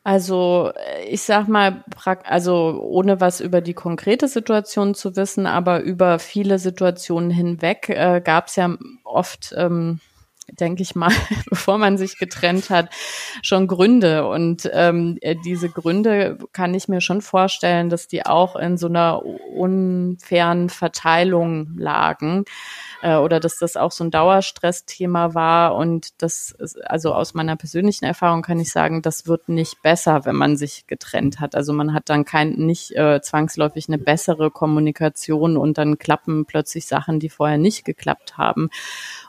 Also 0.03 0.73
ich 1.07 1.23
sag 1.23 1.47
mal, 1.47 1.85
also 2.25 2.81
ohne 2.83 3.21
was 3.21 3.41
über 3.41 3.61
die 3.61 3.75
konkrete 3.75 4.29
Situation 4.29 4.95
zu 4.95 5.15
wissen, 5.15 5.47
aber 5.47 5.81
über 5.83 6.19
viele 6.19 6.59
Situationen 6.59 7.31
hinweg 7.31 7.91
äh, 7.91 8.23
gab 8.25 8.47
es 8.47 8.57
ja 8.57 8.75
oft, 9.05 9.53
ähm, 9.59 10.01
denke 10.59 10.83
ich 10.83 10.95
mal, 10.95 11.13
bevor 11.51 11.77
man 11.77 11.99
sich 11.99 12.19
getrennt 12.19 12.71
hat, 12.71 12.89
schon 13.43 13.67
Gründe. 13.67 14.27
Und 14.27 14.71
ähm, 14.73 15.19
diese 15.45 15.69
Gründe 15.69 16.39
kann 16.53 16.73
ich 16.73 16.89
mir 16.89 17.03
schon 17.03 17.21
vorstellen, 17.21 17.91
dass 17.91 18.09
die 18.09 18.25
auch 18.25 18.57
in 18.57 18.79
so 18.79 18.87
einer 18.87 19.23
unfairen 19.23 20.71
Verteilung 20.71 21.75
lagen 21.77 22.47
äh, 23.03 23.17
oder 23.17 23.41
dass 23.41 23.59
das 23.59 23.77
auch 23.77 23.93
so 23.93 24.05
ein 24.05 24.11
Dauerstressthema 24.11 25.35
war. 25.35 25.75
Und 25.75 26.23
das, 26.23 26.53
ist, 26.59 26.77
also 26.89 27.15
aus 27.15 27.35
meiner 27.35 27.57
persönlichen 27.57 28.05
Erfahrung 28.05 28.43
kann 28.43 28.61
ich 28.61 28.71
sagen, 28.73 29.03
das 29.03 29.27
wird 29.27 29.49
nicht 29.49 29.83
besser, 29.83 30.25
wenn 30.25 30.37
man 30.37 30.57
sich 30.57 30.87
getrennt 30.87 31.41
hat. 31.41 31.55
Also 31.55 31.73
man 31.73 31.95
hat 31.95 32.09
dann 32.09 32.25
kein, 32.25 32.53
nicht 32.53 32.93
äh, 32.97 33.21
zwangsläufig 33.21 33.89
eine 33.89 33.99
bessere 33.99 34.51
Kommunikation 34.51 35.57
und 35.57 35.79
dann 35.79 35.99
klappen 35.99 36.45
plötzlich 36.47 36.87
Sachen, 36.87 37.21
die 37.21 37.31
vorher 37.31 37.59
nicht 37.59 37.85
geklappt 37.85 38.37
haben. 38.37 38.71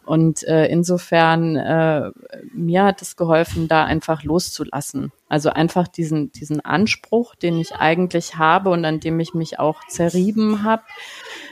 Und 0.05 0.43
äh, 0.43 0.65
insofern, 0.67 1.55
äh, 1.55 2.11
mir 2.53 2.83
hat 2.83 3.01
es 3.01 3.15
geholfen, 3.15 3.67
da 3.67 3.85
einfach 3.85 4.23
loszulassen. 4.23 5.11
Also 5.31 5.49
einfach 5.49 5.87
diesen, 5.87 6.33
diesen 6.33 6.59
Anspruch, 6.59 7.35
den 7.35 7.57
ich 7.57 7.75
eigentlich 7.75 8.35
habe 8.37 8.69
und 8.69 8.83
an 8.83 8.99
dem 8.99 9.17
ich 9.21 9.33
mich 9.33 9.59
auch 9.59 9.79
zerrieben 9.87 10.63
habe, 10.63 10.83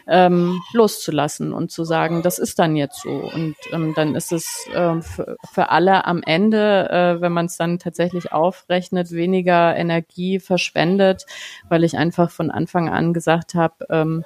ähm, 0.06 0.60
loszulassen 0.74 1.54
und 1.54 1.72
zu 1.72 1.86
sagen, 1.86 2.22
das 2.22 2.40
ist 2.40 2.60
dann 2.60 2.76
jetzt 2.76 3.04
so. 3.04 3.10
Und 3.10 3.56
ähm, 3.72 3.94
dann 3.96 4.16
ist 4.16 4.34
es 4.34 4.68
äh, 4.74 5.00
für, 5.00 5.38
für 5.50 5.70
alle 5.70 6.04
am 6.04 6.22
Ende, 6.22 6.90
äh, 6.90 7.22
wenn 7.22 7.32
man 7.32 7.46
es 7.46 7.56
dann 7.56 7.80
tatsächlich 7.80 8.34
aufrechnet, 8.34 9.14
weniger 9.14 9.74
Energie 9.78 10.42
verschwendet, 10.42 11.26
weil 11.70 11.86
ich 11.86 11.98
einfach 11.98 12.32
von 12.32 12.52
Anfang 12.52 12.90
an 12.90 13.14
gesagt 13.14 13.54
habe, 13.54 13.86
ähm, 13.90 14.26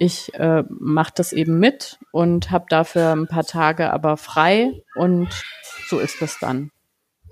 ich 0.00 0.34
äh, 0.34 0.64
mache 0.68 1.12
das 1.14 1.32
eben 1.32 1.60
mit 1.60 2.00
und 2.10 2.50
habe 2.50 2.66
dafür 2.68 3.12
ein 3.12 3.28
paar 3.28 3.44
Tage 3.44 3.92
aber 3.92 4.16
frei 4.16 4.82
und 4.96 5.28
so 5.88 6.00
ist 6.00 6.20
es 6.20 6.40
dann. 6.40 6.72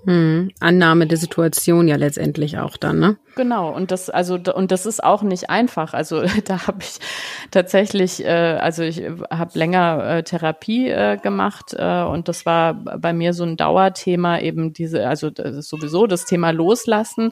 Hm. 0.05 0.51
Annahme 0.59 1.07
der 1.07 1.17
Situation 1.17 1.87
ja 1.87 1.95
letztendlich 1.95 2.59
auch 2.59 2.77
dann, 2.77 2.99
ne? 2.99 3.17
Genau, 3.35 3.75
und 3.75 3.91
das, 3.91 4.09
also, 4.09 4.35
und 4.35 4.71
das 4.71 4.85
ist 4.85 5.03
auch 5.03 5.21
nicht 5.21 5.49
einfach. 5.49 5.93
Also 5.93 6.23
da 6.45 6.67
habe 6.67 6.79
ich 6.81 6.99
tatsächlich, 7.51 8.23
äh, 8.23 8.29
also 8.29 8.83
ich 8.83 9.01
habe 9.29 9.57
länger 9.59 10.03
äh, 10.05 10.23
Therapie 10.23 10.89
äh, 10.89 11.17
gemacht 11.17 11.75
äh, 11.77 12.03
und 12.03 12.27
das 12.27 12.45
war 12.45 12.73
bei 12.73 13.13
mir 13.13 13.33
so 13.33 13.43
ein 13.43 13.57
Dauerthema, 13.57 14.39
eben 14.39 14.73
diese, 14.73 15.07
also 15.07 15.31
das 15.31 15.67
sowieso 15.67 16.07
das 16.07 16.25
Thema 16.25 16.51
loslassen, 16.51 17.31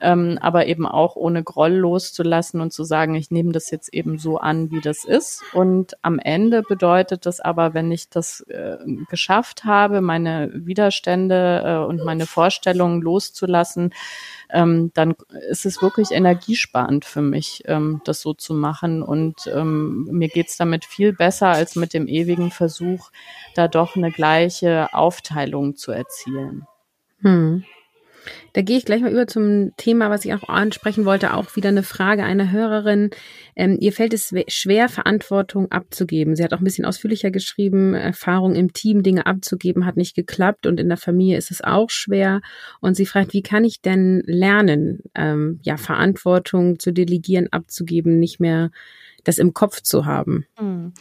ähm, 0.00 0.38
aber 0.40 0.66
eben 0.66 0.86
auch 0.86 1.16
ohne 1.16 1.42
Groll 1.42 1.72
loszulassen 1.72 2.60
und 2.60 2.72
zu 2.72 2.84
sagen, 2.84 3.14
ich 3.16 3.30
nehme 3.30 3.52
das 3.52 3.70
jetzt 3.70 3.92
eben 3.92 4.18
so 4.18 4.38
an, 4.38 4.70
wie 4.70 4.80
das 4.80 5.04
ist. 5.04 5.42
Und 5.52 5.96
am 6.02 6.18
Ende 6.18 6.62
bedeutet 6.62 7.26
das 7.26 7.40
aber, 7.40 7.74
wenn 7.74 7.90
ich 7.90 8.08
das 8.08 8.42
äh, 8.42 8.78
geschafft 9.10 9.64
habe, 9.64 10.00
meine 10.00 10.50
Widerstände 10.54 11.62
äh, 11.64 11.86
und 11.86 12.04
meine 12.04 12.11
Vorstellungen 12.20 13.02
loszulassen, 13.02 13.92
ähm, 14.50 14.90
dann 14.94 15.14
ist 15.50 15.66
es 15.66 15.82
wirklich 15.82 16.10
energiesparend 16.10 17.04
für 17.04 17.22
mich, 17.22 17.62
ähm, 17.66 18.00
das 18.04 18.20
so 18.20 18.34
zu 18.34 18.54
machen. 18.54 19.02
Und 19.02 19.46
ähm, 19.52 20.04
mir 20.10 20.28
geht's 20.28 20.56
damit 20.56 20.84
viel 20.84 21.12
besser 21.12 21.48
als 21.48 21.76
mit 21.76 21.94
dem 21.94 22.06
ewigen 22.06 22.50
Versuch, 22.50 23.10
da 23.54 23.68
doch 23.68 23.96
eine 23.96 24.10
gleiche 24.10 24.92
Aufteilung 24.92 25.76
zu 25.76 25.92
erzielen. 25.92 26.66
Hm. 27.20 27.64
Da 28.52 28.62
gehe 28.62 28.76
ich 28.76 28.84
gleich 28.84 29.00
mal 29.00 29.12
über 29.12 29.26
zum 29.26 29.74
Thema, 29.76 30.10
was 30.10 30.24
ich 30.24 30.34
auch 30.34 30.48
ansprechen 30.48 31.04
wollte. 31.04 31.34
Auch 31.34 31.56
wieder 31.56 31.70
eine 31.70 31.82
Frage 31.82 32.24
einer 32.24 32.50
Hörerin. 32.50 33.10
Ähm, 33.56 33.78
ihr 33.80 33.92
fällt 33.92 34.14
es 34.14 34.34
schwer, 34.48 34.88
Verantwortung 34.88 35.70
abzugeben. 35.70 36.36
Sie 36.36 36.44
hat 36.44 36.52
auch 36.52 36.58
ein 36.58 36.64
bisschen 36.64 36.84
ausführlicher 36.84 37.30
geschrieben, 37.30 37.94
Erfahrung 37.94 38.54
im 38.54 38.72
Team, 38.72 39.02
Dinge 39.02 39.26
abzugeben, 39.26 39.86
hat 39.86 39.96
nicht 39.96 40.14
geklappt 40.14 40.66
und 40.66 40.78
in 40.80 40.88
der 40.88 40.98
Familie 40.98 41.38
ist 41.38 41.50
es 41.50 41.62
auch 41.62 41.90
schwer. 41.90 42.40
Und 42.80 42.96
sie 42.96 43.06
fragt, 43.06 43.32
wie 43.32 43.42
kann 43.42 43.64
ich 43.64 43.80
denn 43.80 44.22
lernen, 44.26 45.00
ähm, 45.14 45.60
ja, 45.62 45.76
Verantwortung 45.76 46.78
zu 46.78 46.92
delegieren, 46.92 47.48
abzugeben, 47.50 48.18
nicht 48.18 48.40
mehr 48.40 48.70
das 49.24 49.38
im 49.38 49.54
Kopf 49.54 49.82
zu 49.82 50.06
haben. 50.06 50.46
Hm. 50.56 50.92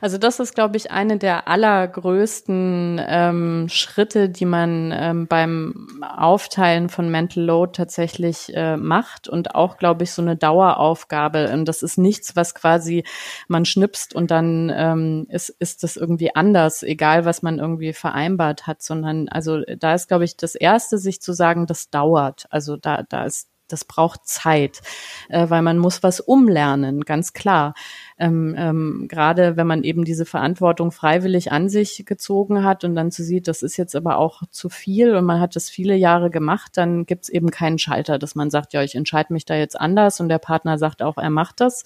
Also 0.00 0.18
das 0.18 0.40
ist, 0.40 0.54
glaube 0.54 0.76
ich, 0.76 0.90
eine 0.90 1.18
der 1.18 1.48
allergrößten 1.48 3.00
ähm, 3.06 3.68
Schritte, 3.68 4.28
die 4.28 4.44
man 4.44 4.92
ähm, 4.94 5.26
beim 5.26 6.02
Aufteilen 6.02 6.88
von 6.88 7.10
Mental 7.10 7.42
Load 7.44 7.72
tatsächlich 7.74 8.54
äh, 8.54 8.76
macht 8.76 9.28
und 9.28 9.54
auch, 9.54 9.76
glaube 9.78 10.04
ich, 10.04 10.12
so 10.12 10.22
eine 10.22 10.36
Daueraufgabe. 10.36 11.50
Und 11.52 11.66
das 11.66 11.82
ist 11.82 11.98
nichts, 11.98 12.36
was 12.36 12.54
quasi 12.54 13.04
man 13.48 13.64
schnipst 13.64 14.14
und 14.14 14.30
dann 14.30 14.72
ähm, 14.74 15.26
ist, 15.28 15.50
ist 15.58 15.82
das 15.82 15.96
irgendwie 15.96 16.34
anders, 16.34 16.82
egal 16.82 17.24
was 17.24 17.42
man 17.42 17.58
irgendwie 17.58 17.92
vereinbart 17.92 18.66
hat, 18.66 18.82
sondern 18.82 19.28
also 19.28 19.60
da 19.78 19.94
ist, 19.94 20.08
glaube 20.08 20.24
ich, 20.24 20.36
das 20.36 20.54
Erste, 20.54 20.98
sich 20.98 21.20
zu 21.20 21.32
sagen, 21.32 21.66
das 21.66 21.90
dauert. 21.90 22.46
Also 22.50 22.76
da, 22.76 23.02
da 23.08 23.24
ist 23.24 23.48
das 23.72 23.84
braucht 23.84 24.26
Zeit, 24.26 24.80
äh, 25.28 25.48
weil 25.48 25.62
man 25.62 25.78
muss 25.78 26.02
was 26.02 26.20
umlernen, 26.20 27.02
ganz 27.02 27.32
klar. 27.32 27.74
Ähm, 28.18 28.54
ähm, 28.58 29.06
Gerade 29.08 29.56
wenn 29.56 29.66
man 29.66 29.82
eben 29.82 30.04
diese 30.04 30.26
Verantwortung 30.26 30.92
freiwillig 30.92 31.52
an 31.52 31.68
sich 31.68 32.04
gezogen 32.04 32.64
hat 32.64 32.84
und 32.84 32.94
dann 32.94 33.10
zu 33.10 33.24
sieht, 33.24 33.48
das 33.48 33.62
ist 33.62 33.76
jetzt 33.76 33.96
aber 33.96 34.18
auch 34.18 34.42
zu 34.50 34.68
viel 34.68 35.14
und 35.14 35.24
man 35.24 35.40
hat 35.40 35.56
das 35.56 35.70
viele 35.70 35.96
Jahre 35.96 36.30
gemacht, 36.30 36.72
dann 36.74 37.06
gibt 37.06 37.24
es 37.24 37.28
eben 37.30 37.50
keinen 37.50 37.78
Schalter, 37.78 38.18
dass 38.18 38.34
man 38.34 38.50
sagt, 38.50 38.74
ja, 38.74 38.82
ich 38.82 38.94
entscheide 38.94 39.32
mich 39.32 39.46
da 39.46 39.54
jetzt 39.54 39.80
anders 39.80 40.20
und 40.20 40.28
der 40.28 40.38
Partner 40.38 40.76
sagt 40.76 41.02
auch, 41.02 41.16
er 41.16 41.30
macht 41.30 41.60
das 41.60 41.84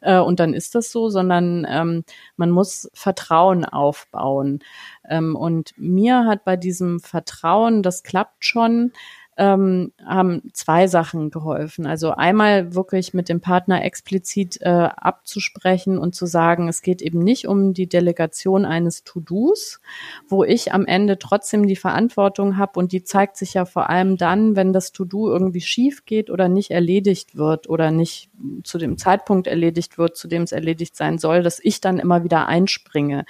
äh, 0.00 0.18
und 0.18 0.38
dann 0.38 0.54
ist 0.54 0.74
das 0.74 0.92
so, 0.92 1.08
sondern 1.08 1.66
ähm, 1.68 2.04
man 2.36 2.50
muss 2.50 2.88
Vertrauen 2.94 3.64
aufbauen. 3.64 4.60
Ähm, 5.08 5.36
und 5.36 5.72
mir 5.76 6.26
hat 6.26 6.44
bei 6.44 6.56
diesem 6.56 7.00
Vertrauen, 7.00 7.82
das 7.82 8.02
klappt 8.02 8.44
schon, 8.44 8.92
ähm, 9.38 9.92
haben 10.04 10.42
zwei 10.52 10.86
Sachen 10.86 11.30
geholfen. 11.30 11.86
Also 11.86 12.10
einmal 12.10 12.74
wirklich 12.74 13.14
mit 13.14 13.30
dem 13.30 13.40
Partner 13.40 13.82
explizit 13.82 14.58
äh, 14.60 14.68
abzusprechen 14.68 15.96
und 15.96 16.14
zu 16.14 16.26
sagen, 16.26 16.68
es 16.68 16.82
geht 16.82 17.00
eben 17.00 17.20
nicht 17.20 17.48
um 17.48 17.72
die 17.72 17.88
Delegation 17.88 18.66
eines 18.66 19.04
To-Dos, 19.04 19.80
wo 20.28 20.44
ich 20.44 20.74
am 20.74 20.84
Ende 20.84 21.18
trotzdem 21.18 21.66
die 21.66 21.76
Verantwortung 21.76 22.58
habe 22.58 22.78
und 22.78 22.92
die 22.92 23.04
zeigt 23.04 23.38
sich 23.38 23.54
ja 23.54 23.64
vor 23.64 23.88
allem 23.88 24.18
dann, 24.18 24.54
wenn 24.54 24.74
das 24.74 24.92
To-Do 24.92 25.30
irgendwie 25.30 25.62
schief 25.62 26.04
geht 26.04 26.28
oder 26.28 26.48
nicht 26.48 26.70
erledigt 26.70 27.34
wird 27.34 27.70
oder 27.70 27.90
nicht 27.90 28.30
zu 28.64 28.76
dem 28.76 28.98
Zeitpunkt 28.98 29.46
erledigt 29.46 29.96
wird, 29.96 30.14
zu 30.14 30.28
dem 30.28 30.42
es 30.42 30.52
erledigt 30.52 30.94
sein 30.94 31.16
soll, 31.16 31.42
dass 31.42 31.58
ich 31.58 31.80
dann 31.80 31.98
immer 31.98 32.22
wieder 32.22 32.48
einspringe, 32.48 33.24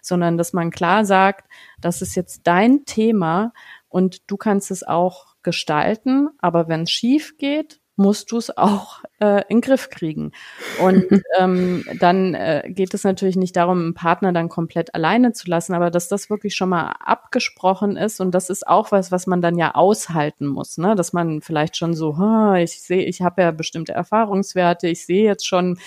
sondern 0.00 0.38
dass 0.38 0.54
man 0.54 0.70
klar 0.70 1.04
sagt, 1.04 1.46
das 1.78 2.00
ist 2.00 2.14
jetzt 2.14 2.42
dein 2.44 2.86
Thema 2.86 3.52
und 3.88 4.30
du 4.30 4.38
kannst 4.38 4.70
es 4.70 4.82
auch 4.82 5.31
gestalten, 5.42 6.28
aber 6.38 6.68
wenn 6.68 6.82
es 6.82 6.90
schief 6.90 7.36
geht, 7.36 7.80
musst 7.96 8.32
du 8.32 8.38
es 8.38 8.56
auch 8.56 9.02
äh, 9.20 9.42
in 9.48 9.58
den 9.58 9.60
Griff 9.60 9.90
kriegen. 9.90 10.32
Und 10.82 11.04
ähm, 11.38 11.84
dann 12.00 12.34
äh, 12.34 12.62
geht 12.68 12.94
es 12.94 13.04
natürlich 13.04 13.36
nicht 13.36 13.56
darum, 13.56 13.78
einen 13.78 13.94
Partner 13.94 14.32
dann 14.32 14.48
komplett 14.48 14.94
alleine 14.94 15.32
zu 15.32 15.48
lassen, 15.48 15.74
aber 15.74 15.90
dass 15.90 16.08
das 16.08 16.30
wirklich 16.30 16.54
schon 16.54 16.70
mal 16.70 16.94
abgesprochen 17.00 17.96
ist 17.96 18.20
und 18.20 18.34
das 18.34 18.50
ist 18.50 18.66
auch 18.66 18.92
was, 18.92 19.12
was 19.12 19.26
man 19.26 19.42
dann 19.42 19.58
ja 19.58 19.74
aushalten 19.74 20.46
muss, 20.46 20.78
ne? 20.78 20.94
Dass 20.94 21.12
man 21.12 21.42
vielleicht 21.42 21.76
schon 21.76 21.94
so, 21.94 22.16
ich 22.56 22.82
sehe, 22.82 23.04
ich 23.04 23.20
habe 23.20 23.42
ja 23.42 23.50
bestimmte 23.50 23.92
Erfahrungswerte, 23.92 24.88
ich 24.88 25.04
sehe 25.04 25.24
jetzt 25.24 25.46
schon, 25.46 25.78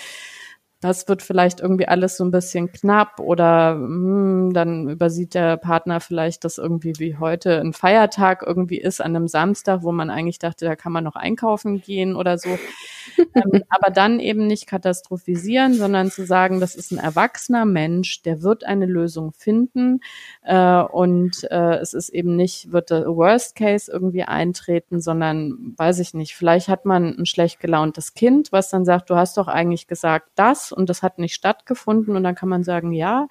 das 0.80 1.08
wird 1.08 1.22
vielleicht 1.22 1.60
irgendwie 1.60 1.88
alles 1.88 2.18
so 2.18 2.24
ein 2.24 2.30
bisschen 2.30 2.70
knapp 2.70 3.18
oder 3.18 3.74
hm, 3.74 4.52
dann 4.52 4.90
übersieht 4.90 5.34
der 5.34 5.56
Partner 5.56 6.00
vielleicht, 6.00 6.44
dass 6.44 6.58
irgendwie 6.58 6.92
wie 6.98 7.16
heute 7.16 7.60
ein 7.60 7.72
Feiertag 7.72 8.44
irgendwie 8.46 8.78
ist 8.78 9.00
an 9.00 9.16
einem 9.16 9.26
Samstag, 9.26 9.82
wo 9.82 9.92
man 9.92 10.10
eigentlich 10.10 10.38
dachte, 10.38 10.66
da 10.66 10.76
kann 10.76 10.92
man 10.92 11.04
noch 11.04 11.16
einkaufen 11.16 11.80
gehen 11.80 12.14
oder 12.14 12.36
so. 12.36 12.50
ähm, 13.34 13.62
aber 13.70 13.90
dann 13.90 14.20
eben 14.20 14.46
nicht 14.46 14.66
katastrophisieren, 14.66 15.74
sondern 15.74 16.10
zu 16.10 16.26
sagen, 16.26 16.60
das 16.60 16.74
ist 16.74 16.92
ein 16.92 16.98
erwachsener 16.98 17.64
Mensch, 17.64 18.22
der 18.22 18.42
wird 18.42 18.64
eine 18.64 18.86
Lösung 18.86 19.32
finden 19.32 20.00
äh, 20.42 20.82
und 20.82 21.44
äh, 21.50 21.76
es 21.76 21.94
ist 21.94 22.10
eben 22.10 22.36
nicht, 22.36 22.70
wird 22.72 22.90
der 22.90 23.06
Worst 23.06 23.56
Case 23.56 23.90
irgendwie 23.90 24.24
eintreten, 24.24 25.00
sondern 25.00 25.74
weiß 25.78 26.00
ich 26.00 26.12
nicht, 26.12 26.36
vielleicht 26.36 26.68
hat 26.68 26.84
man 26.84 27.16
ein 27.18 27.26
schlecht 27.26 27.60
gelauntes 27.60 28.12
Kind, 28.12 28.52
was 28.52 28.68
dann 28.68 28.84
sagt, 28.84 29.08
du 29.08 29.16
hast 29.16 29.38
doch 29.38 29.48
eigentlich 29.48 29.86
gesagt 29.86 30.28
das 30.34 30.72
und 30.76 30.88
das 30.90 31.02
hat 31.02 31.18
nicht 31.18 31.34
stattgefunden 31.34 32.16
und 32.16 32.24
dann 32.24 32.34
kann 32.34 32.48
man 32.48 32.64
sagen, 32.64 32.92
ja, 32.92 33.26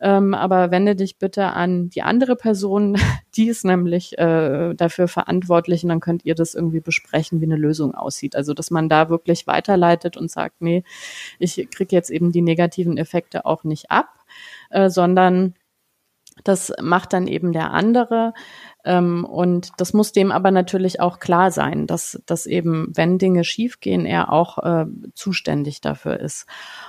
ähm, 0.00 0.34
aber 0.34 0.70
wende 0.70 0.96
dich 0.96 1.18
bitte 1.18 1.46
an 1.46 1.88
die 1.88 2.02
andere 2.02 2.36
Person, 2.36 2.96
die 3.36 3.48
ist 3.48 3.64
nämlich 3.64 4.18
äh, 4.18 4.74
dafür 4.74 5.08
verantwortlich 5.08 5.82
und 5.82 5.88
dann 5.90 6.00
könnt 6.00 6.24
ihr 6.24 6.34
das 6.34 6.54
irgendwie 6.54 6.80
besprechen, 6.80 7.40
wie 7.40 7.46
eine 7.46 7.56
Lösung 7.56 7.94
aussieht. 7.94 8.36
Also 8.36 8.54
dass 8.54 8.70
man 8.70 8.88
da 8.88 9.08
wirklich 9.08 9.46
weiterleitet 9.46 10.16
und 10.16 10.30
sagt, 10.30 10.60
nee, 10.60 10.84
ich 11.38 11.68
kriege 11.70 11.94
jetzt 11.94 12.10
eben 12.10 12.32
die 12.32 12.42
negativen 12.42 12.96
Effekte 12.98 13.46
auch 13.46 13.64
nicht 13.64 13.90
ab, 13.90 14.08
äh, 14.70 14.90
sondern 14.90 15.54
das 16.42 16.72
macht 16.82 17.12
dann 17.12 17.28
eben 17.28 17.52
der 17.52 17.70
andere. 17.70 18.34
Ähm, 18.84 19.24
und 19.24 19.70
das 19.78 19.92
muss 19.94 20.12
dem 20.12 20.30
aber 20.30 20.50
natürlich 20.50 21.00
auch 21.00 21.18
klar 21.18 21.50
sein, 21.50 21.86
dass, 21.86 22.20
dass 22.26 22.46
eben, 22.46 22.88
wenn 22.94 23.18
Dinge 23.18 23.44
schiefgehen, 23.44 24.04
er 24.04 24.32
auch 24.32 24.58
äh, 24.58 24.86
zuständig 25.14 25.80
dafür 25.80 26.20
ist. 26.20 26.46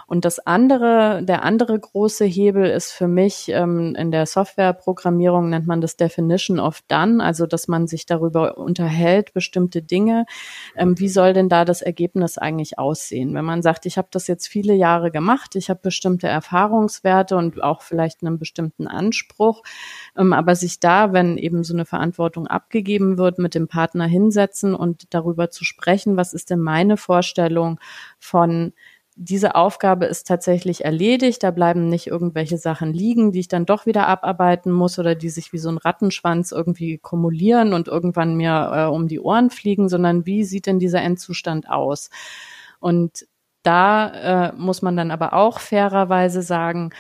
Und 0.08 0.26
das 0.26 0.40
andere, 0.40 1.24
der 1.24 1.44
andere 1.44 1.80
große 1.80 2.26
Hebel 2.26 2.66
ist 2.66 2.92
für 2.92 3.08
mich, 3.08 3.50
ähm, 3.50 3.96
in 3.96 4.12
der 4.12 4.26
Softwareprogrammierung 4.26 5.50
nennt 5.50 5.68
man 5.68 5.80
das 5.80 5.96
Definition 5.96 6.60
of 6.60 6.82
Done, 6.88 7.24
also 7.24 7.46
dass 7.46 7.68
man 7.68 7.88
sich 7.88 8.06
darüber 8.06 8.58
unterhält, 8.58 9.34
bestimmte 9.34 9.82
Dinge. 9.82 10.26
Ähm, 10.76 11.00
wie 11.00 11.10
soll 11.10 11.34
denn 11.34 11.50
da 11.50 11.64
das 11.64 11.82
Ergebnis 11.82 12.38
eigentlich 12.38 12.78
aussehen? 12.78 13.34
Wenn 13.34 13.46
man 13.46 13.62
sagt, 13.62 13.86
ich 13.86 13.98
habe 13.98 14.10
das 14.12 14.28
jetzt 14.28 14.48
viele 14.48 14.74
Jahre 14.74 15.12
gemacht, 15.12 15.56
ich 15.56 15.70
habe 15.70 15.80
bestimmte 15.82 16.28
Erfahrungswerte 16.28 17.38
und 17.38 17.64
auch 17.64 17.82
vielleicht 17.82 18.22
einen 18.22 18.38
bestimmten 18.38 18.88
Anspruch, 18.88 19.64
ähm, 20.18 20.34
aber 20.34 20.56
sich 20.56 20.80
da, 20.82 21.14
wenn 21.14 21.38
eben 21.38 21.64
so 21.64 21.74
eine 21.74 21.85
Verantwortung 21.86 22.48
abgegeben 22.48 23.18
wird, 23.18 23.40
mit 23.40 23.56
dem 23.56 23.68
Partner 23.68 24.06
hinsetzen 24.06 24.76
und 24.76 25.14
darüber 25.14 25.50
zu 25.50 25.64
sprechen, 25.64 26.18
was 26.18 26.34
ist 26.34 26.50
denn 26.50 26.60
meine 26.60 26.98
Vorstellung 26.98 27.80
von 28.20 28.74
diese 29.18 29.56
Aufgabe 29.56 30.06
ist 30.06 30.28
tatsächlich 30.28 30.84
erledigt, 30.84 31.42
da 31.42 31.52
bleiben 31.52 31.88
nicht 31.88 32.08
irgendwelche 32.08 32.58
Sachen 32.58 32.94
liegen, 32.94 33.32
die 33.32 33.40
ich 33.40 33.48
dann 33.48 33.66
doch 33.66 33.86
wieder 33.86 34.08
abarbeiten 34.08 34.74
muss 34.74 35.00
oder 35.00 35.16
die 35.16 35.30
sich 35.30 35.54
wie 35.54 35.58
so 35.58 35.70
ein 35.70 35.78
Rattenschwanz 35.78 36.52
irgendwie 36.52 36.98
kumulieren 36.98 37.74
und 37.74 37.88
irgendwann 37.88 38.36
mir 38.36 38.72
äh, 38.74 38.84
um 38.94 39.08
die 39.08 39.22
Ohren 39.22 39.52
fliegen, 39.52 39.88
sondern 39.88 40.26
wie 40.26 40.44
sieht 40.44 40.66
denn 40.66 40.80
dieser 40.80 41.02
Endzustand 41.02 41.70
aus? 41.70 42.10
Und 42.82 43.26
da 43.64 44.50
äh, 44.50 44.54
muss 44.58 44.82
man 44.82 44.98
dann 44.98 45.12
aber 45.12 45.34
auch 45.34 45.60
fairerweise 45.60 46.42
sagen, 46.42 46.92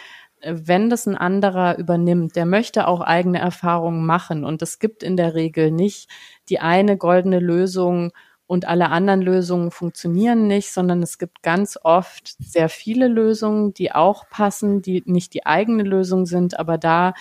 wenn 0.43 0.89
das 0.89 1.07
ein 1.07 1.15
anderer 1.15 1.77
übernimmt, 1.77 2.36
der 2.36 2.45
möchte 2.45 2.88
auch 2.88 3.01
eigene 3.01 3.39
Erfahrungen 3.39 4.05
machen. 4.05 4.43
Und 4.43 4.61
es 4.61 4.79
gibt 4.79 5.03
in 5.03 5.17
der 5.17 5.33
Regel 5.36 5.71
nicht 5.71 6.09
die 6.49 6.59
eine 6.59 6.97
goldene 6.97 7.39
Lösung 7.39 8.11
und 8.47 8.67
alle 8.67 8.89
anderen 8.89 9.21
Lösungen 9.21 9.71
funktionieren 9.71 10.47
nicht, 10.47 10.71
sondern 10.71 11.01
es 11.01 11.17
gibt 11.17 11.41
ganz 11.41 11.79
oft 11.83 12.36
sehr 12.39 12.69
viele 12.69 13.07
Lösungen, 13.07 13.73
die 13.73 13.91
auch 13.91 14.29
passen, 14.29 14.81
die 14.83 15.01
nicht 15.07 15.33
die 15.33 15.45
eigene 15.47 15.83
Lösung 15.83 16.25
sind, 16.27 16.59
aber 16.59 16.77
da 16.77 17.13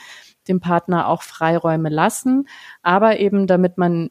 dem 0.49 0.61
Partner 0.61 1.09
auch 1.09 1.23
Freiräume 1.23 1.89
lassen, 1.89 2.49
aber 2.83 3.19
eben 3.19 3.47
damit 3.47 3.79
man 3.79 4.11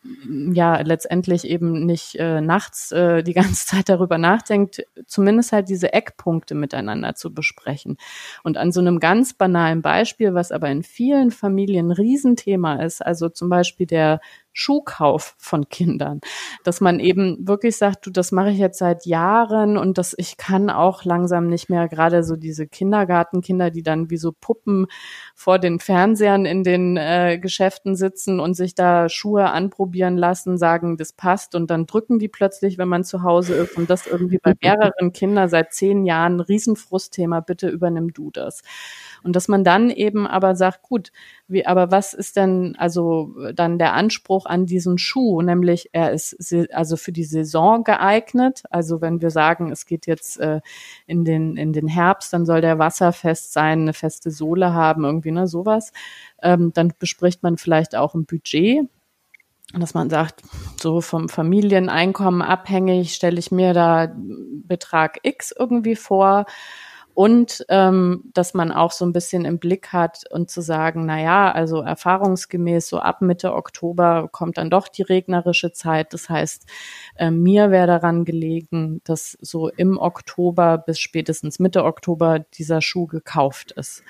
ja 0.53 0.81
letztendlich 0.81 1.47
eben 1.47 1.85
nicht 1.85 2.15
äh, 2.15 2.41
nachts 2.41 2.91
äh, 2.91 3.23
die 3.23 3.33
ganze 3.33 3.65
Zeit 3.65 3.89
darüber 3.89 4.17
nachdenkt, 4.17 4.83
zumindest 5.05 5.51
halt 5.51 5.69
diese 5.69 5.93
Eckpunkte 5.93 6.55
miteinander 6.55 7.15
zu 7.15 7.33
besprechen. 7.33 7.97
Und 8.43 8.57
an 8.57 8.71
so 8.71 8.79
einem 8.79 8.99
ganz 8.99 9.33
banalen 9.33 9.81
Beispiel, 9.81 10.33
was 10.33 10.51
aber 10.51 10.69
in 10.69 10.83
vielen 10.83 11.31
Familien 11.31 11.87
ein 11.87 11.91
Riesenthema 11.91 12.83
ist, 12.83 13.05
also 13.05 13.29
zum 13.29 13.49
Beispiel 13.49 13.87
der 13.87 14.19
Schuhkauf 14.53 15.35
von 15.37 15.67
Kindern, 15.69 16.21
dass 16.63 16.79
man 16.79 16.99
eben 16.99 17.47
wirklich 17.47 17.77
sagt, 17.77 18.05
du, 18.05 18.11
das 18.11 18.31
mache 18.31 18.51
ich 18.51 18.57
jetzt 18.57 18.79
seit 18.79 19.05
Jahren 19.05 19.77
und 19.77 19.97
das 19.97 20.13
ich 20.17 20.37
kann 20.37 20.69
auch 20.69 21.03
langsam 21.03 21.47
nicht 21.47 21.69
mehr. 21.69 21.87
Gerade 21.87 22.23
so 22.23 22.35
diese 22.35 22.67
Kindergartenkinder, 22.67 23.71
die 23.71 23.83
dann 23.83 24.09
wie 24.09 24.17
so 24.17 24.31
Puppen 24.31 24.87
vor 25.35 25.59
den 25.59 25.79
Fernsehern 25.79 26.45
in 26.45 26.63
den 26.63 26.97
äh, 26.97 27.39
Geschäften 27.39 27.95
sitzen 27.95 28.39
und 28.39 28.53
sich 28.53 28.75
da 28.75 29.09
Schuhe 29.09 29.49
anprobieren 29.49 30.17
lassen, 30.17 30.57
sagen, 30.57 30.97
das 30.97 31.13
passt. 31.13 31.55
Und 31.55 31.69
dann 31.71 31.85
drücken 31.85 32.19
die 32.19 32.29
plötzlich, 32.29 32.77
wenn 32.77 32.87
man 32.87 33.03
zu 33.03 33.23
Hause 33.23 33.55
ist. 33.55 33.77
Und 33.77 33.89
das 33.89 34.07
irgendwie 34.07 34.37
bei 34.37 34.53
mehreren 34.61 35.13
Kindern 35.13 35.49
seit 35.49 35.73
zehn 35.73 36.05
Jahren 36.05 36.39
Riesenfrustthema, 36.39 37.39
bitte 37.41 37.69
übernimm 37.69 38.13
du 38.13 38.31
das. 38.31 38.61
Und 39.23 39.35
dass 39.35 39.47
man 39.47 39.63
dann 39.63 39.89
eben 39.89 40.27
aber 40.27 40.55
sagt, 40.55 40.81
gut, 40.81 41.11
wie, 41.47 41.65
aber 41.65 41.91
was 41.91 42.13
ist 42.13 42.35
denn 42.35 42.75
also 42.77 43.33
dann 43.53 43.79
der 43.79 43.93
Anspruch 43.93 44.45
an 44.45 44.65
diesen 44.65 44.97
Schuh? 44.97 45.41
Nämlich, 45.41 45.89
er 45.93 46.11
ist 46.11 46.53
also 46.71 46.97
für 46.97 47.11
die 47.11 47.23
Saison 47.23 47.83
geeignet. 47.83 48.63
Also 48.69 49.01
wenn 49.01 49.21
wir 49.21 49.29
sagen, 49.29 49.71
es 49.71 49.85
geht 49.85 50.07
jetzt 50.07 50.39
äh, 50.39 50.61
in 51.07 51.23
den, 51.25 51.57
in 51.57 51.73
den 51.73 51.87
Herbst, 51.87 52.33
dann 52.33 52.45
soll 52.45 52.61
der 52.61 52.79
wasserfest 52.79 53.53
sein, 53.53 53.81
eine 53.81 53.93
feste 53.93 54.31
Sohle 54.31 54.73
haben, 54.73 55.05
irgendwie, 55.05 55.31
ne, 55.31 55.47
sowas. 55.47 55.93
Ähm, 56.41 56.71
dann 56.73 56.93
bespricht 56.99 57.43
man 57.43 57.57
vielleicht 57.57 57.95
auch 57.95 58.13
ein 58.15 58.25
Budget 58.25 58.89
dass 59.79 59.95
man 59.95 60.09
sagt, 60.09 60.43
so 60.79 61.01
vom 61.01 61.29
Familieneinkommen 61.29 62.43
abhängig 62.43 63.15
stelle 63.15 63.39
ich 63.39 63.51
mir 63.51 63.73
da 63.73 64.13
Betrag 64.15 65.19
X 65.23 65.51
irgendwie 65.57 65.95
vor 65.95 66.45
und 67.13 67.65
ähm, 67.69 68.23
dass 68.33 68.53
man 68.53 68.71
auch 68.71 68.91
so 68.91 69.05
ein 69.05 69.13
bisschen 69.13 69.45
im 69.45 69.59
Blick 69.59 69.93
hat 69.93 70.23
und 70.31 70.49
zu 70.49 70.61
sagen, 70.61 71.05
na 71.05 71.21
ja, 71.21 71.51
also 71.51 71.81
erfahrungsgemäß 71.81 72.87
so 72.87 72.99
ab 72.99 73.21
Mitte 73.21 73.53
Oktober 73.53 74.29
kommt 74.31 74.57
dann 74.57 74.69
doch 74.69 74.87
die 74.87 75.03
regnerische 75.03 75.71
Zeit. 75.71 76.13
Das 76.13 76.29
heißt, 76.29 76.67
äh, 77.15 77.31
mir 77.31 77.71
wäre 77.71 77.87
daran 77.87 78.25
gelegen, 78.25 79.01
dass 79.03 79.37
so 79.41 79.69
im 79.69 79.97
Oktober 79.97 80.77
bis 80.77 80.99
spätestens 80.99 81.59
Mitte 81.59 81.83
Oktober 81.83 82.39
dieser 82.39 82.81
Schuh 82.81 83.07
gekauft 83.07 83.71
ist. 83.73 84.03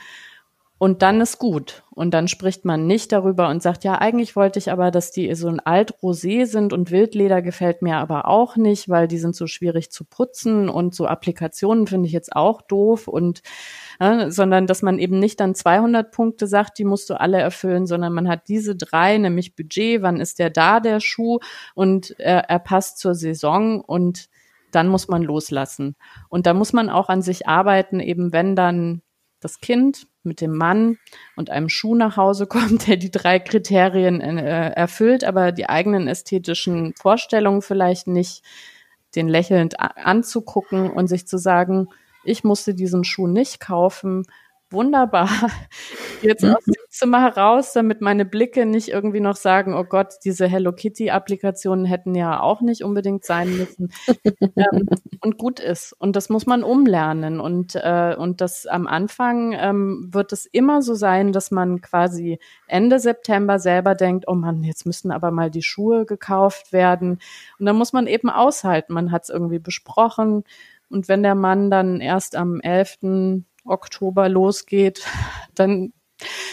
Und 0.84 1.01
dann 1.01 1.21
ist 1.21 1.39
gut. 1.39 1.84
Und 1.91 2.13
dann 2.13 2.27
spricht 2.27 2.65
man 2.65 2.88
nicht 2.88 3.13
darüber 3.13 3.47
und 3.47 3.63
sagt, 3.63 3.86
ja, 3.86 3.99
eigentlich 3.99 4.36
wollte 4.36 4.59
ich 4.59 4.69
aber, 4.69 4.91
dass 4.91 5.11
die 5.11 5.34
so 5.34 5.47
ein 5.47 5.61
Altrosé 5.61 6.45
sind 6.45 6.73
und 6.73 6.91
Wildleder 6.91 7.41
gefällt 7.41 7.81
mir 7.81 7.95
aber 7.99 8.27
auch 8.27 8.57
nicht, 8.57 8.89
weil 8.89 9.07
die 9.07 9.17
sind 9.17 9.34
so 9.34 9.47
schwierig 9.47 9.91
zu 9.91 10.03
putzen 10.03 10.67
und 10.67 10.93
so 10.93 11.07
Applikationen 11.07 11.88
finde 11.88 12.07
ich 12.07 12.11
jetzt 12.11 12.36
auch 12.36 12.61
doof 12.61 13.07
und 13.07 13.43
ja, 14.01 14.29
sondern 14.29 14.67
dass 14.67 14.81
man 14.81 14.99
eben 14.99 15.19
nicht 15.19 15.39
dann 15.39 15.55
200 15.55 16.11
Punkte 16.11 16.47
sagt, 16.47 16.77
die 16.79 16.84
musst 16.84 17.09
du 17.09 17.17
alle 17.17 17.39
erfüllen, 17.39 17.88
sondern 17.88 18.11
man 18.11 18.27
hat 18.27 18.49
diese 18.49 18.75
drei, 18.75 19.17
nämlich 19.17 19.55
Budget, 19.55 20.01
wann 20.01 20.19
ist 20.19 20.38
der 20.38 20.49
da, 20.49 20.81
der 20.81 20.99
Schuh 20.99 21.39
und 21.75 22.13
er, 22.19 22.49
er 22.49 22.59
passt 22.59 22.97
zur 22.97 23.15
Saison 23.15 23.79
und 23.79 24.27
dann 24.71 24.89
muss 24.89 25.07
man 25.07 25.23
loslassen. 25.23 25.95
Und 26.27 26.45
da 26.45 26.53
muss 26.53 26.73
man 26.73 26.89
auch 26.89 27.07
an 27.07 27.21
sich 27.21 27.47
arbeiten, 27.47 28.01
eben 28.01 28.34
wenn 28.34 28.57
dann 28.57 29.01
das 29.39 29.61
Kind 29.61 30.07
mit 30.24 30.41
dem 30.41 30.55
Mann 30.55 30.97
und 31.36 31.49
einem 31.49 31.69
Schuh 31.69 31.95
nach 31.95 32.17
Hause 32.17 32.47
kommt, 32.47 32.88
der 32.88 32.97
die 32.97 33.11
drei 33.11 33.39
Kriterien 33.39 34.21
äh, 34.21 34.69
erfüllt, 34.69 35.24
aber 35.24 35.51
die 35.51 35.69
eigenen 35.69 36.07
ästhetischen 36.07 36.93
Vorstellungen 36.95 37.61
vielleicht 37.61 38.07
nicht, 38.07 38.43
den 39.15 39.28
lächelnd 39.28 39.80
anzugucken 39.80 40.89
und 40.89 41.05
sich 41.07 41.28
zu 41.28 41.38
sagen, 41.38 41.88
ich 42.24 42.43
musste 42.43 42.74
diesen 42.74 43.03
Schuh 43.03 43.28
nicht 43.28 43.59
kaufen, 43.59 44.26
wunderbar. 44.74 45.30
Jetzt 46.21 46.43
aus 46.43 46.63
dem 46.65 46.74
Zimmer 46.89 47.21
heraus, 47.21 47.74
damit 47.74 48.01
meine 48.01 48.26
Blicke 48.26 48.65
nicht 48.65 48.89
irgendwie 48.89 49.19
noch 49.19 49.36
sagen, 49.36 49.74
oh 49.74 49.84
Gott, 49.84 50.15
diese 50.24 50.47
Hello 50.47 50.71
Kitty 50.71 51.09
Applikationen 51.09 51.86
hätten 51.86 52.15
ja 52.15 52.39
auch 52.39 52.61
nicht 52.61 52.84
unbedingt 52.84 53.26
sein 53.26 53.55
müssen. 53.57 53.91
ähm, 54.41 54.88
und 55.21 55.38
gut 55.38 55.59
ist. 55.59 55.93
Und 55.93 56.15
das 56.15 56.30
muss 56.30 56.45
man 56.45 56.63
umlernen. 56.63 57.39
Und, 57.39 57.76
äh, 57.76 58.15
und 58.17 58.41
das 58.41 58.65
am 58.65 58.88
Anfang 58.88 59.53
ähm, 59.53 60.09
wird 60.11 60.34
es 60.34 60.45
immer 60.45 60.82
so 60.82 60.95
sein, 60.95 61.32
dass 61.32 61.51
man 61.51 61.82
quasi 61.82 62.39
Ende 62.67 62.99
September 62.99 63.59
selber 63.59 63.95
denkt, 63.95 64.26
oh 64.28 64.36
Mann, 64.36 64.63
jetzt 64.63 64.86
müssten 64.86 65.11
aber 65.11 65.32
mal 65.32 65.51
die 65.51 65.63
Schuhe 65.63 66.05
gekauft 66.05 66.74
werden. 66.74 67.19
Und 67.59 67.65
dann 67.65 67.76
muss 67.76 67.93
man 67.93 68.07
eben 68.07 68.30
aushalten. 68.30 68.93
Man 68.93 69.11
hat 69.11 69.24
es 69.24 69.30
irgendwie 69.30 69.59
besprochen. 69.59 70.43
Und 70.89 71.07
wenn 71.07 71.24
der 71.24 71.36
Mann 71.36 71.71
dann 71.71 72.01
erst 72.01 72.36
am 72.36 72.61
11. 72.61 73.43
Oktober 73.66 74.30
losgeht, 74.30 75.05
dann 75.55 75.93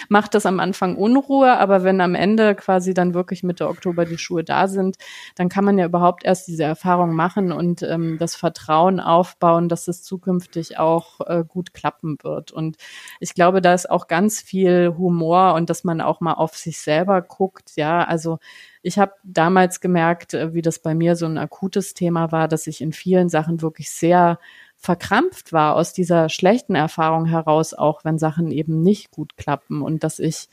macht 0.09 0.35
das 0.35 0.47
am 0.47 0.61
Anfang 0.61 0.97
Unruhe, 0.97 1.59
aber 1.59 1.85
wenn 1.85 2.01
am 2.01 2.15
Ende 2.15 2.55
quasi 2.55 2.95
dann 2.95 3.15
wirklich 3.15 3.43
Mitte 3.43 3.69
Oktober 3.69 4.05
die 4.05 4.19
Schuhe 4.19 4.45
da 4.45 4.69
sind, 4.69 4.97
dann 5.37 5.49
kann 5.49 5.65
man 5.65 5.79
ja 5.79 5.87
überhaupt 5.87 6.25
erst 6.25 6.49
diese 6.49 6.65
Erfahrung 6.65 7.15
machen 7.15 7.53
und 7.53 7.83
ähm, 7.83 8.17
das 8.19 8.35
Vertrauen 8.37 9.01
aufbauen, 9.01 9.69
dass 9.69 9.89
es 9.89 10.03
zukünftig 10.03 10.79
auch 10.79 11.21
äh, 11.27 11.45
gut 11.47 11.75
klappen 11.75 12.17
wird. 12.23 12.53
Und 12.53 12.77
ich 13.21 13.35
glaube, 13.35 13.61
da 13.61 13.75
ist 13.75 13.91
auch 13.91 14.09
ganz 14.09 14.41
viel 14.41 14.95
Humor 14.97 15.55
und 15.55 15.71
dass 15.71 15.85
man 15.85 16.01
auch 16.01 16.21
mal 16.21 16.35
auf 16.35 16.57
sich 16.57 16.79
selber 16.79 17.23
guckt. 17.23 17.73
Ja, 17.77 18.03
also 18.05 18.39
ich 18.83 18.99
habe 18.99 19.13
damals 19.25 19.81
gemerkt, 19.81 20.35
äh, 20.35 20.55
wie 20.55 20.63
das 20.63 20.81
bei 20.81 20.95
mir 20.95 21.17
so 21.17 21.27
ein 21.27 21.39
akutes 21.39 21.95
Thema 21.95 22.33
war, 22.33 22.49
dass 22.49 22.67
ich 22.67 22.81
in 22.81 22.93
vielen 22.93 23.29
Sachen 23.29 23.63
wirklich 23.63 23.91
sehr 23.91 24.39
verkrampft 24.81 25.53
war 25.53 25.77
aus 25.77 25.93
dieser 25.93 26.31
schlechten 26.31 26.75
Erfahrung 26.75 27.27
heraus, 27.27 27.75
auch 27.75 28.03
wenn 28.03 28.19
Sachen 28.19 28.51
eben 28.51 28.81
nicht 28.81 29.11
gut 29.11 29.37
klappen 29.37 29.83
und 29.83 30.03
dass 30.03 30.19
ich 30.19 30.49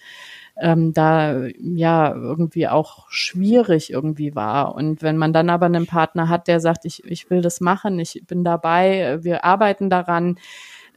ähm, 0.60 0.94
da 0.94 1.46
ja 1.58 2.14
irgendwie 2.14 2.68
auch 2.68 3.10
schwierig 3.10 3.90
irgendwie 3.90 4.36
war. 4.36 4.76
Und 4.76 5.02
wenn 5.02 5.16
man 5.16 5.32
dann 5.32 5.50
aber 5.50 5.68
einen 5.68 5.88
Partner 5.88 6.28
hat, 6.28 6.50
der 6.50 6.60
sagt, 6.60 6.84
ich, 6.84 7.06
ich 7.06 7.30
will 7.30 7.42
das 7.42 7.62
machen, 7.62 8.00
ich 8.00 8.22
bin 8.28 8.44
dabei, 8.44 9.20
wir 9.22 9.46
arbeiten 9.46 9.90
daran, 9.90 10.38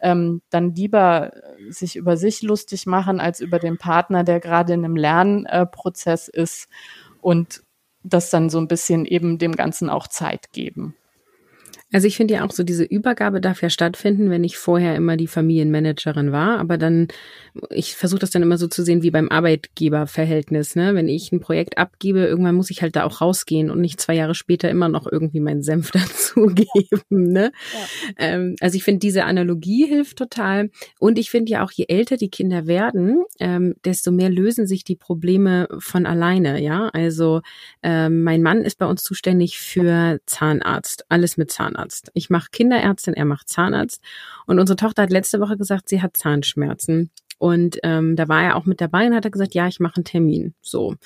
ähm, 0.01 0.43
dann 0.51 0.74
lieber 0.74 1.31
sich 1.68 1.95
über 1.95 2.16
sich 2.16 2.43
lustig 2.43 2.87
machen 2.87 3.20
als 3.20 3.39
über 3.39 3.61
den 3.61 3.78
Partner, 3.78 4.24
der 4.24 4.41
gerade 4.41 4.72
in 4.72 4.85
einem 4.85 4.97
Lernprozess 4.97 6.26
ist 6.26 6.68
und 7.20 7.62
das 8.03 8.31
dann 8.31 8.51
so 8.51 8.59
ein 8.59 8.66
bisschen 8.66 9.05
eben 9.05 9.39
dem 9.39 9.55
Ganzen 9.55 9.89
auch 9.89 10.09
Zeit 10.09 10.51
geben. 10.53 10.97
Also 11.93 12.07
ich 12.07 12.16
finde 12.16 12.34
ja 12.34 12.45
auch 12.45 12.53
so, 12.53 12.62
diese 12.62 12.84
Übergabe 12.84 13.41
darf 13.41 13.62
ja 13.62 13.68
stattfinden, 13.68 14.30
wenn 14.30 14.45
ich 14.45 14.59
vorher 14.59 14.95
immer 14.95 15.16
die 15.16 15.26
Familienmanagerin 15.26 16.30
war. 16.30 16.59
Aber 16.59 16.78
dann, 16.78 17.09
ich 17.70 17.97
versuche 17.97 18.20
das 18.20 18.30
dann 18.30 18.43
immer 18.43 18.59
so 18.59 18.68
zu 18.68 18.84
sehen 18.84 19.03
wie 19.03 19.11
beim 19.11 19.28
Arbeitgeberverhältnis. 19.28 20.76
Ne? 20.76 20.95
Wenn 20.95 21.09
ich 21.09 21.32
ein 21.32 21.41
Projekt 21.41 21.78
abgebe, 21.78 22.20
irgendwann 22.20 22.55
muss 22.55 22.70
ich 22.70 22.82
halt 22.82 22.95
da 22.95 23.05
auch 23.05 23.20
rausgehen 23.20 23.70
und 23.70 23.80
nicht 23.80 24.01
zwei 24.01 24.14
Jahre 24.14 24.36
später 24.36 24.70
immer 24.70 24.88
noch 24.88 25.11
irgendwie 25.11 25.41
meinen 25.41 25.62
Senf 25.62 25.91
dazugeben. 25.93 27.03
Ne? 27.09 27.51
Ja. 27.72 27.80
Ähm, 28.18 28.55
also 28.61 28.76
ich 28.76 28.84
finde, 28.84 29.01
diese 29.01 29.24
Analogie 29.24 29.86
hilft 29.86 30.18
total. 30.18 30.70
Und 31.01 31.18
ich 31.18 31.30
finde 31.30 31.51
ja 31.51 31.64
auch, 31.64 31.72
je 31.72 31.86
älter 31.88 32.16
die 32.16 32.30
Kinder 32.30 32.68
werden, 32.68 33.24
ähm, 33.41 33.74
desto 33.84 34.12
mehr 34.12 34.30
lösen 34.30 34.68
sich 34.68 34.84
die 34.84 34.97
Probleme 34.97 35.66
von 35.80 36.07
alleine. 36.07 36.62
Ja, 36.62 36.88
also 36.93 37.41
ähm, 37.82 38.22
mein 38.22 38.43
Mann 38.43 38.62
ist 38.62 38.78
bei 38.78 38.86
uns 38.86 39.03
zuständig 39.03 39.59
für 39.59 40.20
Zahnarzt, 40.26 41.05
alles 41.09 41.36
mit 41.36 41.51
Zahnarzt. 41.51 41.80
Zahnarzt. 41.81 42.11
Ich 42.14 42.31
mache 42.31 42.51
Kinderärztin, 42.51 43.14
er 43.14 43.24
macht 43.24 43.49
Zahnarzt. 43.49 44.03
Und 44.47 44.59
unsere 44.59 44.76
Tochter 44.76 45.03
hat 45.03 45.11
letzte 45.11 45.41
Woche 45.41 45.57
gesagt, 45.57 45.89
sie 45.89 46.03
hat 46.03 46.16
Zahnschmerzen. 46.16 47.11
Und 47.39 47.78
ähm, 47.85 48.16
da 48.16 48.28
war 48.28 48.43
er 48.43 48.57
auch 48.57 48.66
mit 48.66 48.81
dabei 48.81 49.07
und 49.07 49.14
hat 49.14 49.24
er 49.24 49.31
gesagt, 49.31 49.55
ja, 49.55 49.66
ich 49.66 49.81
mache 49.81 49.97
einen 49.97 50.05
Termin. 50.05 50.55
So. 50.61 50.97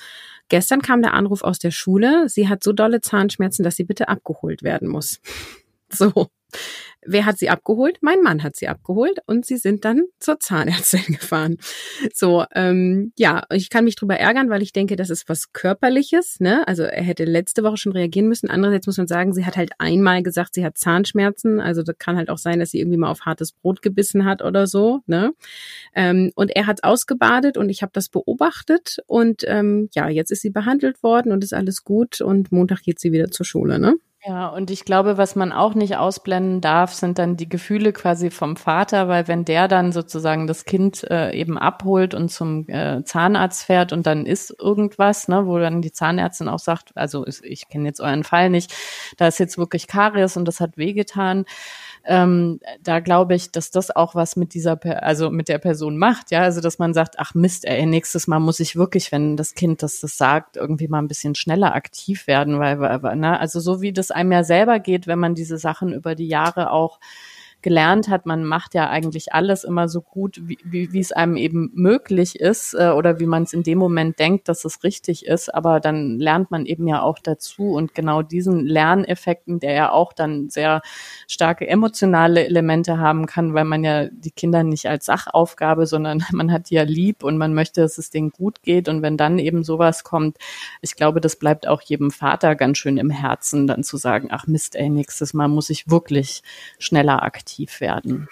Gestern 0.49 0.81
kam 0.81 1.01
der 1.01 1.13
Anruf 1.13 1.43
aus 1.43 1.59
der 1.59 1.71
Schule, 1.71 2.27
sie 2.27 2.49
hat 2.49 2.63
so 2.63 2.73
dolle 2.73 2.99
Zahnschmerzen, 2.99 3.63
dass 3.63 3.77
sie 3.77 3.85
bitte 3.85 4.09
abgeholt 4.09 4.63
werden 4.63 4.87
muss. 4.87 5.19
So. 5.87 6.29
Wer 7.07 7.25
hat 7.25 7.37
sie 7.37 7.49
abgeholt? 7.49 7.97
Mein 8.01 8.21
Mann 8.21 8.43
hat 8.43 8.55
sie 8.55 8.67
abgeholt 8.67 9.19
und 9.27 9.45
sie 9.45 9.57
sind 9.57 9.85
dann 9.85 10.03
zur 10.19 10.39
Zahnärztin 10.39 11.03
gefahren. 11.07 11.57
So, 12.13 12.45
ähm, 12.53 13.13
ja, 13.17 13.43
ich 13.51 13.69
kann 13.69 13.85
mich 13.85 13.95
drüber 13.95 14.17
ärgern, 14.17 14.49
weil 14.49 14.61
ich 14.61 14.73
denke, 14.73 14.95
das 14.95 15.09
ist 15.09 15.29
was 15.29 15.53
Körperliches. 15.53 16.39
Ne? 16.39 16.67
Also 16.67 16.83
er 16.83 17.03
hätte 17.03 17.25
letzte 17.25 17.63
Woche 17.63 17.77
schon 17.77 17.91
reagieren 17.91 18.27
müssen. 18.27 18.49
Andererseits 18.49 18.87
muss 18.87 18.97
man 18.97 19.07
sagen, 19.07 19.33
sie 19.33 19.45
hat 19.45 19.57
halt 19.57 19.71
einmal 19.77 20.23
gesagt, 20.23 20.55
sie 20.55 20.65
hat 20.65 20.77
Zahnschmerzen. 20.77 21.59
Also 21.59 21.83
das 21.83 21.97
kann 21.99 22.17
halt 22.17 22.29
auch 22.29 22.37
sein, 22.37 22.59
dass 22.59 22.71
sie 22.71 22.79
irgendwie 22.79 22.97
mal 22.97 23.11
auf 23.11 23.21
hartes 23.21 23.51
Brot 23.51 23.81
gebissen 23.81 24.25
hat 24.25 24.41
oder 24.41 24.67
so. 24.67 25.01
Ne? 25.05 25.33
Ähm, 25.93 26.31
und 26.35 26.55
er 26.55 26.67
hat 26.67 26.83
ausgebadet 26.83 27.57
und 27.57 27.69
ich 27.69 27.81
habe 27.81 27.91
das 27.93 28.09
beobachtet. 28.09 28.97
Und 29.07 29.43
ähm, 29.47 29.89
ja, 29.93 30.09
jetzt 30.09 30.31
ist 30.31 30.41
sie 30.41 30.49
behandelt 30.49 31.03
worden 31.03 31.31
und 31.31 31.43
ist 31.43 31.53
alles 31.53 31.83
gut. 31.83 32.21
Und 32.21 32.51
Montag 32.51 32.81
geht 32.81 32.99
sie 32.99 33.11
wieder 33.11 33.29
zur 33.29 33.45
Schule. 33.45 33.79
Ne? 33.79 33.95
Ja, 34.27 34.47
und 34.47 34.71
ich 34.71 34.85
glaube, 34.85 35.19
was 35.19 35.35
man 35.35 35.51
auch 35.51 35.75
nicht 35.75 35.97
ausblenden 35.97 36.59
darf, 36.59 36.94
sind 36.99 37.19
dann 37.19 37.37
die 37.37 37.49
Gefühle 37.49 37.93
quasi 37.93 38.31
vom 38.31 38.55
Vater, 38.55 39.07
weil 39.07 39.27
wenn 39.27 39.45
der 39.45 39.67
dann 39.67 39.91
sozusagen 39.91 40.47
das 40.47 40.65
Kind 40.65 41.03
äh, 41.09 41.31
eben 41.33 41.57
abholt 41.57 42.13
und 42.13 42.29
zum 42.29 42.67
äh, 42.69 43.03
Zahnarzt 43.03 43.63
fährt 43.63 43.93
und 43.93 44.05
dann 44.05 44.25
ist 44.25 44.55
irgendwas, 44.59 45.27
ne, 45.27 45.45
wo 45.45 45.57
dann 45.59 45.81
die 45.81 45.91
Zahnärztin 45.91 46.47
auch 46.47 46.59
sagt, 46.59 46.91
also 46.95 47.25
ich 47.27 47.67
kenne 47.69 47.87
jetzt 47.87 48.01
euren 48.01 48.23
Fall 48.23 48.49
nicht, 48.49 48.73
da 49.17 49.27
ist 49.27 49.39
jetzt 49.39 49.57
wirklich 49.57 49.87
Karies 49.87 50.37
und 50.37 50.45
das 50.45 50.59
hat 50.59 50.77
wehgetan, 50.77 51.45
ähm, 52.05 52.59
da 52.81 52.99
glaube 52.99 53.35
ich, 53.35 53.51
dass 53.51 53.71
das 53.71 53.95
auch 53.95 54.15
was 54.15 54.35
mit 54.35 54.53
dieser, 54.53 54.79
also 55.03 55.31
mit 55.31 55.49
der 55.49 55.57
Person 55.57 55.97
macht, 55.97 56.31
ja, 56.31 56.41
also 56.41 56.61
dass 56.61 56.77
man 56.77 56.93
sagt, 56.93 57.15
ach 57.17 57.33
Mist, 57.33 57.65
ey, 57.65 57.85
nächstes 57.85 58.27
Mal 58.27 58.39
muss 58.39 58.59
ich 58.59 58.75
wirklich, 58.75 59.11
wenn 59.11 59.37
das 59.37 59.55
Kind 59.55 59.81
das, 59.81 59.99
das 59.99 60.17
sagt, 60.17 60.55
irgendwie 60.55 60.87
mal 60.87 60.99
ein 60.99 61.07
bisschen 61.07 61.35
schneller 61.35 61.73
aktiv 61.73 62.27
werden, 62.27 62.59
weil, 62.59 62.79
weil 62.79 63.15
ne, 63.15 63.39
also 63.39 63.59
so 63.59 63.81
wie 63.81 63.91
das 63.91 64.11
einem 64.11 64.31
ja 64.31 64.43
selber 64.43 64.79
geht, 64.79 65.07
wenn 65.07 65.19
man 65.19 65.35
diese 65.35 65.57
Sachen 65.57 65.93
über 65.93 66.15
die 66.15 66.27
Jahre 66.27 66.71
auch 66.71 66.99
gelernt 67.65 68.09
hat, 68.09 68.27
man 68.27 68.45
macht 68.45 68.75
ja 68.75 68.91
eigentlich 68.91 69.33
alles 69.33 69.63
immer 69.63 69.89
so 69.89 69.99
gut, 69.99 70.39
wie, 70.43 70.59
wie, 70.63 70.93
wie 70.93 70.99
es 70.99 71.11
einem 71.11 71.35
eben 71.35 71.71
möglich 71.73 72.39
ist 72.39 72.75
äh, 72.75 72.89
oder 72.89 73.19
wie 73.19 73.25
man 73.25 73.41
es 73.41 73.53
in 73.53 73.63
dem 73.63 73.79
Moment 73.79 74.19
denkt, 74.19 74.49
dass 74.49 74.65
es 74.65 74.83
richtig 74.83 75.25
ist. 75.25 75.51
Aber 75.51 75.79
dann 75.79 76.19
lernt 76.19 76.51
man 76.51 76.67
eben 76.67 76.87
ja 76.87 77.01
auch 77.01 77.17
dazu 77.17 77.71
und 77.71 77.95
genau 77.95 78.21
diesen 78.21 78.67
Lerneffekten, 78.67 79.59
der 79.59 79.73
ja 79.73 79.91
auch 79.91 80.13
dann 80.13 80.51
sehr 80.51 80.83
starke 81.27 81.67
emotionale 81.67 82.45
Elemente 82.45 82.99
haben 82.99 83.25
kann, 83.25 83.55
weil 83.55 83.65
man 83.65 83.83
ja 83.83 84.09
die 84.11 84.29
Kinder 84.29 84.61
nicht 84.61 84.87
als 84.87 85.05
Sachaufgabe, 85.07 85.87
sondern 85.87 86.23
man 86.31 86.51
hat 86.51 86.69
ja 86.69 86.83
lieb 86.83 87.23
und 87.23 87.39
man 87.39 87.55
möchte, 87.55 87.81
dass 87.81 87.97
es 87.97 88.11
denen 88.11 88.29
gut 88.29 88.61
geht. 88.61 88.87
Und 88.89 89.01
wenn 89.01 89.17
dann 89.17 89.39
eben 89.39 89.63
sowas 89.63 90.03
kommt, 90.03 90.37
ich 90.81 90.95
glaube, 90.95 91.19
das 91.19 91.35
bleibt 91.35 91.67
auch 91.67 91.81
jedem 91.81 92.11
Vater 92.11 92.53
ganz 92.53 92.77
schön 92.77 92.97
im 92.97 93.09
Herzen, 93.09 93.65
dann 93.65 93.83
zu 93.83 93.97
sagen, 93.97 94.27
ach 94.29 94.45
Mist, 94.45 94.75
ey, 94.75 94.87
nächstes 94.87 95.33
Mal 95.33 95.47
muss 95.47 95.71
ich 95.71 95.89
wirklich 95.89 96.43
schneller 96.77 97.23
aktiv 97.23 97.54
aktiv 97.55 97.79
werden. 97.81 98.27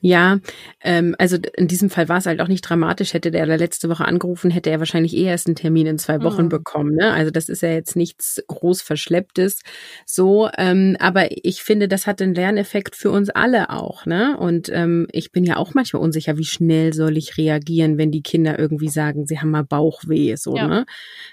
Ja, 0.00 0.38
ähm, 0.82 1.14
also 1.18 1.38
in 1.56 1.68
diesem 1.68 1.90
Fall 1.90 2.08
war 2.08 2.18
es 2.18 2.26
halt 2.26 2.40
auch 2.40 2.48
nicht 2.48 2.62
dramatisch. 2.62 3.14
Hätte 3.14 3.30
der 3.30 3.46
letzte 3.46 3.88
Woche 3.88 4.04
angerufen, 4.04 4.50
hätte 4.50 4.70
er 4.70 4.78
wahrscheinlich 4.78 5.16
eh 5.16 5.24
erst 5.24 5.46
einen 5.46 5.56
Termin 5.56 5.86
in 5.86 5.98
zwei 5.98 6.22
Wochen 6.22 6.44
mhm. 6.44 6.48
bekommen. 6.50 6.94
Ne? 6.94 7.12
Also 7.12 7.30
das 7.30 7.48
ist 7.48 7.62
ja 7.62 7.70
jetzt 7.70 7.96
nichts 7.96 8.42
groß 8.46 8.82
Verschlepptes. 8.82 9.62
So, 10.04 10.48
ähm, 10.56 10.96
aber 11.00 11.28
ich 11.44 11.62
finde, 11.62 11.88
das 11.88 12.06
hat 12.06 12.20
einen 12.20 12.34
Lerneffekt 12.34 12.96
für 12.96 13.10
uns 13.10 13.30
alle 13.30 13.70
auch. 13.70 14.06
Ne? 14.06 14.36
Und 14.38 14.68
ähm, 14.72 15.06
ich 15.12 15.32
bin 15.32 15.44
ja 15.44 15.56
auch 15.56 15.74
manchmal 15.74 16.02
unsicher, 16.02 16.36
wie 16.36 16.44
schnell 16.44 16.92
soll 16.92 17.16
ich 17.16 17.38
reagieren, 17.38 17.98
wenn 17.98 18.10
die 18.10 18.22
Kinder 18.22 18.58
irgendwie 18.58 18.88
sagen, 18.88 19.26
sie 19.26 19.40
haben 19.40 19.50
mal 19.50 19.64
Bauchweh. 19.64 20.36
So, 20.36 20.56
ja. 20.56 20.66
ne? 20.66 20.86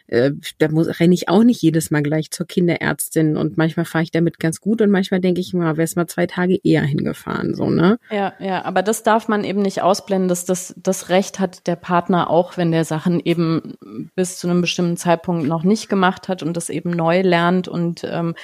Äh, 0.07 0.31
da 0.59 0.69
muss, 0.69 0.99
renne 0.99 1.13
ich 1.13 1.27
auch 1.27 1.43
nicht 1.43 1.61
jedes 1.61 1.91
Mal 1.91 2.03
gleich 2.03 2.31
zur 2.31 2.47
Kinderärztin 2.47 3.35
und 3.35 3.57
manchmal 3.57 3.85
fahre 3.85 4.03
ich 4.03 4.11
damit 4.11 4.39
ganz 4.39 4.61
gut 4.61 4.81
und 4.81 4.89
manchmal 4.89 5.19
denke 5.19 5.41
ich 5.41 5.53
mal, 5.53 5.77
wäre 5.77 5.83
es 5.83 5.95
mal 5.95 6.07
zwei 6.07 6.27
Tage 6.27 6.57
eher 6.63 6.83
hingefahren 6.83 7.32
fahren, 7.33 7.55
so, 7.55 7.69
ne? 7.69 7.99
Ja, 8.09 8.33
ja, 8.39 8.65
aber 8.65 8.81
das 8.81 9.03
darf 9.03 9.27
man 9.27 9.43
eben 9.43 9.61
nicht 9.61 9.81
ausblenden, 9.81 10.27
dass 10.27 10.45
das, 10.45 10.73
das 10.77 11.09
Recht 11.09 11.39
hat 11.39 11.67
der 11.67 11.75
Partner 11.75 12.29
auch, 12.29 12.57
wenn 12.57 12.71
der 12.71 12.85
Sachen 12.85 13.19
eben 13.19 13.75
bis 14.15 14.37
zu 14.37 14.47
einem 14.47 14.61
bestimmten 14.61 14.97
Zeitpunkt 14.97 15.47
noch 15.47 15.63
nicht 15.63 15.89
gemacht 15.89 16.27
hat 16.27 16.43
und 16.43 16.55
das 16.55 16.69
eben 16.69 16.91
neu 16.91 17.21
lernt. 17.21 17.67
Und 17.67 18.03
ähm, 18.03 18.35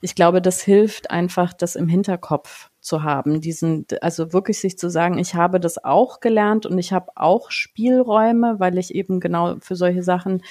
ich 0.00 0.14
glaube, 0.14 0.42
das 0.42 0.62
hilft 0.62 1.10
einfach, 1.10 1.52
das 1.52 1.76
im 1.76 1.88
Hinterkopf 1.88 2.70
zu 2.80 3.02
haben, 3.02 3.40
diesen, 3.40 3.86
also 4.02 4.32
wirklich 4.32 4.60
sich 4.60 4.78
zu 4.78 4.90
sagen, 4.90 5.18
ich 5.18 5.34
habe 5.34 5.58
das 5.58 5.82
auch 5.82 6.20
gelernt 6.20 6.66
und 6.66 6.78
ich 6.78 6.92
habe 6.92 7.12
auch 7.16 7.50
Spielräume, 7.50 8.56
weil 8.58 8.76
ich 8.76 8.94
eben 8.94 9.20
genau 9.20 9.56
für 9.60 9.74
solche 9.74 10.02
Sachen 10.02 10.42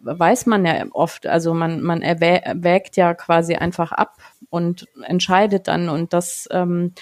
weiß 0.00 0.46
man 0.46 0.64
ja 0.64 0.84
oft, 0.92 1.26
also 1.26 1.54
man, 1.54 1.82
man 1.82 2.02
erwägt 2.02 2.96
ja 2.96 3.14
quasi 3.14 3.54
einfach 3.54 3.92
ab 3.92 4.16
und 4.50 4.86
entscheidet 5.02 5.68
dann 5.68 5.88
und 5.88 6.12
das 6.12 6.48
ähm, 6.50 6.94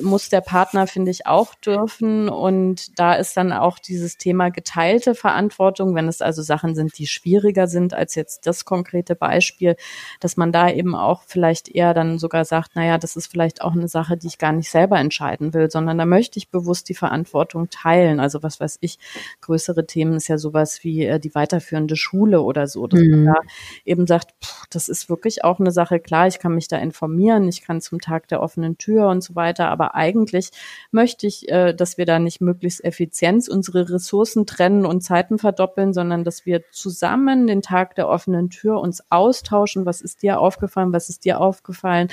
muss 0.00 0.28
der 0.28 0.40
Partner, 0.40 0.86
finde 0.86 1.10
ich, 1.10 1.26
auch 1.26 1.54
dürfen. 1.54 2.28
Und 2.28 2.98
da 2.98 3.14
ist 3.14 3.36
dann 3.36 3.52
auch 3.52 3.78
dieses 3.78 4.16
Thema 4.16 4.50
geteilte 4.50 5.14
Verantwortung, 5.14 5.94
wenn 5.94 6.08
es 6.08 6.22
also 6.22 6.42
Sachen 6.42 6.74
sind, 6.74 6.98
die 6.98 7.06
schwieriger 7.06 7.66
sind 7.66 7.94
als 7.94 8.14
jetzt 8.14 8.46
das 8.46 8.64
konkrete 8.64 9.14
Beispiel, 9.14 9.76
dass 10.20 10.36
man 10.36 10.52
da 10.52 10.70
eben 10.70 10.94
auch 10.94 11.22
vielleicht 11.26 11.68
eher 11.68 11.94
dann 11.94 12.18
sogar 12.18 12.44
sagt, 12.44 12.74
naja, 12.76 12.98
das 12.98 13.16
ist 13.16 13.28
vielleicht 13.28 13.62
auch 13.62 13.72
eine 13.72 13.88
Sache, 13.88 14.16
die 14.16 14.26
ich 14.26 14.38
gar 14.38 14.52
nicht 14.52 14.70
selber 14.70 14.98
entscheiden 14.98 15.54
will, 15.54 15.70
sondern 15.70 15.98
da 15.98 16.06
möchte 16.06 16.38
ich 16.38 16.50
bewusst 16.50 16.88
die 16.88 16.94
Verantwortung 16.94 17.68
teilen. 17.70 18.20
Also 18.20 18.42
was 18.42 18.58
weiß 18.58 18.78
ich, 18.80 18.98
größere 19.40 19.86
Themen 19.86 20.14
ist 20.14 20.28
ja 20.28 20.38
sowas 20.38 20.82
wie 20.82 21.04
äh, 21.04 21.20
die 21.20 21.34
weiterführende 21.34 21.96
Schule 21.96 22.42
oder 22.42 22.66
so, 22.66 22.86
dass 22.86 23.00
mhm. 23.00 23.10
man 23.10 23.24
da 23.26 23.40
eben 23.84 24.06
sagt, 24.06 24.32
pff, 24.42 24.66
das 24.70 24.88
ist 24.88 25.08
wirklich 25.08 25.44
auch 25.44 25.60
eine 25.60 25.72
Sache, 25.72 26.00
klar, 26.00 26.26
ich 26.26 26.38
kann 26.38 26.54
mich 26.54 26.68
da 26.68 26.78
informieren, 26.78 27.48
ich 27.48 27.62
kann 27.62 27.80
zum 27.80 28.00
Tag 28.00 28.28
der 28.28 28.42
offenen 28.42 28.78
Tür 28.78 29.08
und 29.08 29.22
so 29.22 29.34
weiter 29.34 29.41
weiter. 29.42 29.68
Aber 29.68 29.94
eigentlich 29.96 30.50
möchte 30.92 31.26
ich, 31.26 31.48
äh, 31.50 31.74
dass 31.74 31.98
wir 31.98 32.06
da 32.06 32.18
nicht 32.18 32.40
möglichst 32.40 32.84
effizient 32.84 33.48
unsere 33.48 33.90
Ressourcen 33.90 34.46
trennen 34.46 34.86
und 34.86 35.02
Zeiten 35.02 35.38
verdoppeln, 35.38 35.92
sondern 35.92 36.22
dass 36.22 36.46
wir 36.46 36.62
zusammen 36.70 37.46
den 37.46 37.60
Tag 37.60 37.96
der 37.96 38.08
offenen 38.08 38.50
Tür 38.50 38.80
uns 38.80 39.02
austauschen. 39.10 39.84
Was 39.84 40.00
ist 40.00 40.22
dir 40.22 40.38
aufgefallen? 40.38 40.92
Was 40.92 41.08
ist 41.08 41.24
dir 41.24 41.40
aufgefallen? 41.40 42.08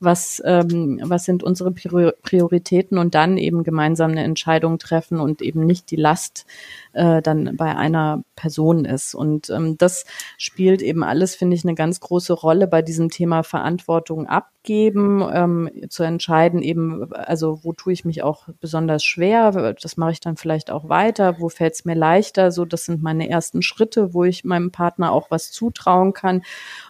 Was, 0.00 0.42
ähm, 0.44 1.00
was 1.02 1.24
sind 1.24 1.42
unsere 1.44 1.70
Prioritäten? 1.70 2.98
Und 2.98 3.14
dann 3.14 3.38
eben 3.38 3.62
gemeinsam 3.62 4.10
eine 4.10 4.24
Entscheidung 4.24 4.78
treffen 4.78 5.20
und 5.20 5.40
eben 5.42 5.64
nicht 5.64 5.90
die 5.90 5.96
Last 5.96 6.46
äh, 6.92 7.22
dann 7.22 7.56
bei 7.56 7.76
einer 7.76 8.24
Person 8.36 8.84
ist. 8.84 9.14
Und 9.14 9.50
ähm, 9.50 9.78
das 9.78 10.04
spielt 10.38 10.82
eben 10.82 11.02
alles, 11.02 11.34
finde 11.34 11.56
ich, 11.56 11.64
eine 11.64 11.74
ganz 11.74 12.00
große 12.00 12.32
Rolle 12.32 12.66
bei 12.66 12.82
diesem 12.82 13.10
Thema 13.10 13.42
Verantwortung 13.42 14.26
abgeben, 14.26 15.22
ähm, 15.32 15.70
zu 15.88 16.02
entscheiden 16.04 16.62
eben, 16.62 17.12
also 17.12 17.60
wo 17.62 17.72
tue 17.72 17.92
ich 17.92 18.04
mich 18.04 18.22
auch 18.22 18.48
besonders 18.60 19.04
schwer, 19.04 19.74
das 19.74 19.96
mache 19.96 20.12
ich 20.12 20.20
dann 20.20 20.36
vielleicht 20.36 20.70
auch 20.70 20.88
weiter, 20.88 21.36
wo 21.38 21.48
fällt 21.48 21.74
es 21.74 21.84
mir 21.84 21.94
leichter, 21.94 22.50
so 22.50 22.64
das 22.64 22.86
sind 22.86 23.02
meine 23.02 23.28
ersten 23.28 23.62
Schritte, 23.62 24.14
wo 24.14 24.24
ich 24.24 24.44
meinem 24.44 24.70
Partner 24.70 25.12
auch 25.12 25.30
was 25.30 25.52
zutrauen 25.52 26.12
kann. 26.12 26.42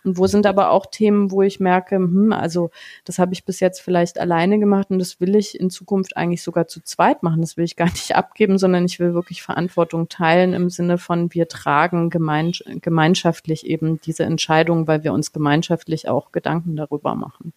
Und 0.05 0.19
wo 0.19 0.27
sind 0.27 0.47
aber 0.47 0.71
auch 0.71 0.87
Themen, 0.87 1.31
wo 1.31 1.43
ich 1.43 1.61
merke, 1.61 1.97
hm, 1.97 2.33
also 2.33 2.71
das 3.05 3.19
habe 3.19 3.33
ich 3.33 3.45
bis 3.45 3.61
jetzt 3.61 3.81
vielleicht 3.81 4.19
alleine 4.19 4.59
gemacht 4.59 4.91
und 4.91 4.99
das 4.99 5.21
will 5.21 5.35
ich 5.35 5.59
in 5.59 5.71
Zukunft 5.71 6.17
eigentlich 6.17 6.43
sogar 6.43 6.69
zu 6.69 6.81
zweit 6.81 7.23
machen, 7.23 7.41
das 7.41 7.57
will 7.57 7.65
ich 7.65 7.77
gar 7.77 7.87
nicht 7.87 8.15
abgeben, 8.17 8.59
sondern 8.59 8.85
ich 8.85 9.01
will 9.01 9.15
wirklich 9.15 9.43
Verantwortung 9.43 10.09
teilen 10.09 10.53
im 10.53 10.71
Sinne 10.71 10.99
von 10.99 11.29
wir 11.35 11.49
tragen 11.49 12.11
gemein, 12.11 12.53
gemeinschaftlich 12.81 13.67
eben 13.67 14.01
diese 14.01 14.25
Entscheidung, 14.25 14.87
weil 14.87 15.05
wir 15.05 15.13
uns 15.13 15.33
gemeinschaftlich 15.33 16.09
auch 16.09 16.33
Gedanken 16.33 16.77
darüber 16.77 17.15
machen. 17.15 17.53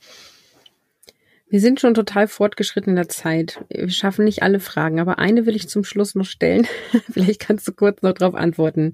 Wir 1.50 1.62
sind 1.62 1.80
schon 1.80 1.94
total 1.94 2.28
fortgeschritten 2.28 2.92
in 2.92 2.96
der 2.98 3.08
Zeit. 3.08 3.64
Wir 3.70 3.90
schaffen 3.90 4.26
nicht 4.26 4.44
alle 4.44 4.60
Fragen, 4.60 5.00
aber 5.00 5.18
eine 5.18 5.46
will 5.46 5.56
ich 5.56 5.70
zum 5.70 5.86
Schluss 5.86 6.14
noch 6.14 6.26
stellen. 6.26 6.68
Vielleicht 7.12 7.40
kannst 7.40 7.66
du 7.68 7.72
kurz 7.72 8.02
noch 8.02 8.14
darauf 8.14 8.36
antworten. 8.36 8.94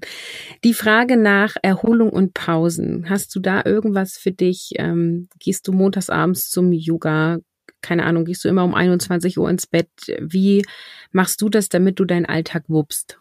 Die 0.62 0.74
Frage 0.74 1.16
nach 1.16 1.56
Erholung 1.62 2.10
und 2.10 2.32
Pausen. 2.32 3.10
Hast 3.10 3.34
du 3.34 3.40
da 3.40 3.62
irgendwas 3.64 4.16
für 4.16 4.30
dich? 4.30 4.74
Ähm, 4.76 5.28
gehst 5.40 5.66
du 5.66 5.72
montagsabends 5.72 6.48
zum 6.48 6.70
Yoga? 6.70 7.38
Keine 7.80 8.04
Ahnung, 8.04 8.24
gehst 8.24 8.44
du 8.44 8.48
immer 8.48 8.64
um 8.64 8.74
21 8.74 9.36
Uhr 9.36 9.50
ins 9.50 9.66
Bett? 9.66 9.90
Wie 10.20 10.64
machst 11.10 11.42
du 11.42 11.48
das, 11.48 11.68
damit 11.68 11.98
du 11.98 12.04
deinen 12.04 12.24
Alltag 12.24 12.64
wuppst? 12.68 13.18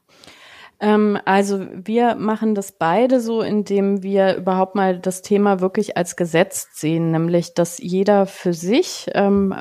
Ähm, 0.79 1.17
also 1.25 1.65
wir 1.73 2.15
machen 2.15 2.55
das 2.55 2.73
beide 2.73 3.19
so, 3.19 3.41
indem 3.41 4.03
wir 4.03 4.35
überhaupt 4.35 4.75
mal 4.75 4.99
das 4.99 5.21
Thema 5.21 5.59
wirklich 5.61 5.97
als 5.97 6.15
gesetzt 6.15 6.79
sehen, 6.79 7.11
nämlich 7.11 7.53
dass 7.53 7.77
jeder 7.77 8.25
für 8.25 8.53
sich 8.53 9.09
ähm, 9.13 9.55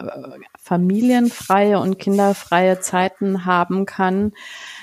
familienfreie 0.58 1.78
und 1.80 1.98
kinderfreie 1.98 2.80
Zeiten 2.80 3.44
haben 3.44 3.84
kann 3.84 4.32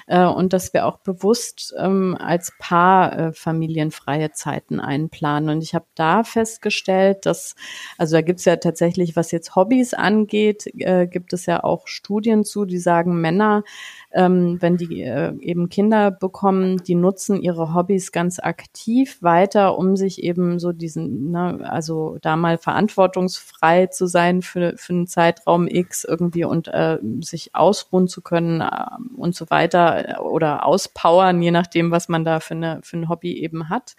äh, 0.07 0.25
und 0.25 0.53
dass 0.53 0.73
wir 0.73 0.86
auch 0.86 0.97
bewusst 0.97 1.73
ähm, 1.77 2.17
als 2.19 2.53
Paar 2.59 3.17
äh, 3.17 3.34
familienfreie 3.34 4.32
Zeiten 4.32 4.80
einplanen. 4.80 5.49
Und 5.49 5.61
ich 5.63 5.73
habe 5.73 5.86
da 5.95 6.23
festgestellt, 6.23 7.25
dass, 7.25 7.55
also 7.97 8.17
da 8.17 8.21
gibt 8.21 8.39
es 8.39 8.45
ja 8.45 8.57
tatsächlich, 8.57 9.15
was 9.15 9.32
jetzt 9.32 9.55
Hobbys 9.55 9.93
angeht, 9.93 10.67
äh, 10.77 11.07
gibt 11.07 11.34
es 11.34 11.45
ja 11.45 11.63
auch 11.63 11.88
Studien 11.88 12.43
zu, 12.43 12.65
die 12.65 12.77
sagen, 12.80 13.19
Männer 13.19 13.63
ähm, 14.11 14.57
wenn 14.59 14.77
die 14.77 15.03
äh, 15.03 15.34
eben 15.39 15.69
Kinder 15.69 16.11
bekommen, 16.20 16.78
die 16.84 16.95
nutzen 16.95 17.41
ihre 17.41 17.74
Hobbys 17.74 18.11
ganz 18.11 18.39
aktiv 18.39 19.17
weiter, 19.22 19.78
um 19.78 19.95
sich 19.95 20.24
eben 20.24 20.59
so 20.59 20.72
diesen, 20.72 21.32
ne, 21.32 21.59
also 21.63 22.17
da 22.22 22.36
mal 22.36 22.57
verantwortungsfrei 22.57 23.88
zu 23.88 24.07
sein 24.07 24.41
für, 24.41 24.74
für 24.78 24.93
einen 24.93 25.07
Zeitraum 25.07 25.67
X 25.67 26.03
irgendwie 26.03 26.43
und 26.43 26.67
äh, 26.67 26.99
sich 27.22 27.55
ausruhen 27.55 28.07
zu 28.07 28.22
können 28.22 28.61
äh, 28.61 28.67
und 29.15 29.36
so 29.36 29.49
weiter 29.49 30.17
äh, 30.17 30.20
oder 30.20 30.65
auspowern, 30.65 31.41
je 31.41 31.51
nachdem, 31.51 31.91
was 31.91 32.09
man 32.09 32.24
da 32.24 32.39
für, 32.39 32.55
eine, 32.55 32.80
für 32.84 32.97
ein 32.97 33.09
Hobby 33.09 33.38
eben 33.41 33.70
hat. 33.70 33.95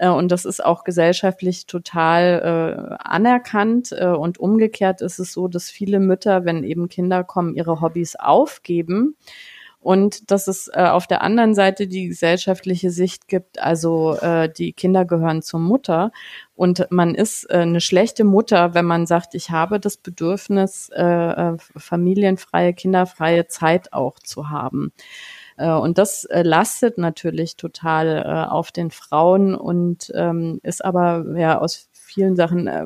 Äh, 0.00 0.08
und 0.08 0.32
das 0.32 0.44
ist 0.46 0.64
auch 0.64 0.82
gesellschaftlich 0.82 1.66
total 1.66 2.96
äh, 2.98 3.04
anerkannt. 3.04 3.92
Äh, 3.92 4.06
und 4.06 4.38
umgekehrt 4.38 5.02
ist 5.02 5.18
es 5.18 5.32
so, 5.32 5.46
dass 5.46 5.70
viele 5.70 6.00
Mütter, 6.00 6.44
wenn 6.44 6.64
eben 6.64 6.88
Kinder 6.88 7.22
kommen, 7.22 7.54
ihre 7.54 7.80
Hobbys 7.80 8.16
aufgeben. 8.16 9.16
Und 9.80 10.30
dass 10.30 10.46
es 10.46 10.68
äh, 10.68 10.82
auf 10.82 11.06
der 11.06 11.22
anderen 11.22 11.54
Seite 11.54 11.86
die 11.86 12.08
gesellschaftliche 12.08 12.90
Sicht 12.90 13.28
gibt, 13.28 13.58
also 13.58 14.14
äh, 14.16 14.52
die 14.52 14.74
Kinder 14.74 15.06
gehören 15.06 15.40
zur 15.40 15.60
Mutter 15.60 16.12
und 16.54 16.86
man 16.90 17.14
ist 17.14 17.44
äh, 17.44 17.60
eine 17.60 17.80
schlechte 17.80 18.24
Mutter, 18.24 18.74
wenn 18.74 18.84
man 18.84 19.06
sagt, 19.06 19.34
ich 19.34 19.50
habe 19.50 19.80
das 19.80 19.96
Bedürfnis, 19.96 20.90
äh, 20.94 21.02
äh 21.02 21.56
familienfreie, 21.76 22.74
kinderfreie 22.74 23.46
Zeit 23.46 23.94
auch 23.94 24.18
zu 24.18 24.50
haben. 24.50 24.92
Äh, 25.60 25.72
und 25.72 25.98
das 25.98 26.24
äh, 26.24 26.42
lastet 26.42 26.96
natürlich 26.98 27.56
total 27.56 28.24
äh, 28.24 28.50
auf 28.50 28.72
den 28.72 28.90
Frauen 28.90 29.54
und 29.54 30.10
ähm, 30.14 30.58
ist 30.62 30.84
aber 30.84 31.38
ja 31.38 31.58
aus 31.58 31.89
vielen 32.10 32.34
Sachen 32.36 32.66
äh, 32.66 32.84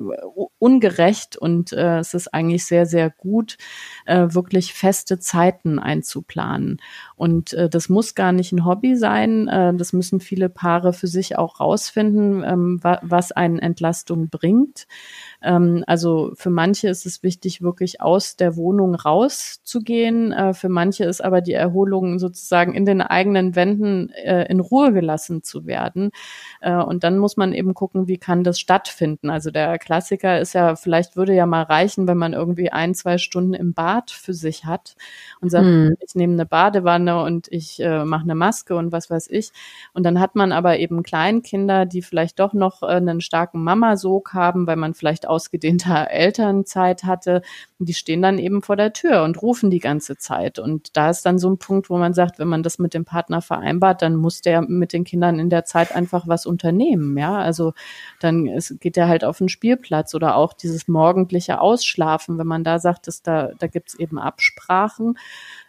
ungerecht 0.58 1.36
und 1.36 1.72
äh, 1.72 1.98
es 1.98 2.14
ist 2.14 2.32
eigentlich 2.34 2.66
sehr, 2.66 2.84
sehr 2.86 3.10
gut, 3.10 3.56
äh, 4.04 4.28
wirklich 4.30 4.74
feste 4.74 5.18
Zeiten 5.18 5.78
einzuplanen. 5.78 6.80
Und 7.16 7.54
äh, 7.54 7.68
das 7.68 7.88
muss 7.88 8.14
gar 8.14 8.32
nicht 8.32 8.52
ein 8.52 8.64
Hobby 8.64 8.96
sein. 8.96 9.48
Äh, 9.48 9.74
das 9.74 9.92
müssen 9.92 10.20
viele 10.20 10.48
Paare 10.48 10.92
für 10.92 11.06
sich 11.06 11.38
auch 11.38 11.60
rausfinden, 11.60 12.44
ähm, 12.44 12.78
wa 12.82 12.98
was 13.02 13.32
einen 13.32 13.58
Entlastung 13.58 14.28
bringt. 14.28 14.86
Ähm, 15.45 15.84
also 15.86 16.32
für 16.34 16.51
manche 16.51 16.88
ist 16.88 17.07
es 17.07 17.22
wichtig, 17.22 17.62
wirklich 17.62 18.01
aus 18.01 18.36
der 18.36 18.57
Wohnung 18.57 18.95
rauszugehen. 18.95 20.32
Äh, 20.32 20.55
für 20.55 20.68
manche 20.68 21.05
ist 21.05 21.22
aber 21.22 21.40
die 21.40 21.53
Erholung 21.53 22.18
sozusagen 22.18 22.74
in 22.74 22.86
den 22.86 23.03
eigenen 23.03 23.55
Wänden 23.55 24.11
äh, 24.11 24.47
in 24.51 24.61
Ruhe 24.61 24.92
gelassen 24.92 25.42
zu 25.42 25.66
werden. 25.66 26.11
Äh, 26.61 26.76
und 26.76 27.05
dann 27.05 27.18
muss 27.18 27.36
man 27.36 27.53
eben 27.53 27.74
gucken, 27.74 28.09
wie 28.09 28.18
kann 28.18 28.42
das 28.42 28.59
stattfinden. 28.59 29.30
Also 29.30 29.51
der 29.51 29.78
Klassiker 29.78 30.40
ist 30.40 30.55
ja, 30.55 30.76
vielleicht 30.76 31.16
würde 31.16 31.34
ja 31.34 31.47
mal 31.47 31.62
reichen, 31.62 32.09
wenn 32.09 32.18
man 32.18 32.32
irgendwie 32.32 32.72
ein, 32.72 32.95
zwei 32.95 33.18
Stunden 33.18 33.55
im 33.55 33.74
Bad 33.74 34.11
für 34.11 34.34
sich 34.34 34.64
hat 34.64 34.97
und 35.40 35.51
sagt, 35.51 35.66
hm. 35.66 35.97
ich 36.01 36.14
nehme 36.14 36.32
eine 36.32 36.47
Badewanne 36.47 37.22
und 37.22 37.49
ich 37.51 37.80
äh, 37.80 38.05
mache 38.05 38.22
eine 38.22 38.34
Maske 38.34 38.76
und 38.76 38.92
was 38.92 39.11
weiß 39.11 39.28
ich. 39.30 39.53
Und 39.92 40.05
dann 40.05 40.20
hat 40.20 40.34
man 40.34 40.53
aber 40.53 40.78
eben 40.78 41.03
Kleinkinder, 41.03 41.84
die 41.86 42.03
vielleicht 42.03 42.40
doch 42.40 42.55
noch 42.55 42.82
äh, 42.82 42.86
einen 42.86 43.20
starken 43.20 43.62
Mamasog 43.62 44.32
haben, 44.32 44.66
weil 44.66 44.76
man 44.76 44.95
vielleicht 44.95 45.28
ausgedehnter 45.35 46.11
Elternzeit 46.11 47.05
hatte. 47.05 47.43
Die 47.78 47.95
stehen 47.95 48.22
dann 48.22 48.39
eben 48.39 48.62
vor 48.62 48.76
der 48.76 48.93
Tür 48.93 49.24
und 49.24 49.43
rufen 49.43 49.70
die 49.70 49.80
ganze 49.80 50.16
Zeit. 50.16 50.59
Und 50.59 50.97
da 50.97 51.11
ist 51.11 51.26
dann 51.26 51.39
so 51.39 51.51
ein 51.51 51.59
Punkt, 51.59 51.91
wo 51.91 51.99
man 51.99 52.14
sagt, 52.14 52.39
wenn 52.39 52.49
man 52.49 52.62
das 52.62 52.78
mit 52.78 52.95
dem 52.95 53.05
Partner 53.05 53.43
vereinbart, 53.43 54.03
dann 54.03 54.16
muss 54.16 54.41
der 54.41 54.62
mit 54.62 54.93
den 54.93 55.05
Kindern 55.05 55.39
in 55.39 55.51
der 55.51 55.64
Zeit 55.64 55.95
einfach 55.95 56.28
was 56.28 56.47
unternehmen. 56.47 57.18
Ja, 57.18 57.37
also 57.37 57.72
dann 58.20 58.47
ist, 58.47 58.80
geht 58.80 58.97
er 58.97 59.09
halt 59.09 59.24
auf 59.24 59.39
den 59.39 59.49
Spielplatz 59.49 60.14
oder 60.14 60.37
auch 60.37 60.53
dieses 60.53 60.87
morgendliche 60.87 61.61
Ausschlafen, 61.61 62.39
wenn 62.39 62.47
man 62.47 62.64
da 62.64 62.78
sagt, 62.78 63.09
dass 63.09 63.22
da, 63.22 63.51
da 63.59 63.66
gibt's 63.66 63.95
eben 63.95 64.18
Absprachen. 64.18 65.18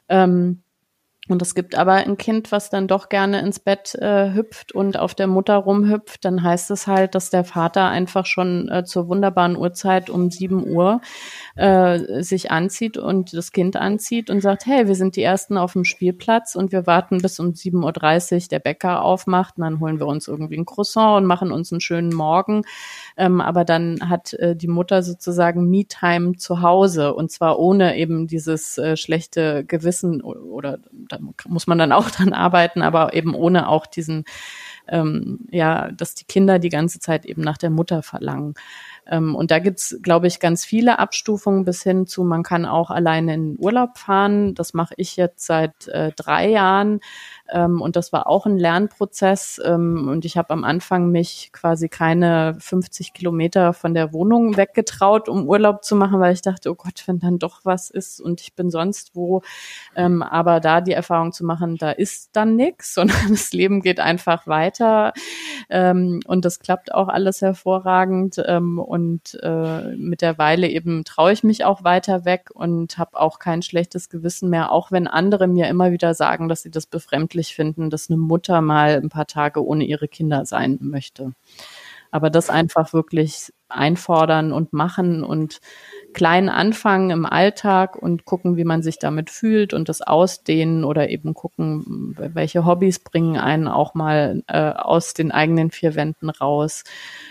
Ähm, 0.08 0.62
Und 1.28 1.42
es 1.42 1.56
gibt 1.56 1.76
aber 1.76 1.94
ein 1.94 2.18
Kind, 2.18 2.52
was 2.52 2.70
dann 2.70 2.88
doch 2.88 3.10
gerne 3.10 3.40
ins 3.40 3.60
Bett 3.60 3.96
äh, 3.96 4.34
hüpft 4.34 4.74
und 4.74 5.00
auf 5.00 5.16
der 5.16 5.26
Mutter 5.26 5.56
rumhüpft, 5.56 6.24
dann 6.24 6.44
heißt 6.44 6.70
es 6.70 6.86
halt, 6.86 7.16
dass 7.16 7.32
der 7.32 7.44
Vater 7.44 7.88
einfach 7.88 8.28
schon 8.28 8.70
äh, 8.70 8.84
zur 8.84 9.08
wunderbaren 9.08 9.58
Uhrzeit 9.58 10.12
um 10.12 10.30
sieben 10.30 10.68
Uhr 10.68 11.02
äh, 11.56 12.22
sich 12.22 12.52
anzieht 12.52 12.98
und 12.98 13.34
das 13.34 13.52
Kind 13.52 13.76
anzieht 13.76 14.30
und 14.30 14.42
sagt, 14.42 14.68
hey, 14.68 14.88
wir 14.88 14.94
sind 14.94 15.16
die 15.16 15.24
Ersten 15.24 15.58
auf 15.58 15.74
dem 15.74 15.84
Spielplatz 15.84 16.56
und 16.56 16.72
wir 16.72 16.86
warten 16.86 17.18
bis 17.18 17.40
um 17.40 17.54
7.30 17.54 18.36
Uhr 18.36 18.48
der 18.50 18.60
Bäcker 18.60 19.02
aufmacht 19.02 19.58
und 19.58 19.64
dann 19.64 19.80
holen 19.80 20.00
wir 20.00 20.06
uns 20.06 20.28
irgendwie 20.28 20.58
ein 20.58 20.66
Croissant 20.66 21.18
und 21.18 21.26
machen 21.26 21.52
uns 21.52 21.72
einen 21.72 21.82
schönen 21.82 22.14
Morgen. 22.14 22.64
Ähm, 23.18 23.40
aber 23.40 23.64
dann 23.64 24.10
hat 24.10 24.34
äh, 24.34 24.56
die 24.56 24.68
Mutter 24.68 25.02
sozusagen 25.02 25.70
Me-Time 25.70 26.36
zu 26.36 26.62
Hause 26.62 27.14
und 27.14 27.32
zwar 27.32 27.60
ohne 27.60 27.98
eben 27.98 28.28
dieses 28.28 28.78
äh, 28.78 28.98
schlechte 28.98 29.64
Gewissen 29.64 30.22
oder 30.22 30.80
da 30.92 31.20
muss 31.48 31.68
man 31.68 31.78
dann 31.78 31.92
auch 31.92 32.10
dran 32.12 32.34
arbeiten, 32.34 32.82
aber 32.82 33.14
eben 33.14 33.34
ohne 33.34 33.70
auch 33.70 33.86
diesen 33.86 34.26
ähm, 34.88 35.40
ja, 35.52 35.92
dass 35.92 36.16
die 36.16 36.26
Kinder 36.26 36.60
die 36.60 36.70
ganze 36.70 37.00
Zeit 37.00 37.26
eben 37.26 37.42
nach 37.42 37.58
der 37.58 37.70
Mutter 37.70 38.04
verlangen. 38.04 38.54
Ähm, 39.08 39.36
und 39.36 39.52
da 39.52 39.60
gibt's, 39.60 39.98
glaube 40.02 40.28
ich, 40.28 40.40
ganz 40.40 40.66
viele 40.66 41.00
Abstufungen 41.00 41.66
bis 41.66 41.84
hin 41.84 42.08
zu, 42.08 42.24
man 42.24 42.44
kann 42.44 42.66
auch 42.66 42.92
alleine 42.92 43.34
in 43.34 43.56
Urlaub 43.60 43.98
fahren. 43.98 44.56
Das 44.56 44.74
mache 44.74 44.94
ich 44.98 45.16
jetzt 45.16 45.46
seit 45.46 45.88
äh, 45.88 46.12
drei 46.16 46.50
Jahren. 46.50 47.00
Ähm, 47.52 47.82
und 47.82 47.96
das 47.96 48.12
war 48.12 48.28
auch 48.28 48.46
ein 48.46 48.58
Lernprozess. 48.58 49.62
Ähm, 49.64 50.08
und 50.10 50.26
ich 50.26 50.38
habe 50.38 50.52
am 50.52 50.64
Anfang 50.64 51.12
mich 51.12 51.52
quasi 51.54 51.90
keine 51.90 52.56
50 52.60 53.14
Kilometer 53.14 53.74
von 53.74 53.94
der 53.94 54.14
Wohnung 54.14 54.58
weggetraut, 54.58 55.30
um 55.30 55.48
Urlaub 55.48 55.84
zu 55.84 55.96
machen, 55.96 56.20
weil 56.20 56.34
ich 56.34 56.42
dachte, 56.42 56.72
oh 56.72 56.76
Gott, 56.76 57.04
wenn 57.06 57.20
dann 57.20 57.40
doch 57.40 57.62
was 57.64 57.90
ist 57.90 58.20
und 58.20 58.42
ich 58.42 58.56
bin 58.56 58.72
sonst 58.72 59.16
wo. 59.16 59.42
Ähm, 59.96 60.24
aber 60.24 60.60
da 60.60 60.82
die 60.82 60.94
Erfahrung 60.94 61.32
zu 61.32 61.46
machen, 61.46 61.78
da 61.78 61.92
ist 61.92 62.36
dann 62.36 62.56
nichts, 62.56 62.94
sondern 62.96 63.30
das 63.30 63.54
Leben 63.54 63.82
geht 63.82 64.00
einfach 64.00 64.48
weiter. 64.48 65.14
Ähm, 65.70 66.22
und 66.26 66.46
das 66.46 66.60
klappt 66.60 66.94
auch 66.94 67.08
alles 67.08 67.42
hervorragend. 67.42 68.42
Ähm, 68.46 68.80
und 68.80 69.38
äh, 69.44 69.96
mit 69.96 70.22
der 70.22 70.38
Weile 70.38 70.68
eben 70.68 71.04
traue 71.04 71.32
ich 71.32 71.44
mich 71.44 71.64
auch 71.64 71.84
weiter 71.84 72.26
weg 72.26 72.50
und 72.54 72.98
habe 72.98 73.20
auch 73.20 73.40
kein 73.40 73.62
schlechtes 73.62 74.10
Gewissen 74.10 74.50
mehr, 74.50 74.72
auch 74.72 74.92
wenn 74.92 75.08
andere 75.08 75.48
mir 75.48 75.68
immer 75.68 75.92
wieder 75.92 76.14
sagen, 76.14 76.50
dass 76.50 76.64
sie 76.64 76.72
das 76.72 76.88
befremdlich 76.88 77.35
schrecklich 77.36 77.56
finden, 77.56 77.90
dass 77.90 78.10
eine 78.10 78.18
Mutter 78.18 78.62
mal 78.62 78.96
ein 78.96 79.10
paar 79.10 79.28
Tage 79.28 79.64
ohne 79.64 79.84
ihre 79.84 80.08
Kinder 80.08 80.46
sein 80.46 80.78
möchte. 80.82 81.34
Aber 82.12 82.30
das 82.30 82.50
einfach 82.50 82.94
wirklich 82.94 83.52
einfordern 83.68 84.54
und 84.54 84.72
machen 84.72 85.24
und 85.24 85.60
klein 86.16 86.48
anfangen 86.48 87.10
im 87.10 87.26
Alltag 87.26 87.98
und 87.98 88.24
gucken, 88.24 88.56
wie 88.56 88.64
man 88.64 88.82
sich 88.82 89.00
damit 89.00 89.30
fühlt 89.30 89.74
und 89.74 89.90
das 89.90 90.02
ausdehnen 90.02 90.86
oder 90.86 91.10
eben 91.10 91.34
gucken, 91.34 92.16
welche 92.18 92.66
Hobbys 92.66 93.00
bringen 93.00 93.36
einen 93.36 93.68
auch 93.68 93.96
mal 93.96 94.42
äh, 94.48 94.72
aus 94.72 95.14
den 95.14 95.34
eigenen 95.34 95.72
vier 95.72 95.94
Wänden 95.94 96.30
raus 96.30 96.86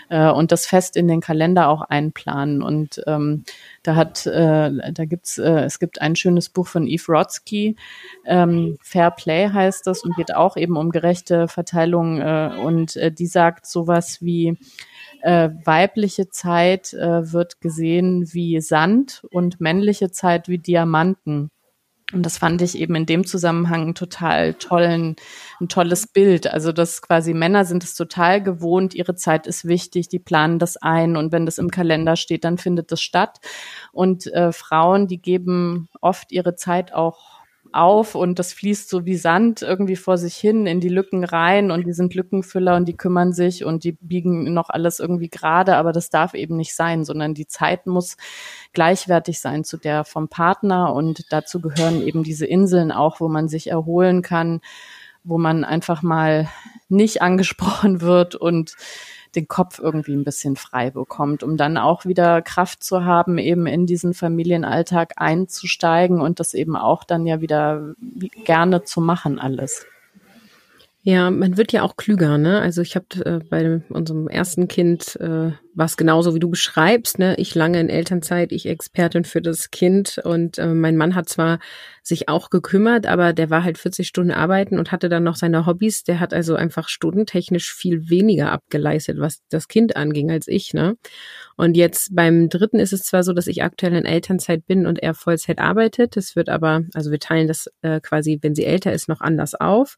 äh, 0.09 0.29
und 0.29 0.51
das 0.51 0.67
fest 0.67 0.97
in 0.97 1.07
den 1.07 1.19
Kalender 1.19 1.67
auch 1.67 1.81
einplanen. 1.81 2.61
Und 2.61 3.01
ähm, 3.07 3.43
da 3.81 3.95
hat, 3.95 4.27
äh, 4.27 4.93
da 4.93 5.05
gibt's, 5.05 5.39
äh, 5.39 5.63
es 5.63 5.79
gibt 5.79 5.99
ein 5.99 6.15
schönes 6.15 6.49
Buch 6.49 6.67
von 6.67 6.85
Eve 6.85 7.11
Rodsky, 7.11 7.75
ähm, 8.23 8.77
Fair 8.83 9.09
Play 9.09 9.49
heißt 9.49 9.87
das 9.87 10.03
und 10.03 10.15
geht 10.15 10.35
auch 10.35 10.57
eben 10.57 10.77
um 10.77 10.91
gerechte 10.91 11.47
Verteilung 11.47 12.21
äh, 12.21 12.51
und 12.63 12.95
äh, 12.97 13.11
die 13.11 13.25
sagt 13.25 13.65
sowas 13.65 14.21
wie 14.21 14.59
äh, 15.25 15.49
weibliche 15.65 16.29
Zeit 16.29 16.93
äh, 16.93 17.33
wird 17.33 17.59
gesehen 17.59 18.31
wie 18.31 18.61
Sand 18.61 19.25
und 19.31 19.59
männliche 19.59 20.11
Zeit 20.11 20.47
wie 20.49 20.59
Diamanten. 20.59 21.49
Und 22.13 22.23
das 22.23 22.37
fand 22.37 22.61
ich 22.61 22.77
eben 22.77 22.93
in 22.93 23.07
dem 23.07 23.25
Zusammenhang 23.25 23.87
ein 23.87 23.95
total 23.95 24.53
tollen, 24.53 25.15
ein 25.59 25.67
tolles 25.67 26.05
Bild. 26.05 26.45
Also, 26.45 26.71
dass 26.71 27.01
quasi 27.01 27.33
Männer 27.33 27.65
sind 27.65 27.83
es 27.83 27.95
total 27.95 28.43
gewohnt, 28.43 28.93
ihre 28.93 29.15
Zeit 29.15 29.47
ist 29.47 29.65
wichtig, 29.65 30.09
die 30.09 30.19
planen 30.19 30.59
das 30.59 30.77
ein 30.77 31.17
und 31.17 31.31
wenn 31.31 31.47
das 31.47 31.57
im 31.57 31.71
Kalender 31.71 32.17
steht, 32.17 32.43
dann 32.43 32.59
findet 32.59 32.91
das 32.91 33.01
statt. 33.01 33.39
Und 33.91 34.27
äh, 34.27 34.51
Frauen, 34.51 35.07
die 35.07 35.19
geben 35.19 35.89
oft 36.01 36.31
ihre 36.31 36.55
Zeit 36.55 36.93
auch 36.93 37.34
auf 37.75 38.15
und 38.15 38.39
das 38.39 38.53
fließt 38.53 38.89
so 38.89 39.05
wie 39.05 39.15
Sand 39.15 39.61
irgendwie 39.61 39.95
vor 39.95 40.17
sich 40.17 40.35
hin 40.35 40.65
in 40.65 40.79
die 40.79 40.89
Lücken 40.89 41.23
rein 41.23 41.71
und 41.71 41.85
die 41.85 41.93
sind 41.93 42.15
Lückenfüller 42.15 42.75
und 42.75 42.85
die 42.85 42.97
kümmern 42.97 43.33
sich 43.33 43.65
und 43.65 43.83
die 43.83 43.93
biegen 43.93 44.53
noch 44.53 44.69
alles 44.69 44.99
irgendwie 44.99 45.29
gerade, 45.29 45.75
aber 45.75 45.91
das 45.91 46.09
darf 46.09 46.33
eben 46.33 46.55
nicht 46.55 46.75
sein, 46.75 47.03
sondern 47.03 47.33
die 47.33 47.47
Zeit 47.47 47.85
muss 47.85 48.17
gleichwertig 48.73 49.39
sein 49.39 49.63
zu 49.63 49.77
der 49.77 50.05
vom 50.05 50.29
Partner 50.29 50.93
und 50.93 51.31
dazu 51.31 51.61
gehören 51.61 52.01
eben 52.01 52.23
diese 52.23 52.45
Inseln 52.45 52.91
auch, 52.91 53.19
wo 53.19 53.27
man 53.27 53.47
sich 53.47 53.67
erholen 53.67 54.21
kann, 54.21 54.61
wo 55.23 55.37
man 55.37 55.63
einfach 55.63 56.01
mal 56.01 56.49
nicht 56.87 57.21
angesprochen 57.21 58.01
wird 58.01 58.35
und 58.35 58.75
den 59.35 59.47
Kopf 59.47 59.79
irgendwie 59.79 60.13
ein 60.13 60.23
bisschen 60.23 60.55
frei 60.55 60.91
bekommt, 60.91 61.43
um 61.43 61.57
dann 61.57 61.77
auch 61.77 62.05
wieder 62.05 62.41
Kraft 62.41 62.83
zu 62.83 63.03
haben, 63.03 63.37
eben 63.37 63.67
in 63.67 63.85
diesen 63.85 64.13
Familienalltag 64.13 65.13
einzusteigen 65.17 66.21
und 66.21 66.39
das 66.39 66.53
eben 66.53 66.75
auch 66.75 67.03
dann 67.03 67.25
ja 67.25 67.41
wieder 67.41 67.93
gerne 68.45 68.83
zu 68.83 69.01
machen 69.01 69.39
alles. 69.39 69.85
Ja, 71.07 71.29
man 71.29 71.55
wird 71.55 71.71
ja 71.71 71.83
auch 71.83 71.97
klüger, 71.97 72.39
ne? 72.39 72.59
Also 72.61 72.81
ich 72.81 72.95
habe 72.95 73.05
äh, 73.23 73.39
bei 73.47 73.83
unserem 73.89 74.27
ersten 74.27 74.67
Kind 74.67 75.15
äh, 75.17 75.51
war 75.75 75.91
genauso, 75.97 76.33
wie 76.33 76.39
du 76.39 76.49
beschreibst, 76.49 77.19
ne? 77.19 77.35
Ich 77.37 77.53
lange 77.53 77.79
in 77.79 77.89
Elternzeit, 77.89 78.51
ich 78.51 78.65
Expertin 78.65 79.23
für 79.23 79.39
das 79.39 79.69
Kind 79.69 80.19
und 80.23 80.57
äh, 80.57 80.65
mein 80.73 80.97
Mann 80.97 81.13
hat 81.13 81.29
zwar 81.29 81.59
sich 82.01 82.27
auch 82.27 82.49
gekümmert, 82.49 83.05
aber 83.05 83.33
der 83.33 83.51
war 83.51 83.63
halt 83.63 83.77
40 83.77 84.07
Stunden 84.07 84.31
arbeiten 84.31 84.79
und 84.79 84.91
hatte 84.91 85.07
dann 85.07 85.21
noch 85.23 85.35
seine 85.35 85.67
Hobbys. 85.67 86.05
Der 86.05 86.19
hat 86.19 86.33
also 86.33 86.55
einfach 86.55 86.89
stundentechnisch 86.89 87.71
viel 87.71 88.09
weniger 88.09 88.51
abgeleistet, 88.51 89.19
was 89.19 89.43
das 89.49 89.67
Kind 89.67 89.95
anging, 89.95 90.31
als 90.31 90.47
ich, 90.47 90.73
ne? 90.73 90.97
Und 91.55 91.77
jetzt 91.77 92.15
beim 92.15 92.49
dritten 92.49 92.79
ist 92.79 92.93
es 92.93 93.03
zwar 93.03 93.21
so, 93.21 93.33
dass 93.33 93.45
ich 93.45 93.61
aktuell 93.61 93.93
in 93.93 94.05
Elternzeit 94.05 94.65
bin 94.65 94.87
und 94.87 94.97
er 95.03 95.13
Vollzeit 95.13 95.59
arbeitet. 95.59 96.15
Das 96.15 96.35
wird 96.35 96.49
aber, 96.49 96.81
also 96.95 97.11
wir 97.11 97.19
teilen 97.19 97.47
das 97.47 97.67
äh, 97.83 97.99
quasi, 98.01 98.39
wenn 98.41 98.55
sie 98.55 98.65
älter 98.65 98.91
ist, 98.91 99.07
noch 99.07 99.21
anders 99.21 99.53
auf. 99.53 99.97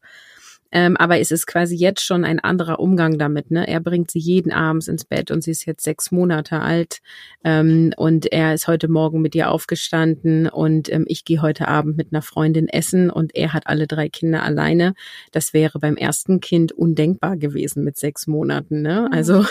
Ähm, 0.70 0.96
aber 0.96 1.18
es 1.18 1.30
ist 1.30 1.46
quasi 1.46 1.76
jetzt 1.76 2.02
schon 2.02 2.24
ein 2.24 2.40
anderer 2.40 2.78
Umgang 2.78 3.18
damit. 3.18 3.50
Ne? 3.50 3.66
Er 3.66 3.80
bringt 3.80 4.10
sie 4.10 4.18
jeden 4.18 4.52
abends 4.52 4.88
ins 4.88 5.04
Bett 5.04 5.30
und 5.30 5.42
sie 5.42 5.50
ist 5.50 5.64
jetzt 5.64 5.84
sechs 5.84 6.10
Monate 6.10 6.60
alt 6.60 6.98
ähm, 7.44 7.92
und 7.96 8.30
er 8.32 8.54
ist 8.54 8.68
heute 8.68 8.88
Morgen 8.88 9.20
mit 9.22 9.34
ihr 9.34 9.50
aufgestanden 9.50 10.48
und 10.48 10.92
ähm, 10.92 11.04
ich 11.08 11.24
gehe 11.24 11.42
heute 11.42 11.68
Abend 11.68 11.96
mit 11.96 12.12
einer 12.12 12.22
Freundin 12.22 12.68
essen 12.68 13.10
und 13.10 13.34
er 13.34 13.52
hat 13.52 13.66
alle 13.66 13.86
drei 13.86 14.08
Kinder 14.08 14.42
alleine. 14.42 14.94
Das 15.32 15.52
wäre 15.54 15.78
beim 15.78 15.96
ersten 15.96 16.40
Kind 16.40 16.72
undenkbar 16.72 17.36
gewesen 17.36 17.84
mit 17.84 17.96
sechs 17.96 18.26
Monaten. 18.26 18.82
Ne? 18.82 19.08
Also 19.12 19.44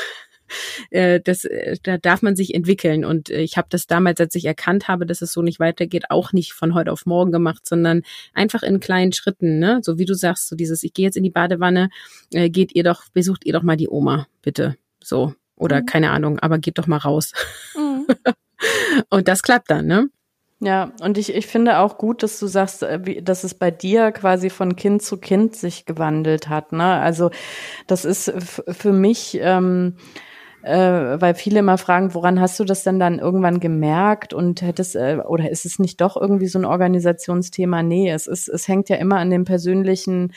äh, 0.89 1.19
das, 1.19 1.45
äh, 1.45 1.77
da 1.83 1.97
darf 1.97 2.21
man 2.21 2.35
sich 2.35 2.53
entwickeln. 2.53 3.05
Und 3.05 3.29
äh, 3.29 3.41
ich 3.41 3.57
habe 3.57 3.67
das 3.69 3.87
damals, 3.87 4.19
als 4.19 4.35
ich 4.35 4.45
erkannt 4.45 4.87
habe, 4.87 5.05
dass 5.05 5.21
es 5.21 5.33
so 5.33 5.41
nicht 5.41 5.59
weitergeht, 5.59 6.05
auch 6.09 6.33
nicht 6.33 6.53
von 6.53 6.73
heute 6.73 6.91
auf 6.91 7.05
morgen 7.05 7.31
gemacht, 7.31 7.67
sondern 7.67 8.03
einfach 8.33 8.63
in 8.63 8.79
kleinen 8.79 9.13
Schritten. 9.13 9.59
Ne? 9.59 9.79
So 9.81 9.97
wie 9.97 10.05
du 10.05 10.13
sagst, 10.13 10.47
so 10.47 10.55
dieses, 10.55 10.83
ich 10.83 10.93
gehe 10.93 11.05
jetzt 11.05 11.17
in 11.17 11.23
die 11.23 11.29
Badewanne, 11.29 11.89
äh, 12.31 12.49
geht 12.49 12.73
ihr 12.75 12.83
doch, 12.83 13.03
besucht 13.13 13.45
ihr 13.45 13.53
doch 13.53 13.63
mal 13.63 13.77
die 13.77 13.89
Oma, 13.89 14.27
bitte. 14.41 14.77
So. 15.03 15.33
Oder 15.55 15.81
mhm. 15.81 15.85
keine 15.85 16.11
Ahnung, 16.11 16.39
aber 16.39 16.59
geht 16.59 16.77
doch 16.77 16.87
mal 16.87 16.97
raus. 16.97 17.31
Mhm. 17.75 18.07
Und 19.09 19.27
das 19.27 19.43
klappt 19.43 19.69
dann, 19.69 19.85
ne? 19.85 20.09
Ja, 20.59 20.91
und 21.01 21.19
ich, 21.19 21.35
ich 21.35 21.45
finde 21.45 21.77
auch 21.77 21.99
gut, 21.99 22.23
dass 22.23 22.39
du 22.39 22.47
sagst, 22.47 22.83
dass 23.21 23.43
es 23.43 23.53
bei 23.53 23.69
dir 23.69 24.11
quasi 24.11 24.49
von 24.49 24.75
Kind 24.75 25.03
zu 25.03 25.17
Kind 25.17 25.55
sich 25.55 25.85
gewandelt 25.85 26.49
hat. 26.49 26.71
Ne? 26.71 26.83
Also 26.83 27.29
das 27.85 28.05
ist 28.05 28.33
für 28.67 28.91
mich 28.91 29.37
ähm, 29.39 29.97
äh, 30.63 31.21
weil 31.21 31.35
viele 31.35 31.59
immer 31.59 31.77
fragen, 31.77 32.13
woran 32.13 32.39
hast 32.39 32.59
du 32.59 32.63
das 32.63 32.83
denn 32.83 32.99
dann 32.99 33.19
irgendwann 33.19 33.59
gemerkt 33.59 34.33
und 34.33 34.61
hättest 34.61 34.95
äh, 34.95 35.19
oder 35.25 35.49
ist 35.49 35.65
es 35.65 35.79
nicht 35.79 36.01
doch 36.01 36.17
irgendwie 36.17 36.47
so 36.47 36.59
ein 36.59 36.65
Organisationsthema? 36.65 37.83
Nee, 37.83 38.09
es 38.11 38.27
ist 38.27 38.47
es 38.47 38.67
hängt 38.67 38.89
ja 38.89 38.97
immer 38.97 39.17
an 39.17 39.29
dem 39.29 39.45
persönlichen 39.45 40.33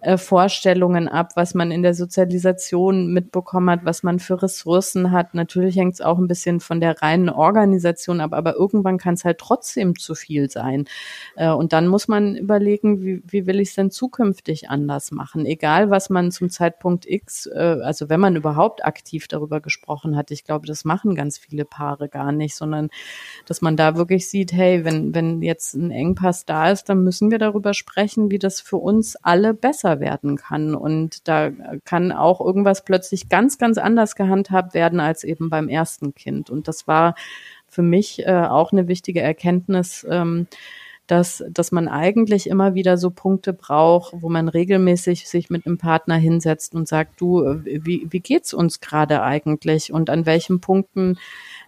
äh, 0.00 0.16
Vorstellungen 0.16 1.08
ab, 1.08 1.32
was 1.36 1.54
man 1.54 1.70
in 1.70 1.82
der 1.82 1.94
Sozialisation 1.94 3.12
mitbekommen 3.12 3.70
hat, 3.70 3.84
was 3.84 4.02
man 4.02 4.18
für 4.18 4.42
Ressourcen 4.42 5.10
hat. 5.10 5.34
Natürlich 5.34 5.76
hängt 5.76 5.94
es 5.94 6.00
auch 6.00 6.18
ein 6.18 6.28
bisschen 6.28 6.60
von 6.60 6.80
der 6.80 7.00
reinen 7.02 7.28
Organisation 7.28 8.20
ab, 8.20 8.32
aber 8.32 8.54
irgendwann 8.54 8.98
kann 8.98 9.14
es 9.14 9.24
halt 9.24 9.38
trotzdem 9.38 9.98
zu 9.98 10.14
viel 10.14 10.50
sein. 10.50 10.84
Äh, 11.36 11.50
und 11.50 11.72
dann 11.72 11.88
muss 11.88 12.08
man 12.08 12.36
überlegen, 12.36 13.02
wie, 13.02 13.22
wie 13.26 13.46
will 13.46 13.60
ich 13.60 13.68
es 13.68 13.74
denn 13.74 13.90
zukünftig 13.90 14.70
anders 14.70 15.10
machen? 15.10 15.46
Egal, 15.46 15.90
was 15.90 16.10
man 16.10 16.30
zum 16.30 16.50
Zeitpunkt 16.50 17.06
X, 17.06 17.46
äh, 17.46 17.78
also 17.82 18.08
wenn 18.08 18.20
man 18.20 18.36
überhaupt 18.36 18.84
aktiv 18.84 19.28
darüber 19.28 19.60
gesprochen 19.60 20.16
hat, 20.16 20.30
ich 20.30 20.44
glaube, 20.44 20.66
das 20.66 20.84
machen 20.84 21.14
ganz 21.14 21.38
viele 21.38 21.64
Paare 21.64 22.08
gar 22.08 22.32
nicht, 22.32 22.54
sondern 22.54 22.90
dass 23.46 23.60
man 23.60 23.76
da 23.76 23.96
wirklich 23.96 24.28
sieht, 24.28 24.52
hey, 24.52 24.84
wenn, 24.84 25.14
wenn 25.14 25.42
jetzt 25.42 25.74
ein 25.74 25.90
Engpass 25.90 26.44
da 26.44 26.70
ist, 26.70 26.88
dann 26.88 27.02
müssen 27.04 27.30
wir 27.30 27.38
darüber 27.38 27.74
sprechen, 27.74 28.30
wie 28.30 28.38
das 28.38 28.60
für 28.60 28.76
uns 28.76 29.16
alle 29.16 29.54
besser 29.54 29.93
besser 29.94 30.00
werden 30.00 30.36
kann. 30.36 30.74
Und 30.74 31.28
da 31.28 31.50
kann 31.84 32.12
auch 32.12 32.40
irgendwas 32.40 32.84
plötzlich 32.84 33.28
ganz, 33.28 33.58
ganz 33.58 33.78
anders 33.78 34.16
gehandhabt 34.16 34.74
werden 34.74 35.00
als 35.00 35.24
eben 35.24 35.50
beim 35.50 35.68
ersten 35.68 36.14
Kind. 36.14 36.50
Und 36.50 36.68
das 36.68 36.86
war 36.86 37.14
für 37.68 37.82
mich 37.82 38.26
äh, 38.26 38.32
auch 38.32 38.72
eine 38.72 38.88
wichtige 38.88 39.20
Erkenntnis, 39.20 40.06
ähm, 40.08 40.46
dass, 41.06 41.44
dass 41.50 41.70
man 41.70 41.86
eigentlich 41.86 42.48
immer 42.48 42.74
wieder 42.74 42.96
so 42.96 43.10
Punkte 43.10 43.52
braucht, 43.52 44.14
wo 44.16 44.30
man 44.30 44.48
regelmäßig 44.48 45.28
sich 45.28 45.50
mit 45.50 45.66
einem 45.66 45.76
Partner 45.76 46.16
hinsetzt 46.16 46.74
und 46.74 46.88
sagt, 46.88 47.20
du, 47.20 47.42
wie, 47.64 48.06
wie 48.08 48.20
geht's 48.20 48.54
uns 48.54 48.80
gerade 48.80 49.22
eigentlich 49.22 49.92
und 49.92 50.08
an 50.08 50.24
welchen 50.24 50.60
Punkten 50.60 51.18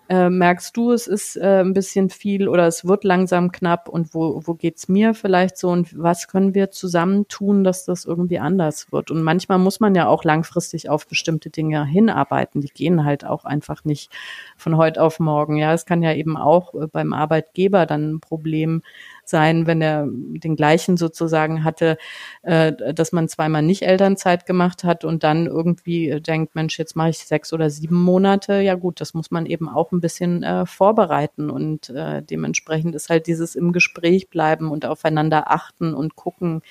äh, 0.09 0.31
merkst 0.31 0.77
du, 0.77 0.93
es 0.93 1.07
ist 1.07 1.37
äh, 1.37 1.61
ein 1.61 1.73
bisschen 1.73 2.11
viel 2.11 2.49
oder 2.49 2.67
es 2.67 2.87
wird 2.87 3.03
langsam 3.05 3.51
knapp 3.51 3.89
und 3.89 4.15
wo, 4.15 4.41
wo 4.45 4.55
geht's 4.55 4.89
mir 4.89 5.15
vielleicht 5.15 5.57
so 5.57 5.71
und 5.71 5.99
was 5.99 6.29
können 6.29 6.55
wir 6.55 6.71
zusammen 6.71 7.27
tun, 7.29 7.65
dass 7.65 7.85
das 7.85 8.05
irgendwie 8.05 8.39
anders 8.39 8.93
wird? 8.93 9.11
Und 9.11 9.23
manchmal 9.23 9.59
muss 9.59 9.81
man 9.81 9.95
ja 9.95 10.07
auch 10.07 10.23
langfristig 10.23 10.89
auf 10.89 11.09
bestimmte 11.09 11.51
Dinge 11.51 11.85
hinarbeiten. 11.85 12.61
Die 12.61 12.69
gehen 12.69 13.05
halt 13.05 13.25
auch 13.25 13.45
einfach 13.45 13.85
nicht 13.85 14.13
von 14.57 14.77
heute 14.77 15.03
auf 15.03 15.19
morgen. 15.19 15.57
Ja, 15.57 15.73
es 15.73 15.87
kann 15.87 16.03
ja 16.03 16.13
eben 16.13 16.37
auch 16.37 16.75
äh, 16.75 16.87
beim 16.87 17.13
Arbeitgeber 17.13 17.87
dann 17.87 18.15
ein 18.15 18.21
Problem 18.21 18.83
sein, 19.29 19.67
wenn 19.67 19.81
er 19.81 20.07
den 20.09 20.57
gleichen 20.57 20.97
sozusagen 20.97 21.65
hatte, 21.65 21.99
äh, 22.43 22.73
dass 22.93 23.13
man 23.13 23.29
zweimal 23.29 23.63
nicht 23.63 23.83
Elternzeit 23.83 24.47
gemacht 24.47 24.85
hat 24.85 25.05
und 25.05 25.25
dann 25.25 25.47
irgendwie 25.47 26.21
denkt, 26.21 26.55
Mensch, 26.55 26.79
jetzt 26.79 26.97
mache 26.97 27.11
ich 27.11 27.19
sechs 27.19 27.53
oder 27.53 27.71
sieben 27.71 28.03
Monate. 28.03 28.61
Ja 28.61 28.75
gut, 28.75 29.01
das 29.01 29.15
muss 29.15 29.31
man 29.31 29.47
eben 29.47 29.69
auch 29.69 29.93
ein 29.93 30.01
bisschen 30.01 30.43
äh, 30.43 30.67
vorbereiten 30.67 31.51
und 31.51 31.91
äh, 31.91 32.23
dementsprechend 32.23 32.95
ist 32.95 33.09
halt 33.09 33.27
dieses 33.27 33.55
im 33.55 33.73
Gespräch 33.73 34.29
bleiben 34.29 34.71
und 34.71 34.87
aufeinander 34.87 35.51
achten 35.51 35.95
und 35.95 36.17
gucken, 36.17 36.63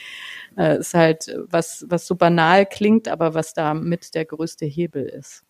äh, 0.57 0.79
ist 0.79 0.93
halt 0.93 1.35
was, 1.49 1.85
was 1.89 2.07
so 2.07 2.15
banal 2.15 2.65
klingt, 2.65 3.07
aber 3.07 3.33
was 3.33 3.53
da 3.53 3.73
mit 3.73 4.15
der 4.15 4.25
größte 4.25 4.65
Hebel 4.65 5.05
ist. 5.05 5.43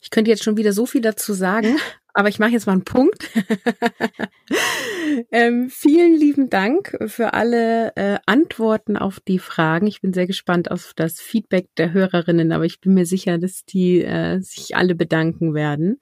Ich 0.00 0.10
könnte 0.10 0.30
jetzt 0.30 0.44
schon 0.44 0.56
wieder 0.56 0.72
so 0.72 0.86
viel 0.86 1.00
dazu 1.00 1.32
sagen, 1.32 1.78
aber 2.16 2.30
ich 2.30 2.38
mache 2.38 2.52
jetzt 2.52 2.66
mal 2.66 2.72
einen 2.72 2.84
Punkt. 2.84 3.28
ähm, 5.30 5.68
vielen 5.68 6.16
lieben 6.16 6.48
Dank 6.48 6.96
für 7.08 7.34
alle 7.34 7.94
äh, 7.94 8.16
Antworten 8.24 8.96
auf 8.96 9.20
die 9.20 9.38
Fragen. 9.38 9.86
Ich 9.86 10.00
bin 10.00 10.14
sehr 10.14 10.26
gespannt 10.26 10.70
auf 10.70 10.94
das 10.96 11.20
Feedback 11.20 11.68
der 11.76 11.92
Hörerinnen, 11.92 12.52
aber 12.52 12.64
ich 12.64 12.80
bin 12.80 12.94
mir 12.94 13.04
sicher, 13.04 13.36
dass 13.36 13.66
die 13.66 14.02
äh, 14.02 14.40
sich 14.40 14.74
alle 14.74 14.94
bedanken 14.94 15.52
werden. 15.52 15.98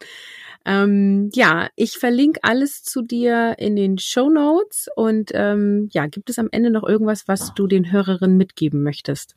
Ähm, 0.64 1.30
ja, 1.34 1.68
ich 1.74 1.98
verlinke 1.98 2.38
alles 2.44 2.84
zu 2.84 3.02
dir 3.02 3.56
in 3.58 3.74
den 3.74 3.98
Show 3.98 4.30
Notes 4.30 4.86
und 4.94 5.32
ähm, 5.34 5.88
ja, 5.90 6.06
gibt 6.06 6.30
es 6.30 6.38
am 6.38 6.48
Ende 6.52 6.70
noch 6.70 6.84
irgendwas, 6.84 7.26
was 7.26 7.54
du 7.54 7.66
den 7.66 7.90
Hörerinnen 7.90 8.36
mitgeben 8.36 8.84
möchtest? 8.84 9.34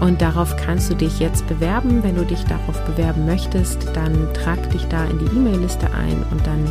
Und 0.00 0.20
darauf 0.20 0.54
kannst 0.56 0.90
du 0.90 0.94
dich 0.94 1.18
jetzt 1.18 1.46
bewerben. 1.48 2.02
Wenn 2.02 2.16
du 2.16 2.24
dich 2.24 2.44
darauf 2.44 2.80
bewerben 2.84 3.26
möchtest, 3.26 3.88
dann 3.94 4.28
trag 4.34 4.70
dich 4.70 4.84
da 4.88 5.04
in 5.06 5.18
die 5.18 5.24
E-Mail-Liste 5.24 5.86
ein 5.94 6.22
und 6.30 6.46
dann 6.46 6.70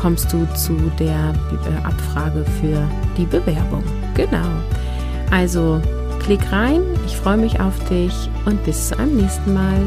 kommst 0.00 0.32
du 0.32 0.46
zu 0.54 0.74
der 0.98 1.34
äh, 1.52 1.86
Abfrage 1.86 2.44
für 2.60 2.88
die 3.18 3.26
Bewerbung. 3.26 3.84
Genau. 4.14 4.48
Also 5.30 5.80
klick 6.20 6.40
rein, 6.50 6.80
ich 7.06 7.16
freue 7.16 7.36
mich 7.36 7.60
auf 7.60 7.78
dich 7.88 8.12
und 8.46 8.64
bis 8.64 8.88
zu 8.88 8.98
einem 8.98 9.16
nächsten 9.16 9.52
Mal. 9.52 9.82